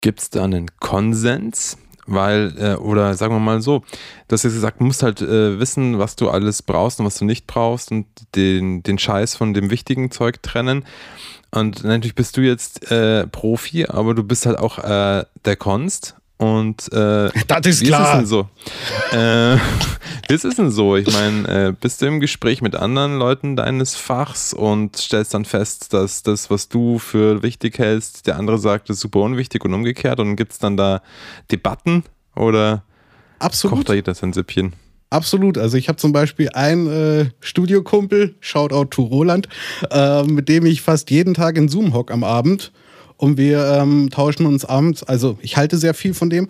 [0.00, 1.78] Gibt es da einen Konsens?
[2.04, 3.84] Weil, äh, oder sagen wir mal so,
[4.26, 7.18] du hast jetzt gesagt, du musst halt äh, wissen, was du alles brauchst und was
[7.18, 10.84] du nicht brauchst und den, den Scheiß von dem wichtigen Zeug trennen.
[11.54, 16.16] Und natürlich bist du jetzt äh, Profi, aber du bist halt auch äh, der Konst.
[16.38, 18.02] Und äh, Das ist wie klar.
[18.02, 18.48] ist es denn so?
[19.16, 19.56] äh,
[20.28, 20.96] wie ist es denn so?
[20.96, 25.44] Ich meine, äh, bist du im Gespräch mit anderen Leuten deines Fachs und stellst dann
[25.44, 29.72] fest, dass das, was du für wichtig hältst, der andere sagt, ist super unwichtig und
[29.74, 31.00] umgekehrt und gibt es dann da
[31.52, 32.02] Debatten
[32.34, 32.82] oder
[33.38, 33.76] Absolut.
[33.78, 34.72] kocht da jeder sein Süppchen?
[35.12, 35.58] Absolut.
[35.58, 39.46] Also ich habe zum Beispiel einen äh, Studiokumpel, Shoutout to Roland,
[39.90, 42.72] äh, mit dem ich fast jeden Tag in Zoom hock am Abend.
[43.18, 46.48] Und wir ähm, tauschen uns abends, also ich halte sehr viel von dem,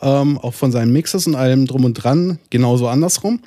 [0.00, 3.40] ähm, auch von seinen Mixes und allem drum und dran, genauso andersrum.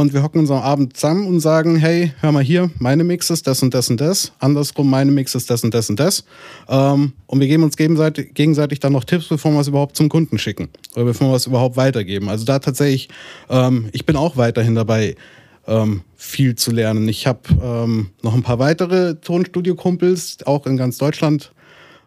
[0.00, 3.28] Und wir hocken uns am Abend zusammen und sagen, hey, hör mal hier, meine Mix
[3.28, 4.32] ist das und das und das.
[4.38, 6.24] Andersrum, meine Mix ist das und das und das.
[6.66, 10.08] Ähm, und wir geben uns gegenseitig, gegenseitig dann noch Tipps, bevor wir es überhaupt zum
[10.08, 10.70] Kunden schicken.
[10.94, 12.30] Oder bevor wir es überhaupt weitergeben.
[12.30, 13.10] Also da tatsächlich,
[13.50, 15.14] ähm, ich bin auch weiterhin dabei,
[15.66, 17.06] ähm, viel zu lernen.
[17.06, 21.52] Ich habe ähm, noch ein paar weitere Tonstudio-Kumpels, auch in ganz Deutschland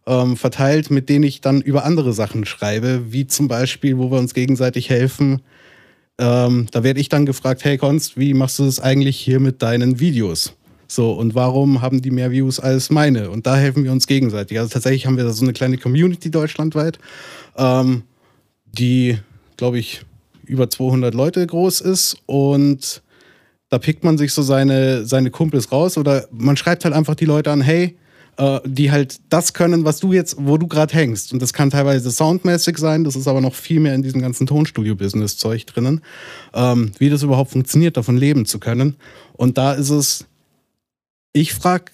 [0.07, 4.18] ähm, verteilt, mit denen ich dann über andere Sachen schreibe, wie zum Beispiel, wo wir
[4.18, 5.41] uns gegenseitig helfen.
[6.18, 9.62] Ähm, da werde ich dann gefragt, hey Konst, wie machst du das eigentlich hier mit
[9.62, 10.54] deinen Videos?
[10.88, 13.30] So, und warum haben die mehr Views als meine?
[13.30, 14.60] Und da helfen wir uns gegenseitig.
[14.60, 17.00] Also tatsächlich haben wir da so eine kleine Community deutschlandweit,
[17.58, 18.04] ähm,
[18.66, 19.18] die,
[19.58, 20.02] glaube ich,
[20.46, 23.02] über 200 Leute groß ist und
[23.70, 27.26] da pickt man sich so seine, seine Kumpels raus oder man schreibt halt einfach die
[27.26, 27.98] Leute an, hey,
[28.38, 31.34] äh, die halt das können, was du jetzt, wo du gerade hängst.
[31.34, 34.48] Und das kann teilweise soundmäßig sein, das ist aber noch viel mehr in diesem ganzen
[34.48, 36.02] Tonstudio-Business-Zeug drinnen,
[36.53, 38.95] ähm, wie das überhaupt funktioniert, davon leben zu können.
[39.34, 40.26] Und da ist es,
[41.34, 41.86] ich frage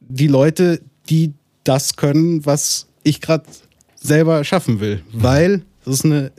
[0.00, 1.32] die Leute, die
[1.64, 3.44] das können, was ich gerade
[3.94, 6.32] selber schaffen will, weil das ist eine,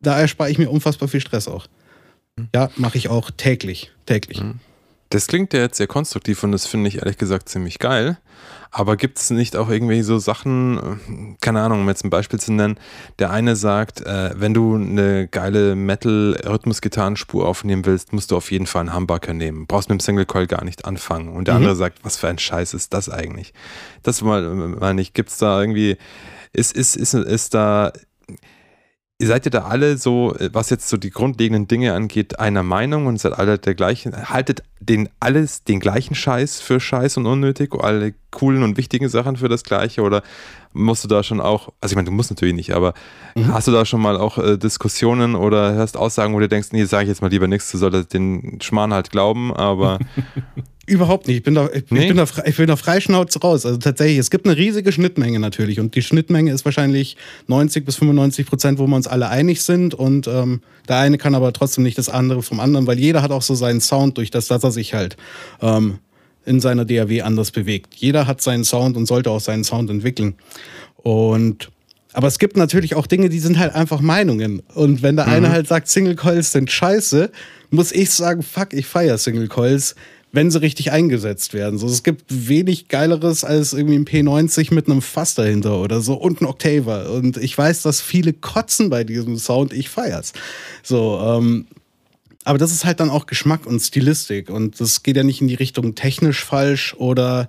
[0.00, 1.66] da erspare ich mir unfassbar viel Stress auch.
[2.54, 4.38] Ja, mache ich auch täglich, täglich.
[5.10, 8.18] Das klingt ja jetzt sehr konstruktiv und das finde ich ehrlich gesagt ziemlich geil.
[8.72, 12.38] Aber gibt es nicht auch irgendwie so Sachen, äh, keine Ahnung, um jetzt ein Beispiel
[12.40, 12.78] zu nennen,
[13.18, 18.66] der eine sagt, äh, wenn du eine geile Metal-Rhythmus-Gitarrenspur aufnehmen willst, musst du auf jeden
[18.66, 19.66] Fall einen Humbucker nehmen.
[19.66, 21.28] Brauchst mit dem Single Coil gar nicht anfangen.
[21.28, 21.58] Und der Mhm.
[21.62, 23.54] andere sagt, was für ein Scheiß ist das eigentlich?
[24.02, 25.96] Das mal, meine ich, gibt es da irgendwie,
[26.52, 27.92] ist, ist, ist, ist da,
[29.22, 33.06] seid ihr da alle so, äh, was jetzt so die grundlegenden Dinge angeht, einer Meinung
[33.06, 37.74] und seid alle der gleichen, haltet den alles den gleichen Scheiß für Scheiß und unnötig,
[37.74, 40.22] alle coolen und wichtigen Sachen für das Gleiche oder
[40.74, 42.92] musst du da schon auch, also ich meine, du musst natürlich nicht, aber
[43.48, 46.84] hast du da schon mal auch äh, Diskussionen oder hörst Aussagen, wo du denkst, nee,
[46.84, 49.98] sage ich jetzt mal lieber nichts, du solltest den Schmarrn halt glauben, aber
[50.86, 51.38] Überhaupt nicht.
[51.38, 52.06] Ich bin da, ich, Nee?
[52.06, 53.66] bin da, ich bin da freischnauze raus.
[53.66, 55.80] Also tatsächlich, es gibt eine riesige Schnittmenge natürlich.
[55.80, 57.16] Und die Schnittmenge ist wahrscheinlich
[57.48, 59.94] 90 bis 95 Prozent, wo wir uns alle einig sind.
[59.94, 63.32] Und ähm, der eine kann aber trotzdem nicht das andere vom anderen, weil jeder hat
[63.32, 65.16] auch so seinen Sound, durch das, dass er sich halt
[65.60, 65.98] ähm,
[66.44, 67.94] in seiner DAW anders bewegt.
[67.96, 70.34] Jeder hat seinen Sound und sollte auch seinen Sound entwickeln.
[70.96, 71.70] Und
[72.12, 74.62] aber es gibt natürlich auch Dinge, die sind halt einfach Meinungen.
[74.74, 77.30] Und wenn der eine halt sagt, Single Coils sind scheiße,
[77.68, 79.94] muss ich sagen, fuck, ich feiere Single Coils,
[80.36, 81.78] wenn sie richtig eingesetzt werden.
[81.78, 86.12] So, es gibt wenig Geileres als irgendwie ein P90 mit einem Fass dahinter oder so
[86.12, 87.10] und ein Octaver.
[87.10, 89.72] Und ich weiß, dass viele kotzen bei diesem Sound.
[89.72, 90.34] Ich feier's.
[90.82, 91.66] So, ähm,
[92.44, 94.50] aber das ist halt dann auch Geschmack und Stilistik.
[94.50, 97.48] Und das geht ja nicht in die Richtung technisch falsch oder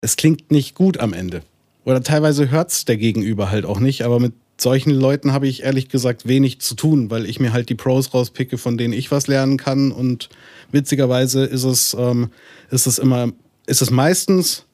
[0.00, 1.42] es klingt nicht gut am Ende.
[1.84, 4.02] Oder teilweise hört's der Gegenüber halt auch nicht.
[4.02, 7.68] Aber mit solchen Leuten habe ich ehrlich gesagt wenig zu tun, weil ich mir halt
[7.68, 9.92] die Pros rauspicke, von denen ich was lernen kann.
[9.92, 10.30] Und
[10.72, 12.30] witzigerweise ist es, ähm,
[12.70, 13.32] ist es immer,
[13.66, 14.66] ist es meistens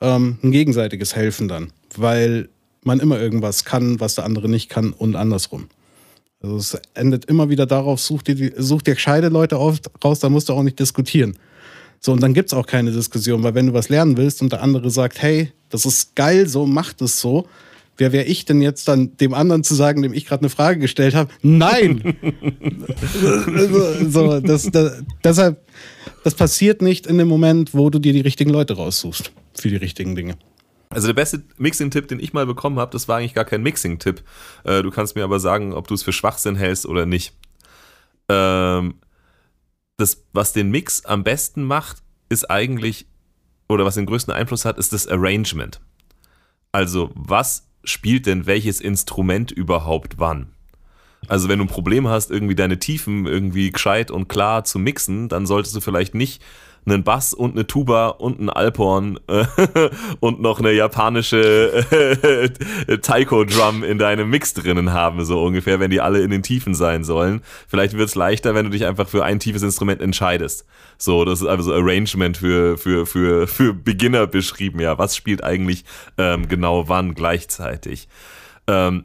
[0.00, 2.48] ähm, ein gegenseitiges Helfen dann, weil
[2.82, 5.68] man immer irgendwas kann, was der andere nicht kann und andersrum.
[6.42, 10.28] Also es endet immer wieder darauf, such dir, such dir gescheite Leute auf, raus, da
[10.28, 11.38] musst du auch nicht diskutieren.
[12.00, 14.62] So, und dann gibt's auch keine Diskussion, weil wenn du was lernen willst und der
[14.62, 17.48] andere sagt, hey, das ist geil, so macht es so,
[17.96, 20.80] wer wäre ich denn jetzt dann dem anderen zu sagen, dem ich gerade eine Frage
[20.80, 21.30] gestellt habe?
[21.42, 22.16] Nein!
[24.08, 25.66] so, das, das, deshalb,
[26.22, 29.76] das passiert nicht in dem Moment, wo du dir die richtigen Leute raussuchst für die
[29.76, 30.36] richtigen Dinge.
[30.90, 34.22] Also der beste Mixing-Tipp, den ich mal bekommen habe, das war eigentlich gar kein Mixing-Tipp.
[34.64, 37.34] Äh, du kannst mir aber sagen, ob du es für Schwachsinn hältst oder nicht.
[38.28, 38.94] Ähm,
[39.96, 43.06] das, was den Mix am besten macht, ist eigentlich,
[43.68, 45.80] oder was den größten Einfluss hat, ist das Arrangement.
[46.72, 50.48] Also, was spielt denn welches Instrument überhaupt wann?
[51.26, 55.28] Also, wenn du ein Problem hast, irgendwie deine Tiefen irgendwie gescheit und klar zu mixen,
[55.28, 56.42] dann solltest du vielleicht nicht
[56.86, 59.44] einen Bass und eine Tuba und ein Alphorn äh,
[60.20, 62.50] und noch eine japanische
[62.88, 66.74] äh, Taiko-Drum in deinem Mix drinnen haben, so ungefähr, wenn die alle in den Tiefen
[66.74, 67.42] sein sollen.
[67.68, 70.66] Vielleicht wird es leichter, wenn du dich einfach für ein tiefes Instrument entscheidest.
[70.98, 74.98] So, das ist also Arrangement für, für, für, für Beginner beschrieben, ja.
[74.98, 75.84] Was spielt eigentlich
[76.18, 78.08] ähm, genau wann gleichzeitig?
[78.66, 79.04] Ähm,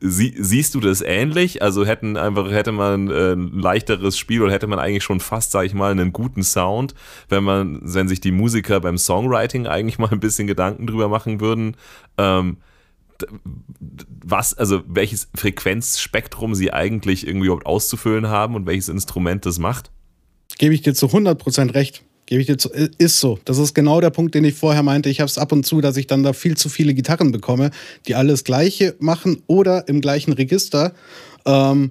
[0.00, 1.62] Sie, siehst du das ähnlich?
[1.62, 5.52] Also hätten einfach, hätte man äh, ein leichteres Spiel oder hätte man eigentlich schon fast,
[5.52, 6.94] sag ich mal, einen guten Sound,
[7.28, 11.40] wenn man, wenn sich die Musiker beim Songwriting eigentlich mal ein bisschen Gedanken drüber machen
[11.40, 11.76] würden,
[12.18, 12.58] ähm,
[14.24, 19.90] was, also welches Frequenzspektrum sie eigentlich irgendwie überhaupt auszufüllen haben und welches Instrument das macht?
[20.58, 22.04] Gebe ich dir zu 100% recht.
[22.30, 23.40] Gebe ich dir zu, ist so.
[23.44, 25.10] Das ist genau der Punkt, den ich vorher meinte.
[25.10, 27.72] Ich habe es ab und zu, dass ich dann da viel zu viele Gitarren bekomme,
[28.06, 30.92] die alles Gleiche machen oder im gleichen Register
[31.44, 31.90] ähm,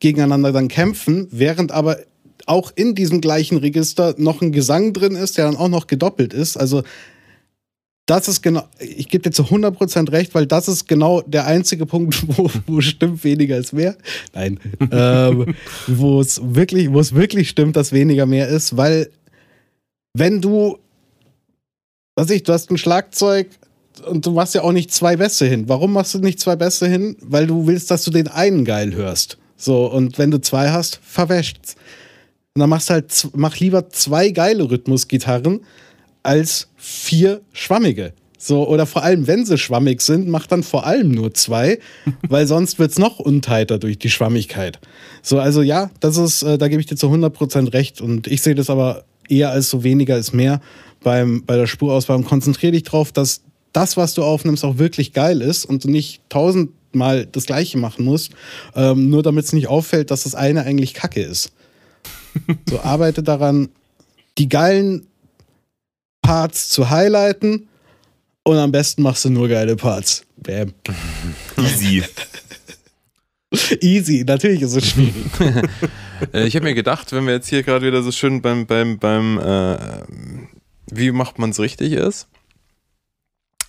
[0.00, 1.98] gegeneinander dann kämpfen, während aber
[2.46, 6.34] auch in diesem gleichen Register noch ein Gesang drin ist, der dann auch noch gedoppelt
[6.34, 6.56] ist.
[6.56, 6.82] Also
[8.06, 11.86] das ist genau, ich gebe dir zu 100% recht, weil das ist genau der einzige
[11.86, 13.96] Punkt, wo, wo stimmt, weniger ist mehr.
[14.34, 14.58] Nein,
[14.90, 15.54] ähm,
[15.86, 19.10] wo es wirklich, wo es wirklich stimmt, dass weniger mehr ist, weil
[20.18, 20.78] wenn du,
[22.14, 23.48] was ich, du hast ein Schlagzeug
[24.06, 25.68] und du machst ja auch nicht zwei Bässe hin.
[25.68, 27.16] Warum machst du nicht zwei Bässe hin?
[27.20, 29.38] Weil du willst, dass du den einen geil hörst.
[29.56, 31.74] So, und wenn du zwei hast, verwäscht's.
[32.54, 35.60] Und dann machst du halt, mach lieber zwei geile Rhythmusgitarren
[36.22, 38.12] als vier schwammige.
[38.40, 41.80] So, oder vor allem, wenn sie schwammig sind, mach dann vor allem nur zwei,
[42.28, 44.78] weil sonst wird's noch untighter durch die Schwammigkeit.
[45.22, 48.42] So, also ja, das ist, äh, da gebe ich dir zu 100% recht und ich
[48.42, 50.60] sehe das aber eher als so weniger ist mehr
[51.02, 53.42] beim, bei der Spurauswahl und konzentriere dich drauf, dass
[53.72, 58.04] das, was du aufnimmst, auch wirklich geil ist und du nicht tausendmal das Gleiche machen
[58.04, 58.32] musst,
[58.74, 61.52] ähm, nur damit es nicht auffällt, dass das eine eigentlich Kacke ist.
[62.68, 63.68] So arbeite daran,
[64.38, 65.06] die geilen
[66.22, 67.68] Parts zu highlighten
[68.42, 70.24] und am besten machst du nur geile Parts.
[70.36, 70.72] Bam.
[71.58, 72.02] Easy.
[73.80, 75.14] Easy, natürlich ist es schwierig.
[76.32, 78.98] Äh, ich habe mir gedacht, wenn wir jetzt hier gerade wieder so schön beim, beim,
[78.98, 79.78] beim äh,
[80.90, 82.26] wie macht man es richtig ist,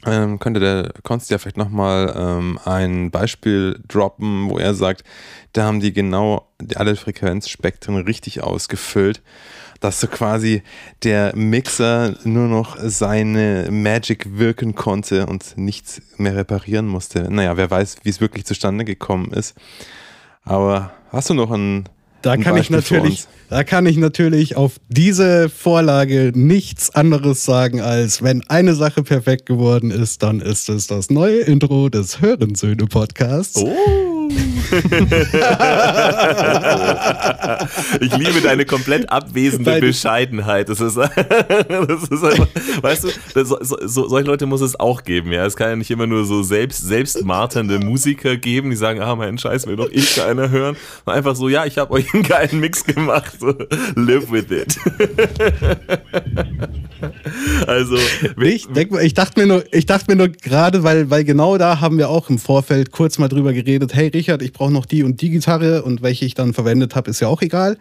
[0.05, 5.03] ähm, könnte der Konst ja vielleicht nochmal ähm, ein Beispiel droppen, wo er sagt,
[5.53, 9.21] da haben die genau alle Frequenzspektren richtig ausgefüllt,
[9.79, 10.63] dass so quasi
[11.03, 17.31] der Mixer nur noch seine Magic wirken konnte und nichts mehr reparieren musste.
[17.31, 19.55] Naja, wer weiß, wie es wirklich zustande gekommen ist.
[20.43, 21.85] Aber hast du noch einen
[22.21, 28.21] Da kann ich natürlich, da kann ich natürlich auf diese Vorlage nichts anderes sagen, als
[28.21, 33.57] wenn eine Sache perfekt geworden ist, dann ist es das neue Intro des Hörensöhne Podcasts.
[33.57, 34.18] Oh.
[37.99, 40.69] ich liebe deine komplett abwesende Weil- Bescheidenheit.
[40.69, 40.95] Das ist,
[41.69, 42.47] das ist einfach,
[42.81, 45.43] weißt du, das, so, so, solche Leute muss es auch geben, ja.
[45.45, 49.37] Es kann ja nicht immer nur so selbst, selbstmarternde Musiker geben, die sagen, ah, meinen
[49.39, 50.75] Scheiß will doch eh keiner hören.
[51.05, 53.33] Und einfach so, ja, ich habe euch einen geilen Mix gemacht.
[53.39, 53.53] So,
[53.95, 54.77] live with it.
[57.67, 57.95] also,
[58.41, 61.79] Ich, denk, ich dachte mir nur, ich dachte mir nur gerade, weil, weil genau da
[61.79, 65.03] haben wir auch im Vorfeld kurz mal drüber geredet, hey Richard, ich brauche noch die
[65.03, 67.77] und die Gitarre und welche ich dann verwendet habe, ist ja auch egal.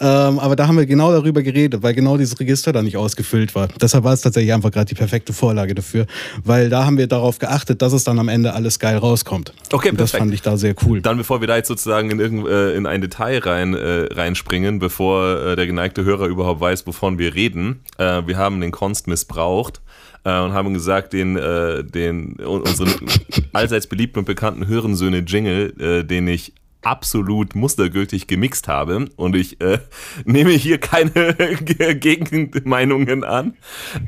[0.00, 3.54] Ähm, aber da haben wir genau darüber geredet, weil genau dieses Register da nicht ausgefüllt
[3.54, 3.68] war.
[3.78, 6.06] Deshalb war es tatsächlich einfach gerade die perfekte Vorlage dafür,
[6.44, 9.52] weil da haben wir darauf geachtet, dass es dann am Ende alles geil rauskommt.
[9.70, 10.22] Okay, und das perfekt.
[10.22, 11.02] fand ich da sehr cool.
[11.02, 14.78] Dann, bevor wir da jetzt sozusagen in, irgend, äh, in ein Detail rein, äh, reinspringen,
[14.78, 19.08] bevor äh, der geneigte Hörer überhaupt weiß, wovon wir reden, äh, wir haben den Konst
[19.08, 19.82] missbraucht
[20.24, 22.92] äh, und haben gesagt, den, äh, den un- unseren
[23.52, 26.52] allseits beliebten und bekannten Hörensöhne Jingle, äh, den ich
[26.84, 29.78] absolut mustergültig gemixt habe und ich äh,
[30.24, 31.34] nehme hier keine
[31.94, 33.54] Gegenmeinungen an.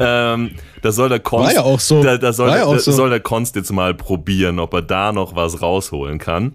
[0.00, 0.50] Ähm,
[0.82, 2.02] da soll der Konst, ja so.
[2.02, 2.90] da, da soll, ja so.
[2.92, 6.54] soll der Konst jetzt mal probieren, ob er da noch was rausholen kann.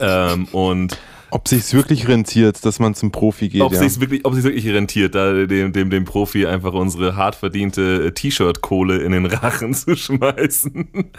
[0.00, 0.98] Ähm, und
[1.30, 3.60] Ob sich's wirklich rentiert, dass man zum Profi geht.
[3.60, 3.78] ob ja.
[3.78, 8.06] sich's wirklich, ob sich's wirklich rentiert, da dem, dem, dem Profi einfach unsere hart verdiente
[8.06, 11.10] äh, T-Shirt-Kohle in den Rachen zu schmeißen.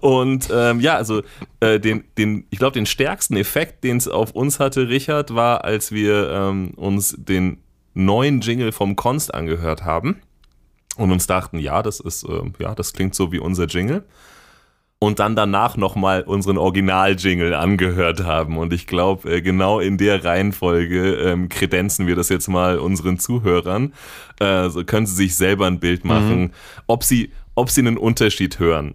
[0.00, 1.22] Und ähm, ja, also
[1.60, 5.64] äh, den, den, ich glaube, den stärksten Effekt, den es auf uns hatte, Richard, war,
[5.64, 7.58] als wir ähm, uns den
[7.94, 10.20] neuen Jingle vom Konst angehört haben
[10.96, 14.04] und uns dachten, ja, das ist, äh, ja, das klingt so wie unser Jingle
[14.98, 18.56] und dann danach nochmal unseren Original-Jingle angehört haben.
[18.56, 23.18] Und ich glaube, äh, genau in der Reihenfolge ähm, kredenzen wir das jetzt mal unseren
[23.18, 23.92] Zuhörern.
[24.40, 26.52] Äh, so können sie sich selber ein Bild machen,
[26.86, 28.92] ob sie ob sie einen Unterschied hören.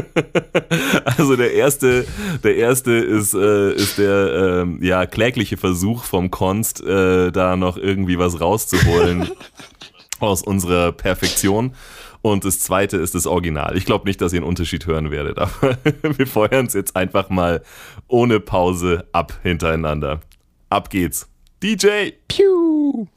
[1.04, 2.04] also der erste,
[2.42, 7.76] der erste ist, äh, ist der ähm, ja, klägliche Versuch vom Konst, äh, da noch
[7.76, 9.30] irgendwie was rauszuholen
[10.18, 11.74] aus unserer Perfektion.
[12.22, 13.76] Und das zweite ist das Original.
[13.76, 17.30] Ich glaube nicht, dass ihr einen Unterschied hören werdet, aber wir feuern es jetzt einfach
[17.30, 17.62] mal
[18.08, 20.20] ohne Pause ab hintereinander.
[20.68, 21.28] Ab geht's.
[21.62, 22.12] DJ!
[22.28, 23.06] Piu.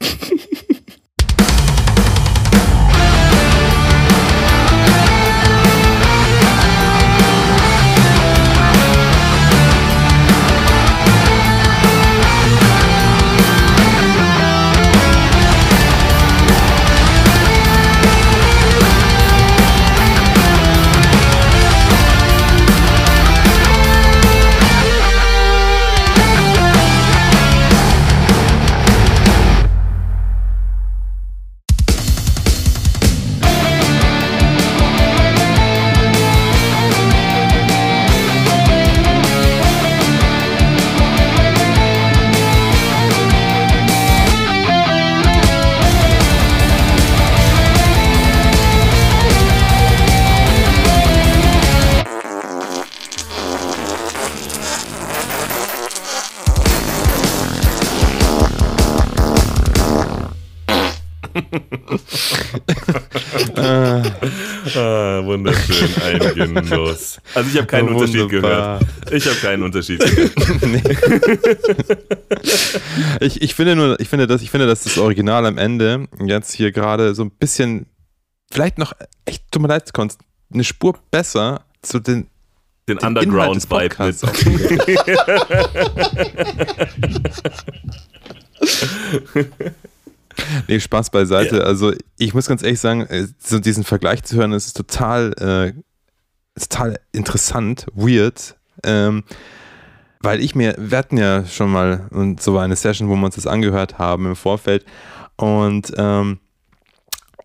[63.56, 64.02] Ah,
[65.24, 67.18] wunderschön, ein Genuss.
[67.34, 68.80] Also ich habe keinen Unterschied Wunderbar.
[68.80, 69.12] gehört.
[69.12, 70.32] Ich habe keinen Unterschied gehört.
[73.20, 76.52] Ich, ich finde nur, ich finde, dass, ich finde, dass das Original am Ende jetzt
[76.52, 77.86] hier gerade so ein bisschen,
[78.50, 78.92] vielleicht noch,
[79.24, 80.20] echt, tut mir leid, Konst,
[80.52, 82.26] eine Spur besser zu den,
[82.88, 84.16] Den den Inhalt des Underground-Vibe mit.
[90.68, 91.64] Nee, Spaß beiseite.
[91.64, 95.32] Also ich muss ganz ehrlich sagen, äh, so diesen Vergleich zu hören, das ist total,
[95.38, 98.56] äh, total interessant, weird.
[98.82, 99.24] Ähm,
[100.20, 103.34] weil ich mir, wir hatten ja schon mal und so eine Session, wo wir uns
[103.34, 104.84] das angehört haben im Vorfeld.
[105.36, 106.38] Und ähm,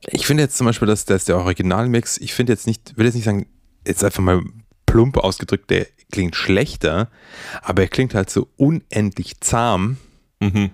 [0.08, 3.16] ich finde jetzt zum Beispiel, dass, dass der Originalmix, ich finde jetzt nicht, will jetzt
[3.16, 3.48] nicht sagen,
[3.86, 4.42] jetzt einfach mal
[4.86, 7.10] plump ausgedrückt, der klingt schlechter,
[7.62, 9.98] aber er klingt halt so unendlich zahm.
[10.40, 10.72] Mhm.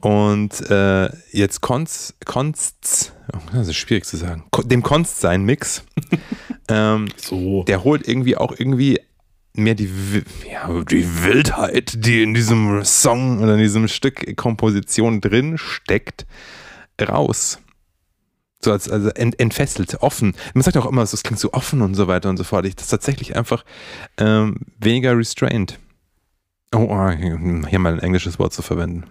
[0.00, 5.84] Und äh, jetzt Konst, Konst, oh, das ist schwierig zu sagen, dem Konst sein Mix,
[6.68, 7.64] ähm, So.
[7.64, 9.00] der holt irgendwie auch irgendwie
[9.56, 9.90] mehr die,
[10.50, 16.26] ja, die Wildheit, die in diesem Song oder in diesem Stück Komposition drin steckt,
[17.00, 17.58] raus.
[18.60, 20.34] So als also ent, entfesselt, offen.
[20.54, 22.64] Man sagt auch immer, so, es klingt so offen und so weiter und so fort.
[22.66, 23.64] Ich, das ist tatsächlich einfach
[24.16, 25.78] ähm, weniger restrained.
[26.74, 29.04] Oh, ah, hier mal ein englisches Wort zu verwenden.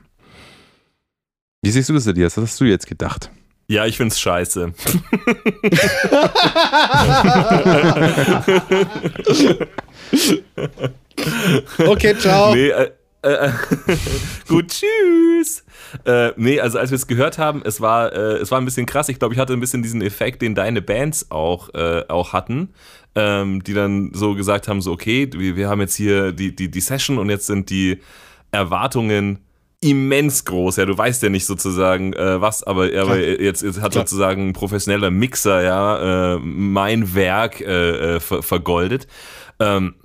[1.64, 2.35] Wie siehst du das, Elias?
[2.35, 3.31] Was hast du jetzt gedacht?
[3.68, 4.73] Ja, ich find's scheiße.
[11.77, 12.53] Okay, ciao.
[12.53, 12.91] Nee, äh,
[13.22, 13.49] äh,
[14.48, 15.64] gut, tschüss.
[16.06, 18.85] Äh, nee, also als wir es gehört haben, es war, äh, es war ein bisschen
[18.85, 19.07] krass.
[19.07, 22.73] Ich glaube, ich hatte ein bisschen diesen Effekt, den deine Bands auch, äh, auch hatten,
[23.15, 26.69] ähm, die dann so gesagt haben, so okay, wir, wir haben jetzt hier die, die,
[26.69, 27.99] die Session und jetzt sind die
[28.52, 29.40] Erwartungen
[29.84, 30.77] immens groß.
[30.77, 34.05] Ja, du weißt ja nicht sozusagen äh, was, aber, aber jetzt, jetzt hat Klar.
[34.07, 39.07] sozusagen ein professioneller Mixer ja äh, mein Werk äh, äh, ver vergoldet.
[39.60, 39.95] Ähm,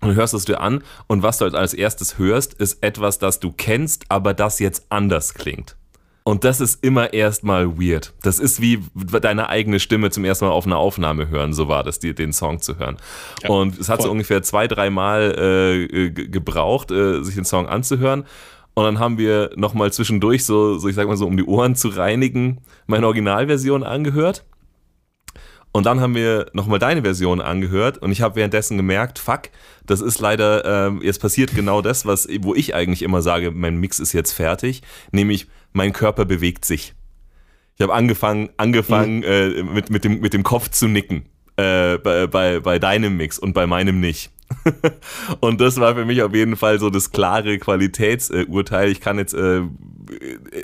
[0.00, 3.38] und du hörst es dir an und was du als erstes hörst, ist etwas, das
[3.38, 5.76] du kennst, aber das jetzt anders klingt.
[6.24, 8.12] Und das ist immer erstmal weird.
[8.22, 8.80] Das ist wie
[9.20, 12.32] deine eigene Stimme zum ersten Mal auf einer Aufnahme hören, so war das, die, den
[12.32, 12.96] Song zu hören.
[13.48, 14.12] und es hat so voll.
[14.12, 18.24] ungefähr zwei, dreimal äh, ge- gebraucht, äh, sich den Song anzuhören.
[18.74, 21.74] Und dann haben wir nochmal zwischendurch, so, so ich sag mal so, um die Ohren
[21.74, 24.44] zu reinigen, meine Originalversion angehört.
[25.72, 29.44] Und dann haben wir nochmal deine Version angehört und ich habe währenddessen gemerkt, fuck,
[29.86, 33.78] das ist leider, ähm, jetzt passiert genau das, was, wo ich eigentlich immer sage, mein
[33.78, 34.82] Mix ist jetzt fertig,
[35.12, 36.92] nämlich mein Körper bewegt sich.
[37.76, 41.24] Ich habe angefangen, angefangen äh, mit, mit, dem, mit dem Kopf zu nicken
[41.56, 44.30] äh, bei, bei, bei deinem Mix und bei meinem nicht.
[45.40, 48.90] und das war für mich auf jeden Fall so das klare Qualitätsurteil.
[48.90, 49.62] ich kann jetzt, äh,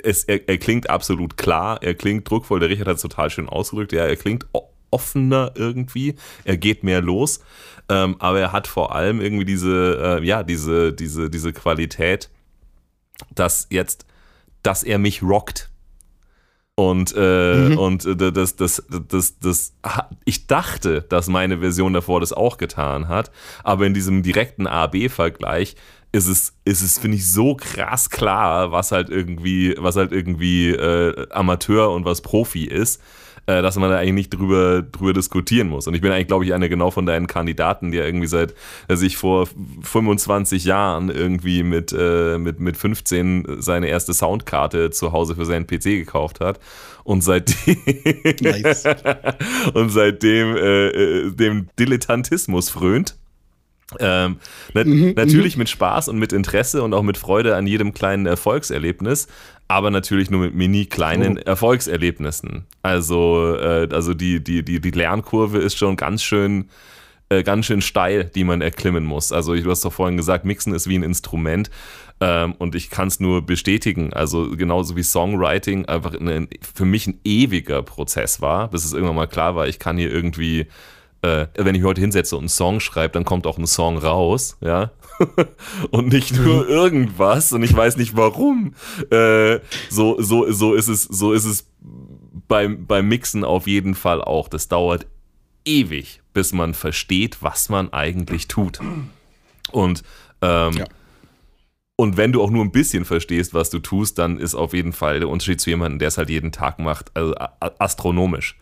[0.03, 2.59] es, er, er klingt absolut klar, er klingt druckvoll.
[2.59, 3.91] Der Richard hat es total schön ausgedrückt.
[3.91, 4.45] Ja, er klingt
[4.91, 7.41] offener irgendwie, er geht mehr los,
[7.89, 12.29] ähm, aber er hat vor allem irgendwie diese, äh, ja, diese, diese, diese Qualität,
[13.33, 14.05] dass jetzt,
[14.63, 15.69] dass er mich rockt.
[16.79, 19.73] Und, äh, und äh, das, das, das, das,
[20.23, 23.31] ich dachte, dass meine Version davor das auch getan hat,
[23.65, 25.75] aber in diesem direkten A-B-Vergleich
[26.13, 30.69] ist es, ist es, finde ich, so krass klar, was halt irgendwie, was halt irgendwie
[30.69, 33.01] äh, Amateur und was Profi ist,
[33.49, 35.87] äh, dass man da eigentlich nicht drüber, drüber diskutieren muss.
[35.87, 38.53] Und ich bin eigentlich, glaube ich, einer genau von deinen Kandidaten, der irgendwie seit,
[38.87, 39.47] der sich vor
[39.81, 45.65] 25 Jahren irgendwie mit, äh, mit, mit 15 seine erste Soundkarte zu Hause für seinen
[45.65, 46.59] PC gekauft hat
[47.03, 47.77] und seitdem,
[48.41, 48.83] Nice.
[49.73, 53.17] und seitdem äh, äh, dem Dilettantismus frönt.
[53.99, 54.37] Ähm,
[54.73, 59.27] nat natürlich mit Spaß und mit Interesse und auch mit Freude an jedem kleinen Erfolgserlebnis,
[59.67, 61.41] aber natürlich nur mit mini kleinen Oh.
[61.45, 62.65] Erfolgserlebnissen.
[62.83, 66.69] Also, äh, also die, die, die, die Lernkurve ist schon ganz schön,
[67.29, 69.31] äh, ganz schön steil, die man erklimmen muss.
[69.31, 71.71] Also du hast doch vorhin gesagt, Mixen ist wie ein Instrument
[72.21, 74.13] ähm, und ich kann es nur bestätigen.
[74.13, 79.15] Also genauso wie Songwriting einfach ein, für mich ein ewiger Prozess war, bis es irgendwann
[79.15, 80.67] mal klar war, ich kann hier irgendwie
[81.21, 83.97] äh, wenn ich mich heute hinsetze und einen Song schreibe, dann kommt auch ein Song
[83.97, 84.91] raus, ja.
[85.91, 88.73] und nicht nur irgendwas und ich weiß nicht warum.
[89.11, 89.59] Äh,
[89.89, 91.67] so, so, so ist es, so ist es
[92.47, 94.47] beim, beim Mixen auf jeden Fall auch.
[94.47, 95.07] Das dauert
[95.65, 98.79] ewig, bis man versteht, was man eigentlich tut.
[99.71, 100.03] Und
[100.41, 100.85] ähm, Ja.
[101.97, 104.93] und wenn du auch nur ein bisschen verstehst, was du tust, dann ist auf jeden
[104.93, 108.57] Fall der Unterschied zu jemandem, der es halt jeden Tag macht, also astronomisch.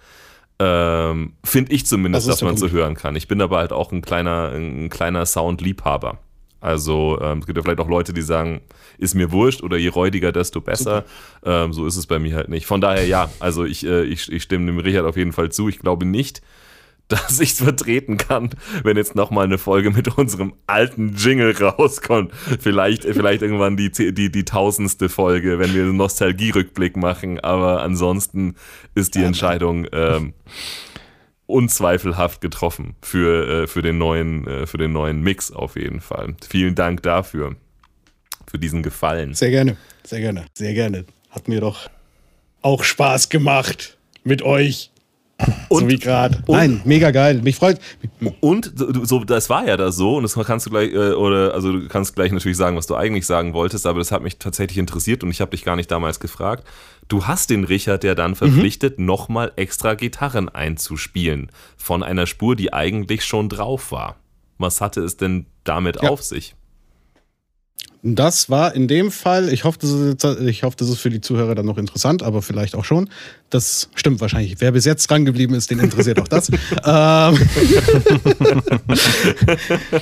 [0.60, 3.16] Ähm, Finde ich zumindest, Das dass man so hören kann.
[3.16, 6.20] Ich bin aber halt auch ein kleiner, ein kleiner Soundliebhaber.
[6.60, 8.62] Also ähm, es gibt ja vielleicht auch Leute, die sagen,
[8.98, 11.06] ist mir wurscht oder je räudiger, desto besser.
[11.46, 12.66] Ähm, so ist es bei mir halt nicht.
[12.66, 15.70] Von daher ja, also ich, äh, ich, ich stimme dem Richard auf jeden Fall zu.
[15.70, 16.42] Ich glaube nicht,
[17.10, 18.50] dass ich es vertreten kann,
[18.84, 22.34] wenn jetzt nochmal eine Folge mit unserem alten Jingle rauskommt.
[22.60, 27.40] Vielleicht, vielleicht irgendwann die, die, die tausendste Folge, wenn wir einen Nostalgierückblick machen.
[27.40, 28.56] Aber ansonsten
[28.94, 30.34] ist die Entscheidung ähm,
[31.46, 36.36] unzweifelhaft getroffen für, äh, für, den neuen, äh, für den neuen Mix auf jeden Fall.
[36.48, 37.56] Vielen Dank dafür,
[38.46, 39.34] für diesen Gefallen.
[39.34, 41.06] Sehr gerne, sehr gerne, sehr gerne.
[41.30, 41.90] Hat mir doch
[42.62, 44.92] auch Spaß gemacht mit euch.
[45.70, 46.42] Und- so wie gerade.
[46.48, 47.42] Nein, mega geil.
[47.44, 47.80] Mich freut.
[48.40, 51.72] Und so- das war ja da so, und das kannst du gleich, äh, oder also
[51.74, 54.78] du kannst gleich natürlich sagen, was du eigentlich sagen wolltest, aber das hat mich tatsächlich
[54.80, 56.64] interessiert und ich habe dich gar nicht damals gefragt.
[57.08, 62.74] Du hast den Richard ja dann verpflichtet, nochmal extra Gitarren einzuspielen von einer Spur, die
[62.74, 64.16] eigentlich schon drauf war.
[64.58, 66.10] Was hatte es denn damit Ja.
[66.10, 66.56] auf sich?
[68.04, 71.20] Das war in dem Fall, ich hoffe, das ist, ich hoffe, das ist für die
[71.20, 73.10] Zuhörer dann noch interessant, aber vielleicht auch schon.
[73.50, 74.56] Das stimmt wahrscheinlich.
[74.60, 76.50] Wer bis jetzt dran geblieben ist, den interessiert auch das.
[76.50, 76.58] ähm,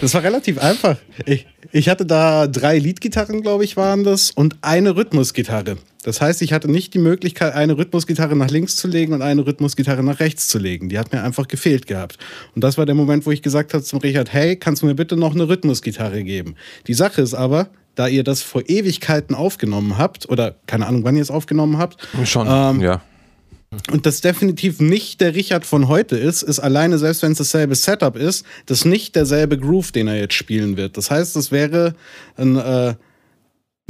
[0.02, 0.98] das war relativ einfach.
[1.26, 5.78] Ich, ich hatte da drei Leadgitarren, glaube ich, waren das, und eine Rhythmusgitarre.
[6.02, 9.46] Das heißt, ich hatte nicht die Möglichkeit, eine Rhythmusgitarre nach links zu legen und eine
[9.46, 10.90] Rhythmusgitarre nach rechts zu legen.
[10.90, 12.18] Die hat mir einfach gefehlt gehabt.
[12.56, 14.96] Und das war der Moment, wo ich gesagt habe zum Richard, hey, kannst du mir
[14.96, 16.56] bitte noch eine Rhythmusgitarre geben?
[16.88, 21.16] Die Sache ist aber, da ihr das vor Ewigkeiten aufgenommen habt, oder keine Ahnung, wann
[21.16, 23.02] ihr es aufgenommen habt, Schon, Ähm, ja.
[23.92, 27.76] Und das definitiv nicht der Richard von heute ist, ist alleine, selbst wenn es dasselbe
[27.76, 30.98] Setup ist, das nicht derselbe Groove, den er jetzt spielen wird.
[30.98, 31.96] Das heißt, das wäre
[32.38, 32.96] ein äh,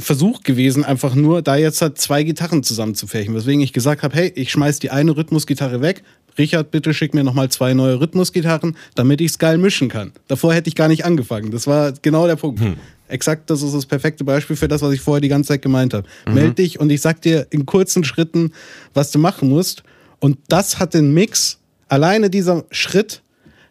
[0.00, 3.34] Versuch gewesen, einfach nur da jetzt halt zwei Gitarren zusammenzufärchen.
[3.34, 6.02] Weswegen ich gesagt habe, hey, ich schmeiß die eine Rhythmusgitarre weg.
[6.38, 10.12] Richard, bitte schick mir nochmal zwei neue Rhythmusgitarren, damit ich es geil mischen kann.
[10.28, 11.50] Davor hätte ich gar nicht angefangen.
[11.50, 12.60] Das war genau der Punkt.
[13.08, 15.94] Exakt, das ist das perfekte Beispiel für das, was ich vorher die ganze Zeit gemeint
[15.94, 16.08] habe.
[16.28, 18.52] Meld dich und ich sag dir in kurzen Schritten,
[18.94, 19.82] was du machen musst.
[20.18, 21.58] Und das hat den Mix,
[21.88, 23.22] alleine dieser Schritt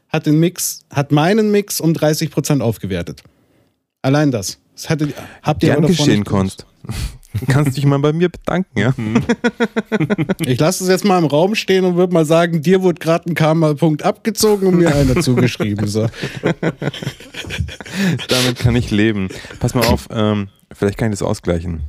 [0.10, 3.24] hat den Mix, hat meinen Mix um 30% aufgewertet.
[4.02, 4.60] Allein das.
[4.74, 6.66] das hatte, habt ihr Gern geschehen, nicht
[7.40, 7.52] Kunst.
[7.52, 8.94] Kannst dich mal bei mir bedanken, ja?
[10.45, 13.30] Ich lasse es jetzt mal im Raum stehen und würde mal sagen, dir wurde gerade
[13.30, 15.88] ein Karma-Punkt abgezogen und mir einer zugeschrieben.
[15.88, 16.07] So.
[18.28, 19.30] Damit kann ich leben.
[19.60, 21.82] Pass mal auf, ähm, vielleicht kann ich das ausgleichen.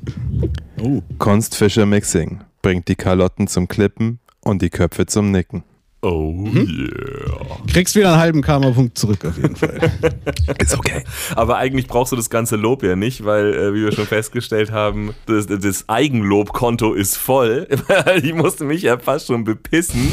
[0.80, 1.02] Oh.
[1.18, 5.64] Kunstfischer Mixing bringt die Kalotten zum Klippen und die Köpfe zum Nicken.
[6.08, 6.88] Oh Mhm.
[6.92, 7.56] yeah.
[7.72, 9.90] Kriegst wieder einen halben Karma-Punkt zurück auf jeden Fall.
[10.62, 11.02] Ist okay.
[11.34, 14.70] Aber eigentlich brauchst du das ganze Lob ja nicht, weil, äh, wie wir schon festgestellt
[14.70, 17.66] haben, das, das Eigenlobkonto ist voll.
[18.22, 20.08] ich musste mich ja fast schon bepissen,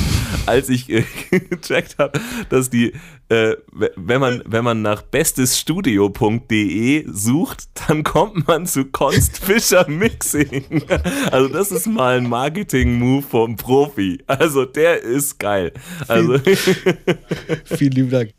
[0.48, 1.03] als ich äh,
[1.49, 2.94] gecheckt habe, dass die,
[3.34, 3.57] äh,
[3.95, 10.84] wenn, man, wenn man nach bestesstudio.de sucht, dann kommt man zu Konst Fischer Mixing.
[11.31, 14.22] Also das ist mal ein Marketing-Move vom Profi.
[14.27, 15.72] Also der ist geil.
[16.07, 16.38] Also
[17.65, 18.31] Vielen lieben Dank.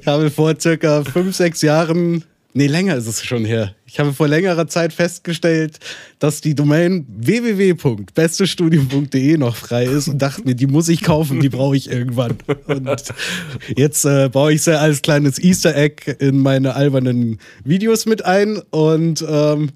[0.00, 2.24] Ich habe vor circa fünf, sechs Jahren,
[2.54, 3.76] nee, länger ist es schon her.
[3.86, 5.78] Ich habe vor längerer Zeit festgestellt,
[6.18, 11.48] dass die Domain www.bestestudium.de noch frei ist und dachte mir, die muss ich kaufen, die
[11.48, 12.38] brauche ich irgendwann.
[12.66, 12.88] Und
[13.76, 18.60] jetzt äh, baue ich sie als kleines Easter Egg in meine albernen Videos mit ein
[18.70, 19.70] und ähm,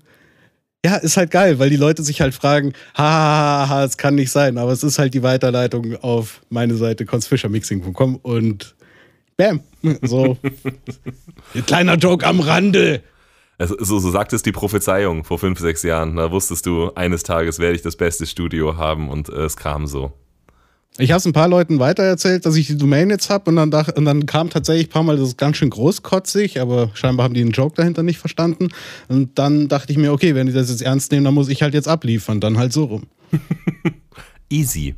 [0.86, 4.57] ja, ist halt geil, weil die Leute sich halt fragen, ha, es kann nicht sein,
[4.57, 8.76] aber es ist halt die Weiterleitung auf meine Seite constfischermixing.com und
[9.36, 9.60] bam,
[10.02, 10.36] so.
[11.54, 13.02] Ein kleiner Joke am Rande.
[13.58, 16.16] Also, so, so sagt es die Prophezeiung vor fünf, sechs Jahren.
[16.16, 19.86] Da wusstest du, eines Tages werde ich das beste Studio haben und äh, es kam
[19.86, 20.12] so.
[20.98, 23.70] Ich habe es ein paar Leuten weitererzählt, dass ich die Domain jetzt habe und dann,
[23.70, 27.24] dach, und dann kam tatsächlich ein paar Mal, das ist ganz schön großkotzig, aber scheinbar
[27.24, 28.68] haben die den Joke dahinter nicht verstanden.
[29.08, 31.62] Und dann dachte ich mir, okay, wenn die das jetzt ernst nehmen, dann muss ich
[31.62, 33.02] halt jetzt abliefern, dann halt so rum.
[34.48, 34.94] Easy.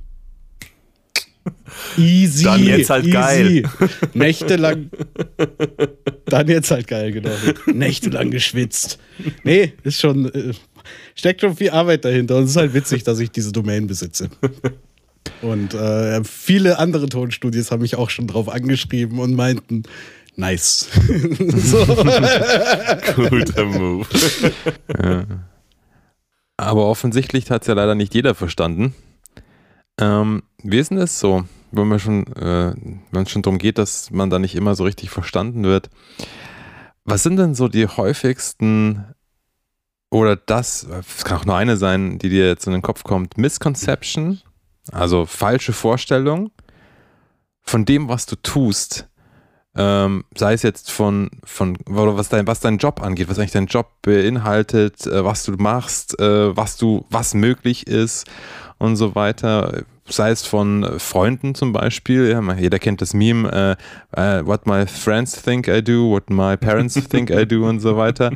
[1.96, 2.44] Easy.
[2.44, 3.62] Dann jetzt halt geil.
[4.14, 4.90] Nächtelang.
[6.26, 7.30] Dann jetzt halt geil, genau.
[7.66, 8.98] Nächtelang geschwitzt.
[9.44, 10.32] Nee, ist schon.
[10.32, 10.52] Äh,
[11.14, 12.36] steckt schon viel Arbeit dahinter.
[12.36, 14.30] Und es ist halt witzig, dass ich diese Domain besitze.
[15.42, 19.82] Und äh, viele andere Tonstudios haben mich auch schon drauf angeschrieben und meinten,
[20.36, 20.88] nice.
[21.56, 21.84] so.
[23.28, 24.06] Guter Move.
[26.56, 28.94] Aber offensichtlich hat es ja leider nicht jeder verstanden.
[29.98, 32.74] Ähm, wie ist denn das so, wenn man schon, äh,
[33.10, 35.90] wenn es schon darum geht, dass man da nicht immer so richtig verstanden wird?
[37.04, 39.14] Was sind denn so die häufigsten
[40.10, 43.36] oder das, es kann auch nur eine sein, die dir jetzt in den Kopf kommt,
[43.38, 44.40] Misconception,
[44.92, 46.50] also falsche Vorstellung
[47.62, 49.08] von dem, was du tust,
[49.76, 53.66] Ähm, sei es jetzt von, von was dein, was dein Job angeht, was eigentlich dein
[53.66, 58.26] Job beinhaltet, äh, was du machst, äh, was du, was möglich ist
[58.78, 59.82] und so weiter.
[60.10, 63.76] Sei es von Freunden zum Beispiel, ja, jeder kennt das Meme,
[64.14, 67.80] äh, äh, what my friends think I do, what my parents think I do und
[67.80, 68.32] so weiter.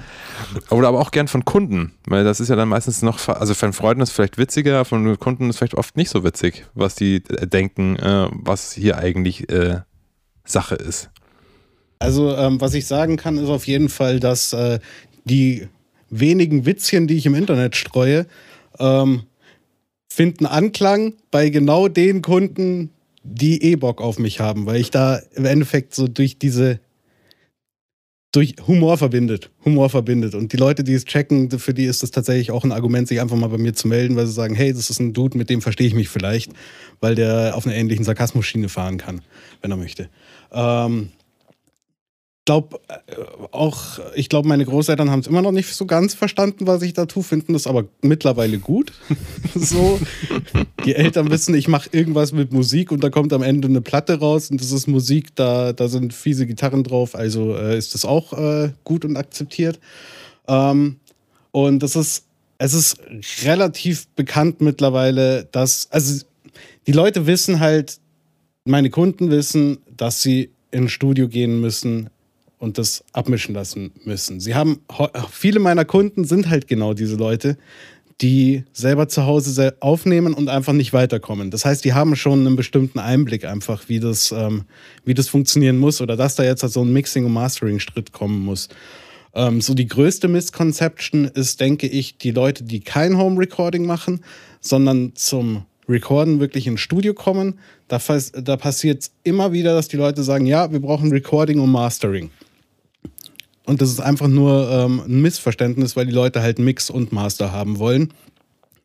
[0.69, 3.73] Oder aber auch gern von Kunden, weil das ist ja dann meistens noch, also von
[3.73, 7.23] Freunden ist es vielleicht witziger, von Kunden ist vielleicht oft nicht so witzig, was die
[7.29, 9.81] äh, denken, äh, was hier eigentlich äh,
[10.45, 11.11] Sache ist.
[11.99, 14.81] Also, ähm, was ich sagen kann, ist auf jeden Fall, dass äh,
[15.25, 15.69] die
[16.11, 18.27] wenigen Witzchen, die ich im Internet streue,
[18.79, 19.23] ähm,
[20.13, 22.91] finden Anklang bei genau den Kunden,
[23.25, 26.81] die eh Bock auf mich haben, weil ich da im Endeffekt so durch diese
[28.33, 30.35] durch Humor verbindet, Humor verbindet.
[30.35, 33.21] Und die Leute, die es checken, für die ist das tatsächlich auch ein Argument, sich
[33.21, 35.51] einfach mal bei mir zu melden, weil sie sagen, hey, das ist ein Dude, mit
[35.51, 36.51] dem verstehe ich mich vielleicht,
[37.01, 39.21] weil der auf einer ähnlichen Sarkasmusschiene fahren kann,
[39.61, 40.09] wenn er möchte.
[40.51, 41.11] Ähm,
[42.45, 42.81] glaube
[43.53, 46.93] auch, ich glaube, meine Großeltern haben es immer noch nicht so ganz verstanden, was ich
[46.93, 48.93] da tue, finden das aber mittlerweile gut.
[49.55, 50.01] so,
[50.85, 54.19] die Eltern wissen, ich mache irgendwas mit Musik und da kommt am Ende eine Platte
[54.19, 58.05] raus und das ist Musik, da, da sind fiese Gitarren drauf, also äh, ist das
[58.05, 59.79] auch äh, gut und akzeptiert.
[60.49, 60.97] Ähm,
[61.53, 62.25] und das ist,
[62.59, 62.97] es ist
[63.45, 66.25] relativ bekannt mittlerweile, dass, also
[66.89, 67.99] die Leute wissen halt,
[68.65, 72.11] meine Kunden wissen, dass sie ins Studio gehen müssen
[72.63, 74.39] und das abmischen lassen müssen.
[74.39, 74.83] Sie haben
[75.31, 77.59] viele meiner Kunden sind halt genau diese Leute,
[78.21, 81.51] die selber zu Hause aufnehmen und einfach nicht weiterkommen.
[81.51, 84.63] Das heißt, die haben schon einen bestimmten Einblick einfach, wie das, ähm,
[85.05, 88.69] wie das funktionieren muss oder dass da jetzt so ein Mixing- und Mastering-Schritt kommen muss.
[89.35, 94.21] Ähm, so die größte Misconception ist, denke ich, die Leute, die kein Home Recording machen,
[94.61, 97.59] sondern zum Recorden wirklich ins Studio kommen.
[97.89, 97.99] Da,
[98.35, 102.31] da passiert immer wieder, dass die Leute sagen, ja, wir brauchen Recording und Mastering.
[103.65, 107.53] Und das ist einfach nur ähm, ein Missverständnis, weil die Leute halt Mix und Master
[107.53, 108.13] haben wollen.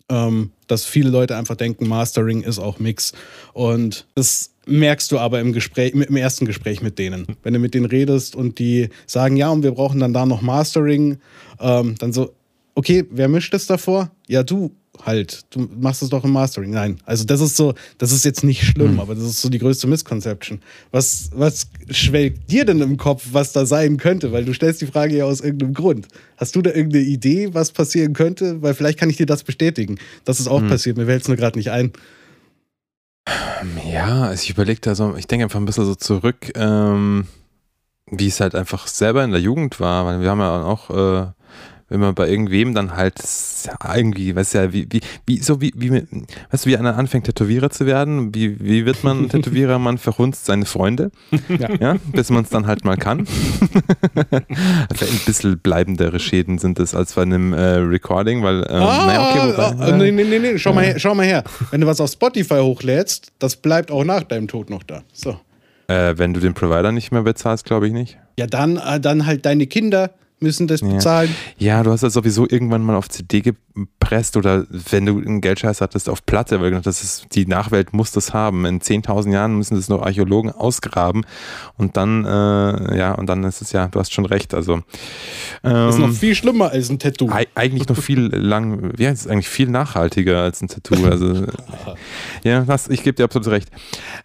[0.09, 3.13] Ähm, dass viele Leute einfach denken, Mastering ist auch Mix.
[3.53, 7.25] Und das merkst du aber im Gespräch, im ersten Gespräch mit denen.
[7.43, 10.41] Wenn du mit denen redest und die sagen, ja, und wir brauchen dann da noch
[10.41, 11.19] Mastering,
[11.59, 12.33] ähm, dann so,
[12.75, 14.11] okay, wer mischt es davor?
[14.27, 14.71] Ja, du
[15.05, 15.45] halt.
[15.49, 16.71] Du machst es doch im Mastering.
[16.71, 16.97] Nein.
[17.05, 19.87] Also das ist so, das ist jetzt nicht schlimm, aber das ist so die größte
[19.87, 20.61] Misconception.
[20.91, 24.31] Was, was schwelgt dir denn im Kopf, was da sein könnte?
[24.31, 26.07] Weil du stellst die Frage ja aus irgendeinem Grund.
[26.37, 28.61] Hast du da irgendeine Idee, was passieren könnte?
[28.61, 29.97] Weil vielleicht kann ich dir das bestätigen.
[30.25, 30.97] Das ist auch passiert.
[30.97, 31.91] Mir fällt es nur gerade nicht ein.
[33.91, 37.27] Ja, also ich überlege da so, ich denke einfach ein bisschen so zurück, ähm,
[38.09, 41.31] wie es halt einfach selber in der Jugend war, weil wir haben ja auch, äh,
[41.89, 43.15] wenn man bei irgendwem dann halt
[43.65, 46.97] ja, irgendwie, weißt du ja, wie, wie, wie, so wie, wie, weißt du, wie einer
[46.97, 49.79] anfängt, Tätowierer zu werden, wie, wie wird man Tätowierer?
[49.79, 51.11] Man verhunzt seine Freunde,
[51.79, 53.27] ja, bis man es dann halt mal kann.
[54.89, 59.29] Also ein bisschen bleibendere Schäden sind es als bei einem äh, Recording, weil, ähm, naja,
[59.29, 60.57] okay, wobei, ah, nee, nee, nee, nee.
[60.57, 61.43] Schau, mal her, schau mal her.
[61.71, 65.03] Wenn du was auf Spotify hochlädst, das bleibt auch nach deinem Tod noch da.
[65.13, 65.39] So.
[65.87, 68.17] äh, wenn du den Provider nicht mehr bezahlst, glaube ich nicht.
[68.39, 71.33] Ja, dann, äh, dann halt deine Kinder müssen das bezahlen.
[71.57, 75.81] Ja, du hast das sowieso irgendwann mal auf CD gepresst oder wenn du einen Geldscheiß
[75.81, 78.65] hattest, auf Platte, weil das ist, die Nachwelt muss das haben.
[78.65, 81.25] In 10.000 Jahren müssen das noch Archäologen ausgraben
[81.77, 84.81] und dann, äh, ja, und dann ist es ja, du hast schon recht, also
[85.63, 87.29] Das ist ähm, noch viel schlimmer als ein Tattoo.
[87.31, 91.03] ei- eigentlich noch viel lang, ja, es ist eigentlich viel nachhaltiger als ein Tattoo.
[91.05, 91.47] Also,
[92.43, 93.69] ja, das, ich gebe dir absolut recht.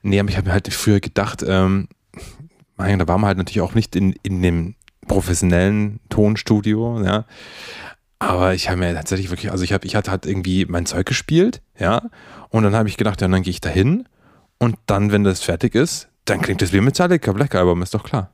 [0.03, 1.89] Nee, aber ich habe mir halt früher gedacht, ähm,
[2.77, 4.75] da waren wir halt natürlich auch nicht in, in dem
[5.13, 7.27] professionellen Tonstudio, ja.
[8.19, 11.07] Aber ich habe mir tatsächlich wirklich, also ich habe, ich hatte halt irgendwie mein Zeug
[11.07, 12.03] gespielt, ja.
[12.51, 14.09] Und dann habe ich gedacht, ja, dann gehe ich da hin
[14.59, 18.05] und dann, wenn das fertig ist, dann klingt das wie Metallica Black Album, ist doch
[18.05, 18.31] klar.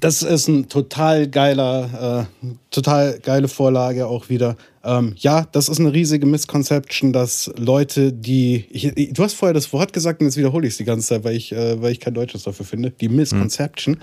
[0.00, 4.56] Das ist ein total geiler, äh, total geile Vorlage auch wieder.
[4.84, 8.66] Ähm, ja, das ist eine riesige Misconception, dass Leute, die.
[8.70, 11.24] Ich, du hast vorher das Wort gesagt und jetzt wiederhole ich es die ganze Zeit,
[11.24, 12.90] weil ich, äh, weil ich kein Deutsches dafür finde.
[12.90, 13.98] Die Misconception.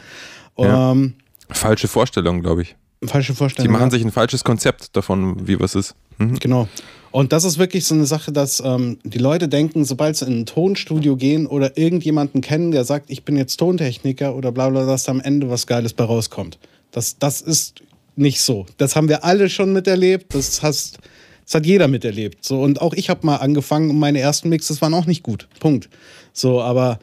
[0.57, 0.91] Ja.
[0.91, 1.15] Ähm,
[1.51, 2.75] Falsche Vorstellung, glaube ich.
[3.03, 3.71] falsche Die Vorstellung.
[3.71, 3.91] machen ja.
[3.91, 5.95] sich ein falsches Konzept davon, wie was ist.
[6.17, 6.39] Mhm.
[6.39, 6.67] Genau.
[7.11, 10.41] Und das ist wirklich so eine Sache, dass ähm, die Leute denken, sobald sie in
[10.41, 14.85] ein Tonstudio gehen oder irgendjemanden kennen, der sagt, ich bin jetzt Tontechniker oder bla bla,
[14.85, 16.59] dass da am Ende was Geiles bei rauskommt.
[16.91, 17.81] Das, das ist
[18.17, 18.65] nicht so.
[18.77, 20.33] Das haben wir alle schon miterlebt.
[20.35, 20.97] Das, hast,
[21.45, 22.43] das hat jeder miterlebt.
[22.43, 25.47] So, und auch ich habe mal angefangen und meine ersten Mixes waren auch nicht gut.
[25.61, 25.89] Punkt.
[26.33, 26.99] So, aber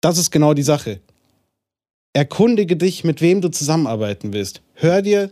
[0.00, 1.00] das ist genau die Sache.
[2.12, 4.62] Erkundige dich, mit wem du zusammenarbeiten willst.
[4.74, 5.30] Hör dir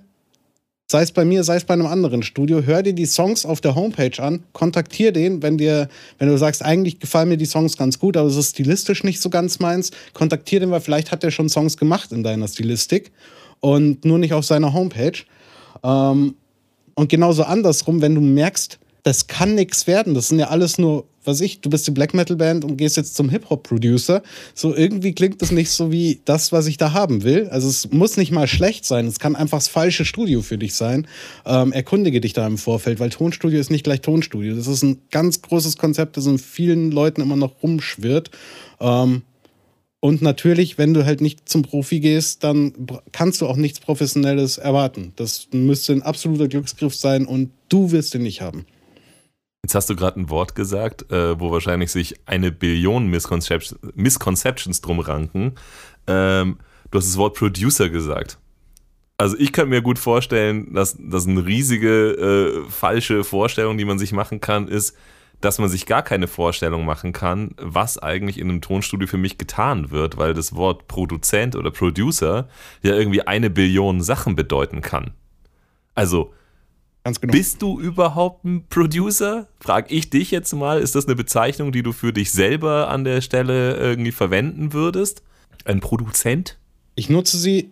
[0.90, 3.61] sei es bei mir, sei es bei einem anderen Studio, hör dir die Songs auf
[3.61, 5.89] der Homepage an, kontaktier den, wenn dir,
[6.19, 9.23] wenn du sagst, eigentlich gefallen mir die Songs ganz gut, aber es ist stilistisch nicht
[9.23, 13.12] so ganz meins, kontaktier den, weil vielleicht hat er schon Songs gemacht in deiner Stilistik
[13.61, 15.12] und nur nicht auf seiner Homepage.
[15.85, 16.35] Ähm,
[16.94, 21.05] und genauso andersrum, wenn du merkst, das kann nichts werden, das sind ja alles nur,
[21.24, 24.22] was ich, du bist die Black Metal Band und gehst jetzt zum Hip-Hop-Producer.
[24.55, 27.48] So irgendwie klingt das nicht so wie das, was ich da haben will.
[27.51, 30.74] Also es muss nicht mal schlecht sein, es kann einfach das falsche Studio für dich
[30.74, 31.06] sein.
[31.44, 34.56] Ähm, erkundige dich da im Vorfeld, weil Tonstudio ist nicht gleich Tonstudio.
[34.56, 38.30] Das ist ein ganz großes Konzept, das in vielen Leuten immer noch rumschwirrt.
[38.80, 39.22] Ähm,
[40.01, 42.72] und natürlich, wenn du halt nicht zum Profi gehst, dann
[43.12, 45.12] kannst du auch nichts Professionelles erwarten.
[45.16, 48.64] Das müsste ein absoluter Glücksgriff sein und du wirst ihn nicht haben.
[49.62, 54.80] Jetzt hast du gerade ein Wort gesagt, äh, wo wahrscheinlich sich eine Billion Misconceptions, Misconceptions
[54.80, 55.54] drum ranken.
[56.06, 56.58] Ähm,
[56.90, 58.38] du hast das Wort Producer gesagt.
[59.18, 63.98] Also ich kann mir gut vorstellen, dass das eine riesige äh, falsche Vorstellung, die man
[63.98, 64.96] sich machen kann, ist,
[65.42, 69.36] dass man sich gar keine Vorstellung machen kann, was eigentlich in einem Tonstudio für mich
[69.36, 72.48] getan wird, weil das Wort Produzent oder Producer
[72.82, 75.12] ja irgendwie eine Billion Sachen bedeuten kann.
[75.94, 76.32] Also
[77.05, 77.32] Ganz genau.
[77.32, 79.48] bist du überhaupt ein Producer?
[79.59, 80.81] Frag ich dich jetzt mal.
[80.81, 85.22] Ist das eine Bezeichnung, die du für dich selber an der Stelle irgendwie verwenden würdest?
[85.64, 86.59] Ein Produzent?
[86.97, 87.70] Ich nutze sie,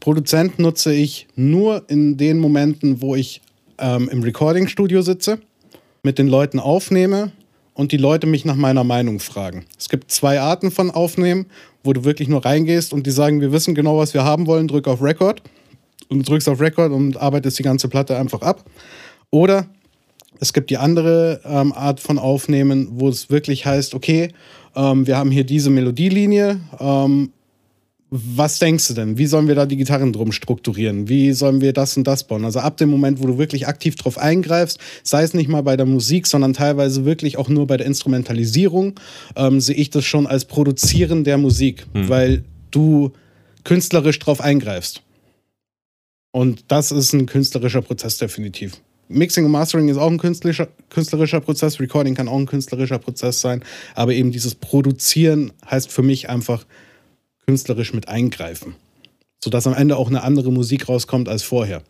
[0.00, 3.40] Produzent nutze ich nur in den Momenten, wo ich
[3.78, 5.38] ähm, im Recording-Studio sitze,
[6.02, 7.32] mit den Leuten aufnehme
[7.72, 9.64] und die Leute mich nach meiner Meinung fragen.
[9.78, 11.46] Es gibt zwei Arten von Aufnehmen,
[11.82, 14.68] wo du wirklich nur reingehst und die sagen, wir wissen genau, was wir haben wollen,
[14.68, 15.42] drück auf Record
[16.08, 18.64] und drückst auf Record und arbeitest die ganze Platte einfach ab.
[19.30, 19.66] Oder
[20.40, 24.32] es gibt die andere ähm, Art von Aufnehmen, wo es wirklich heißt, okay,
[24.76, 27.32] ähm, wir haben hier diese Melodielinie, ähm,
[28.10, 29.18] was denkst du denn?
[29.18, 31.10] Wie sollen wir da die Gitarren drum strukturieren?
[31.10, 32.46] Wie sollen wir das und das bauen?
[32.46, 35.76] Also ab dem Moment, wo du wirklich aktiv drauf eingreifst, sei es nicht mal bei
[35.76, 38.94] der Musik, sondern teilweise wirklich auch nur bei der Instrumentalisierung,
[39.36, 43.12] ähm, sehe ich das schon als Produzieren der Musik, weil du
[43.64, 45.02] künstlerisch drauf eingreifst.
[46.38, 48.80] Und das ist ein künstlerischer Prozess definitiv.
[49.08, 53.40] Mixing und Mastering ist auch ein künstlerischer, künstlerischer Prozess, Recording kann auch ein künstlerischer Prozess
[53.40, 53.64] sein,
[53.96, 56.64] aber eben dieses Produzieren heißt für mich einfach
[57.44, 58.76] künstlerisch mit eingreifen,
[59.42, 61.82] sodass am Ende auch eine andere Musik rauskommt als vorher.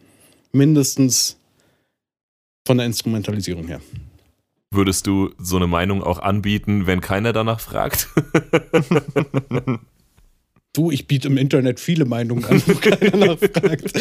[0.52, 1.36] Mindestens
[2.66, 3.82] von der Instrumentalisierung her.
[4.70, 8.08] Würdest du so eine Meinung auch anbieten, wenn keiner danach fragt?
[10.78, 13.96] Du, ich biete im Internet viele Meinungen an, wo keiner nachfragt.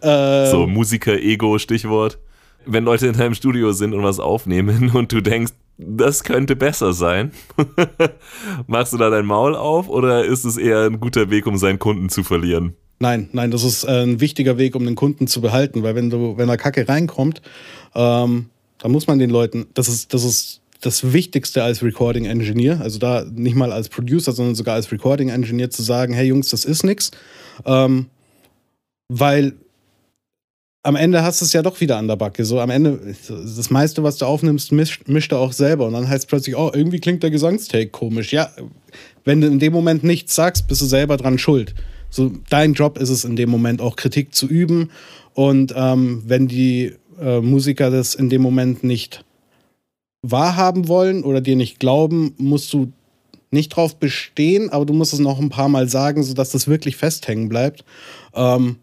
[0.02, 2.18] äh, so Musiker-Ego, Stichwort.
[2.66, 6.94] Wenn Leute in deinem Studio sind und was aufnehmen und du denkst, das könnte besser
[6.94, 7.30] sein,
[8.66, 11.78] machst du da dein Maul auf oder ist es eher ein guter Weg, um seinen
[11.78, 12.74] Kunden zu verlieren?
[12.98, 16.10] Nein, nein, das ist äh, ein wichtiger Weg, um den Kunden zu behalten, weil wenn
[16.10, 17.40] du, wenn da Kacke reinkommt,
[17.94, 18.46] ähm,
[18.78, 22.98] dann muss man den Leuten, das ist, das ist das Wichtigste als Recording Engineer, also
[22.98, 26.64] da nicht mal als Producer, sondern sogar als Recording Engineer zu sagen, hey Jungs, das
[26.64, 27.12] ist nix,
[27.64, 28.06] ähm,
[29.08, 29.54] weil
[30.82, 32.44] am Ende hast du es ja doch wieder an der Backe.
[32.44, 35.86] So am Ende, das meiste, was du aufnimmst, mischt, mischt er auch selber.
[35.86, 38.32] Und dann heißt es plötzlich, oh, irgendwie klingt der Gesangstake komisch.
[38.32, 38.50] Ja,
[39.24, 41.74] wenn du in dem Moment nichts sagst, bist du selber dran schuld.
[42.10, 44.90] So, dein Job ist es in dem Moment auch Kritik zu üben.
[45.34, 49.24] Und ähm, wenn die äh, Musiker das in dem Moment nicht
[50.22, 52.92] wahrhaben wollen oder dir nicht glauben, musst du
[53.50, 56.96] nicht drauf bestehen, aber du musst es noch ein paar Mal sagen, sodass das wirklich
[56.96, 57.84] festhängen bleibt.
[58.34, 58.76] Ähm,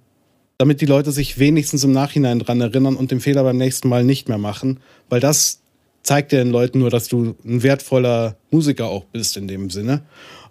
[0.60, 4.04] damit die Leute sich wenigstens im Nachhinein dran erinnern und den Fehler beim nächsten Mal
[4.04, 4.82] nicht mehr machen.
[5.08, 5.62] Weil das
[6.04, 10.04] zeigt ja den Leuten nur, dass du ein wertvoller Musiker auch bist in dem Sinne.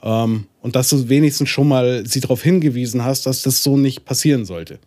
[0.02, 4.04] Ähm, und dass du wenigstens schon mal sie darauf hingewiesen hast, dass das so nicht
[4.04, 4.78] passieren sollte.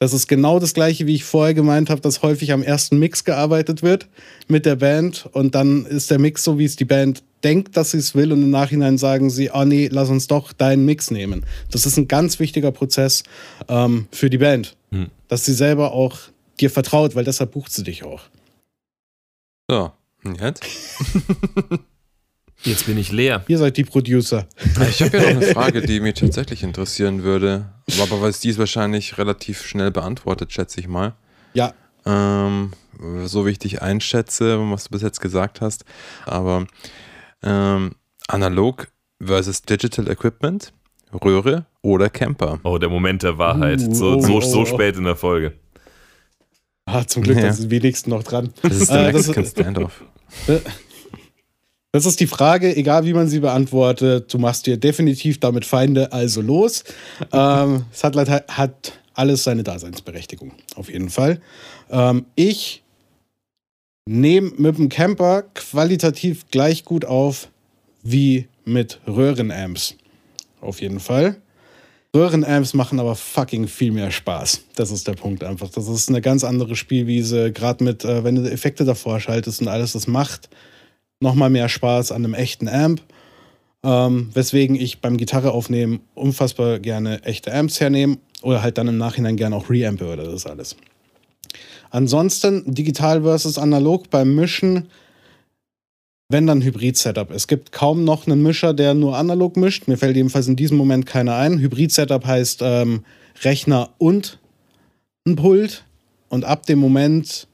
[0.00, 3.24] Das ist genau das gleiche, wie ich vorher gemeint habe, dass häufig am ersten Mix
[3.24, 4.06] gearbeitet wird
[4.46, 7.90] mit der Band und dann ist der Mix so, wie es die Band denkt, dass
[7.90, 11.10] sie es will und im Nachhinein sagen sie, oh nee, lass uns doch deinen Mix
[11.10, 11.44] nehmen.
[11.72, 13.24] Das ist ein ganz wichtiger Prozess
[13.68, 15.08] ähm, für die Band, Hm.
[15.28, 16.18] dass sie selber auch
[16.60, 18.22] dir vertraut, weil deshalb bucht sie dich auch.
[19.68, 19.92] So,
[20.24, 20.64] und jetzt?
[22.64, 23.44] Jetzt bin ich leer.
[23.48, 24.46] Ihr seid die Producer.
[24.90, 27.72] Ich habe ja noch eine Frage, die mich tatsächlich interessieren würde.
[28.02, 31.14] Aber weil die ist wahrscheinlich relativ schnell beantwortet, schätze ich mal.
[31.54, 31.72] Ja,
[32.04, 32.72] Ähm,
[33.24, 35.84] so wie ich dich einschätze, was du bis jetzt gesagt hast.
[36.26, 36.66] Aber
[37.42, 37.92] ähm,
[38.26, 38.88] analog
[39.22, 40.72] versus Digital Equipment,
[41.12, 42.58] Röhre oder Camper.
[42.64, 43.80] Oh, der Moment der Wahrheit.
[43.80, 44.66] Uh, so, oh, so, oh, so oh.
[44.66, 45.54] spät in der Folge.
[46.86, 47.46] ah, zum Glück, Ja.
[47.46, 48.52] das ist wenigstens noch dran.
[48.62, 50.02] Das ist der Äh, Mexican Standoff.
[51.92, 54.32] Das ist die Frage, egal wie man sie beantwortet.
[54.32, 56.84] Du machst dir definitiv damit Feinde, also los.
[57.32, 61.40] ähm, es hat, hat alles seine Daseinsberechtigung, auf jeden Fall.
[61.90, 62.82] Ähm, ich
[64.06, 67.48] nehme mit dem Camper qualitativ gleich gut auf
[68.02, 69.96] wie mit Röhrenamps.
[70.60, 71.36] Auf jeden Fall.
[72.14, 74.62] Röhrenamps machen aber fucking viel mehr Spaß.
[74.76, 75.70] Das ist der Punkt einfach.
[75.70, 77.52] Das ist eine ganz andere Spielwiese.
[77.52, 80.48] Gerade mit, äh, wenn du Effekte davor schaltest und alles, das macht
[81.20, 83.02] nochmal mehr Spaß an einem echten Amp.
[83.84, 88.98] Ähm, weswegen ich beim Gitarre aufnehmen unfassbar gerne echte Amps hernehme oder halt dann im
[88.98, 90.76] Nachhinein gerne auch Reampe oder das alles.
[91.90, 94.88] Ansonsten digital versus analog beim Mischen,
[96.28, 97.30] wenn dann Hybrid-Setup.
[97.30, 99.88] Es gibt kaum noch einen Mischer, der nur analog mischt.
[99.88, 101.58] Mir fällt jedenfalls in diesem Moment keiner ein.
[101.58, 103.04] Hybrid-Setup heißt ähm,
[103.42, 104.38] Rechner und
[105.26, 105.84] ein Pult.
[106.28, 107.46] Und ab dem Moment,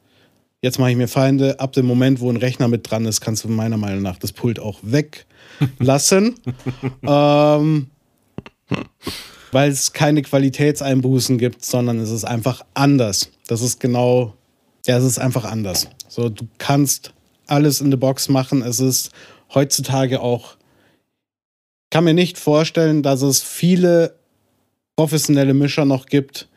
[0.65, 3.45] jetzt mache ich mir Feinde, ab dem Moment, wo ein Rechner mit dran ist, kannst
[3.45, 6.37] du meiner Meinung nach das Pult auch weglassen.
[7.03, 7.91] ähm,
[9.53, 13.31] weil es keine Qualitätseinbußen gibt, sondern es ist einfach anders.
[13.47, 14.33] Das ist genau,
[14.87, 15.91] ja, es ist einfach anders.
[16.09, 17.13] So, du kannst
[17.47, 18.63] alles in der Box machen.
[18.63, 19.11] Es ist
[19.53, 24.17] heutzutage auch, ich kann mir nicht vorstellen, dass es viele
[24.97, 26.49] professionelle Mischer noch gibt,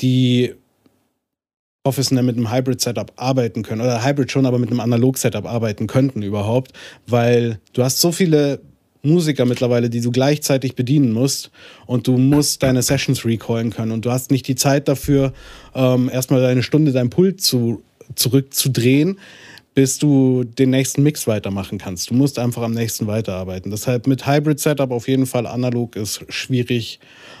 [0.00, 0.56] die
[1.86, 3.80] professionell mit einem Hybrid-Setup arbeiten können.
[3.80, 6.72] Oder Hybrid schon, aber mit einem Analog-Setup arbeiten könnten überhaupt.
[7.06, 8.58] Weil du hast so viele
[9.02, 11.52] Musiker mittlerweile, die du gleichzeitig bedienen musst
[11.86, 15.32] und du musst deine Sessions recallen können und du hast nicht die Zeit dafür,
[15.76, 17.84] ähm, erstmal eine Stunde dein Pult zu,
[18.16, 19.20] zurückzudrehen,
[19.74, 22.10] bis du den nächsten Mix weitermachen kannst.
[22.10, 23.70] Du musst einfach am nächsten weiterarbeiten.
[23.70, 26.98] Deshalb mit Hybrid-Setup auf jeden Fall analog ist schwierig,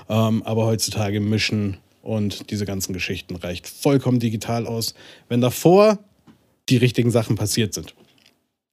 [0.08, 4.94] ähm, aber heutzutage mischen und diese ganzen Geschichten reicht vollkommen digital aus,
[5.28, 5.98] wenn davor
[6.68, 7.94] die richtigen Sachen passiert sind.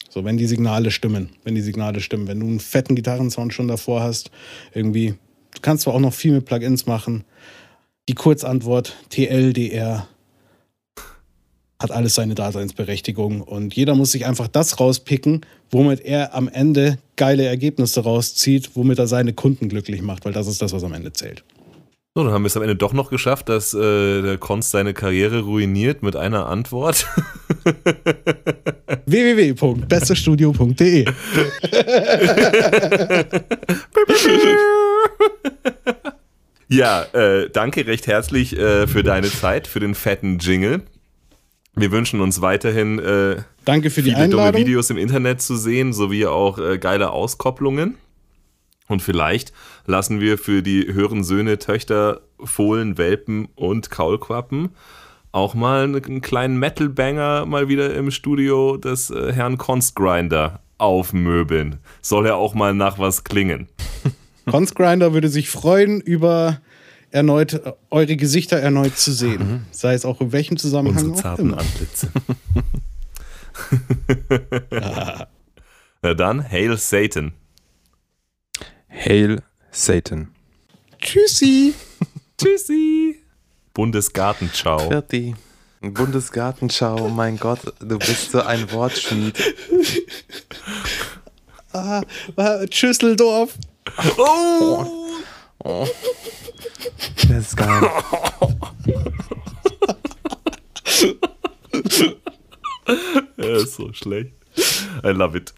[0.10, 3.68] So, wenn die Signale stimmen, wenn die Signale stimmen, wenn du einen fetten Gitarrensound schon
[3.68, 4.30] davor hast,
[4.74, 5.16] irgendwie,
[5.56, 7.24] du kannst zwar auch noch viel mit Plugins machen.
[8.08, 10.08] Die Kurzantwort TLDR
[11.80, 15.42] hat alles seine Daseinsberechtigung und jeder muss sich einfach das rauspicken,
[15.72, 20.48] womit er am Ende geile Ergebnisse rauszieht, womit er seine Kunden glücklich macht, weil das
[20.48, 21.44] ist das, was am Ende zählt.
[22.16, 24.94] So, dann haben wir es am Ende doch noch geschafft, dass äh, der Konst seine
[24.94, 27.08] Karriere ruiniert mit einer Antwort.
[29.08, 31.06] www.bestestudio.de
[36.68, 40.84] ja, äh, danke recht herzlich äh, für deine Zeit, für den fetten Jingle.
[41.76, 44.62] Wir wünschen uns weiterhin äh, Danke für die viele dumme Einladung.
[44.62, 47.98] Videos im Internet zu sehen, sowie auch äh, geile Auskopplungen.
[48.88, 49.54] Und vielleicht
[49.86, 54.70] lassen wir für die höheren Söhne, Töchter, Fohlen, Welpen und Kaulquappen
[55.34, 61.80] auch mal einen, einen kleinen Metal-Banger mal wieder im Studio des äh, Herrn Constgrinder aufmöbeln.
[62.02, 63.68] Soll er auch mal nach was klingen.
[64.46, 66.62] Consgrinder würde sich freuen über
[67.10, 69.66] erneut äh, eure Gesichter erneut zu sehen.
[69.72, 71.58] Sei es auch in welchem Zusammenhang Unsere auch zarten immer.
[71.58, 72.10] Antlitze.
[76.02, 77.34] Na dann, Hail Satan.
[78.90, 79.42] Hail
[79.74, 80.28] Satan.
[81.02, 81.74] Tschüssi.
[82.38, 83.20] Tschüssi.
[83.74, 84.88] Bundesgartenschau.
[84.90, 85.36] Fertig.
[85.82, 89.36] Bundesgartenschau, mein Gott, du bist so ein Wortschmied.
[91.76, 92.04] Ah,
[92.70, 93.56] Schüsseldorf.
[94.18, 94.86] Oh.
[97.28, 97.90] Das ist geil.
[103.38, 104.34] Er ist so schlecht.
[105.04, 105.52] I love it.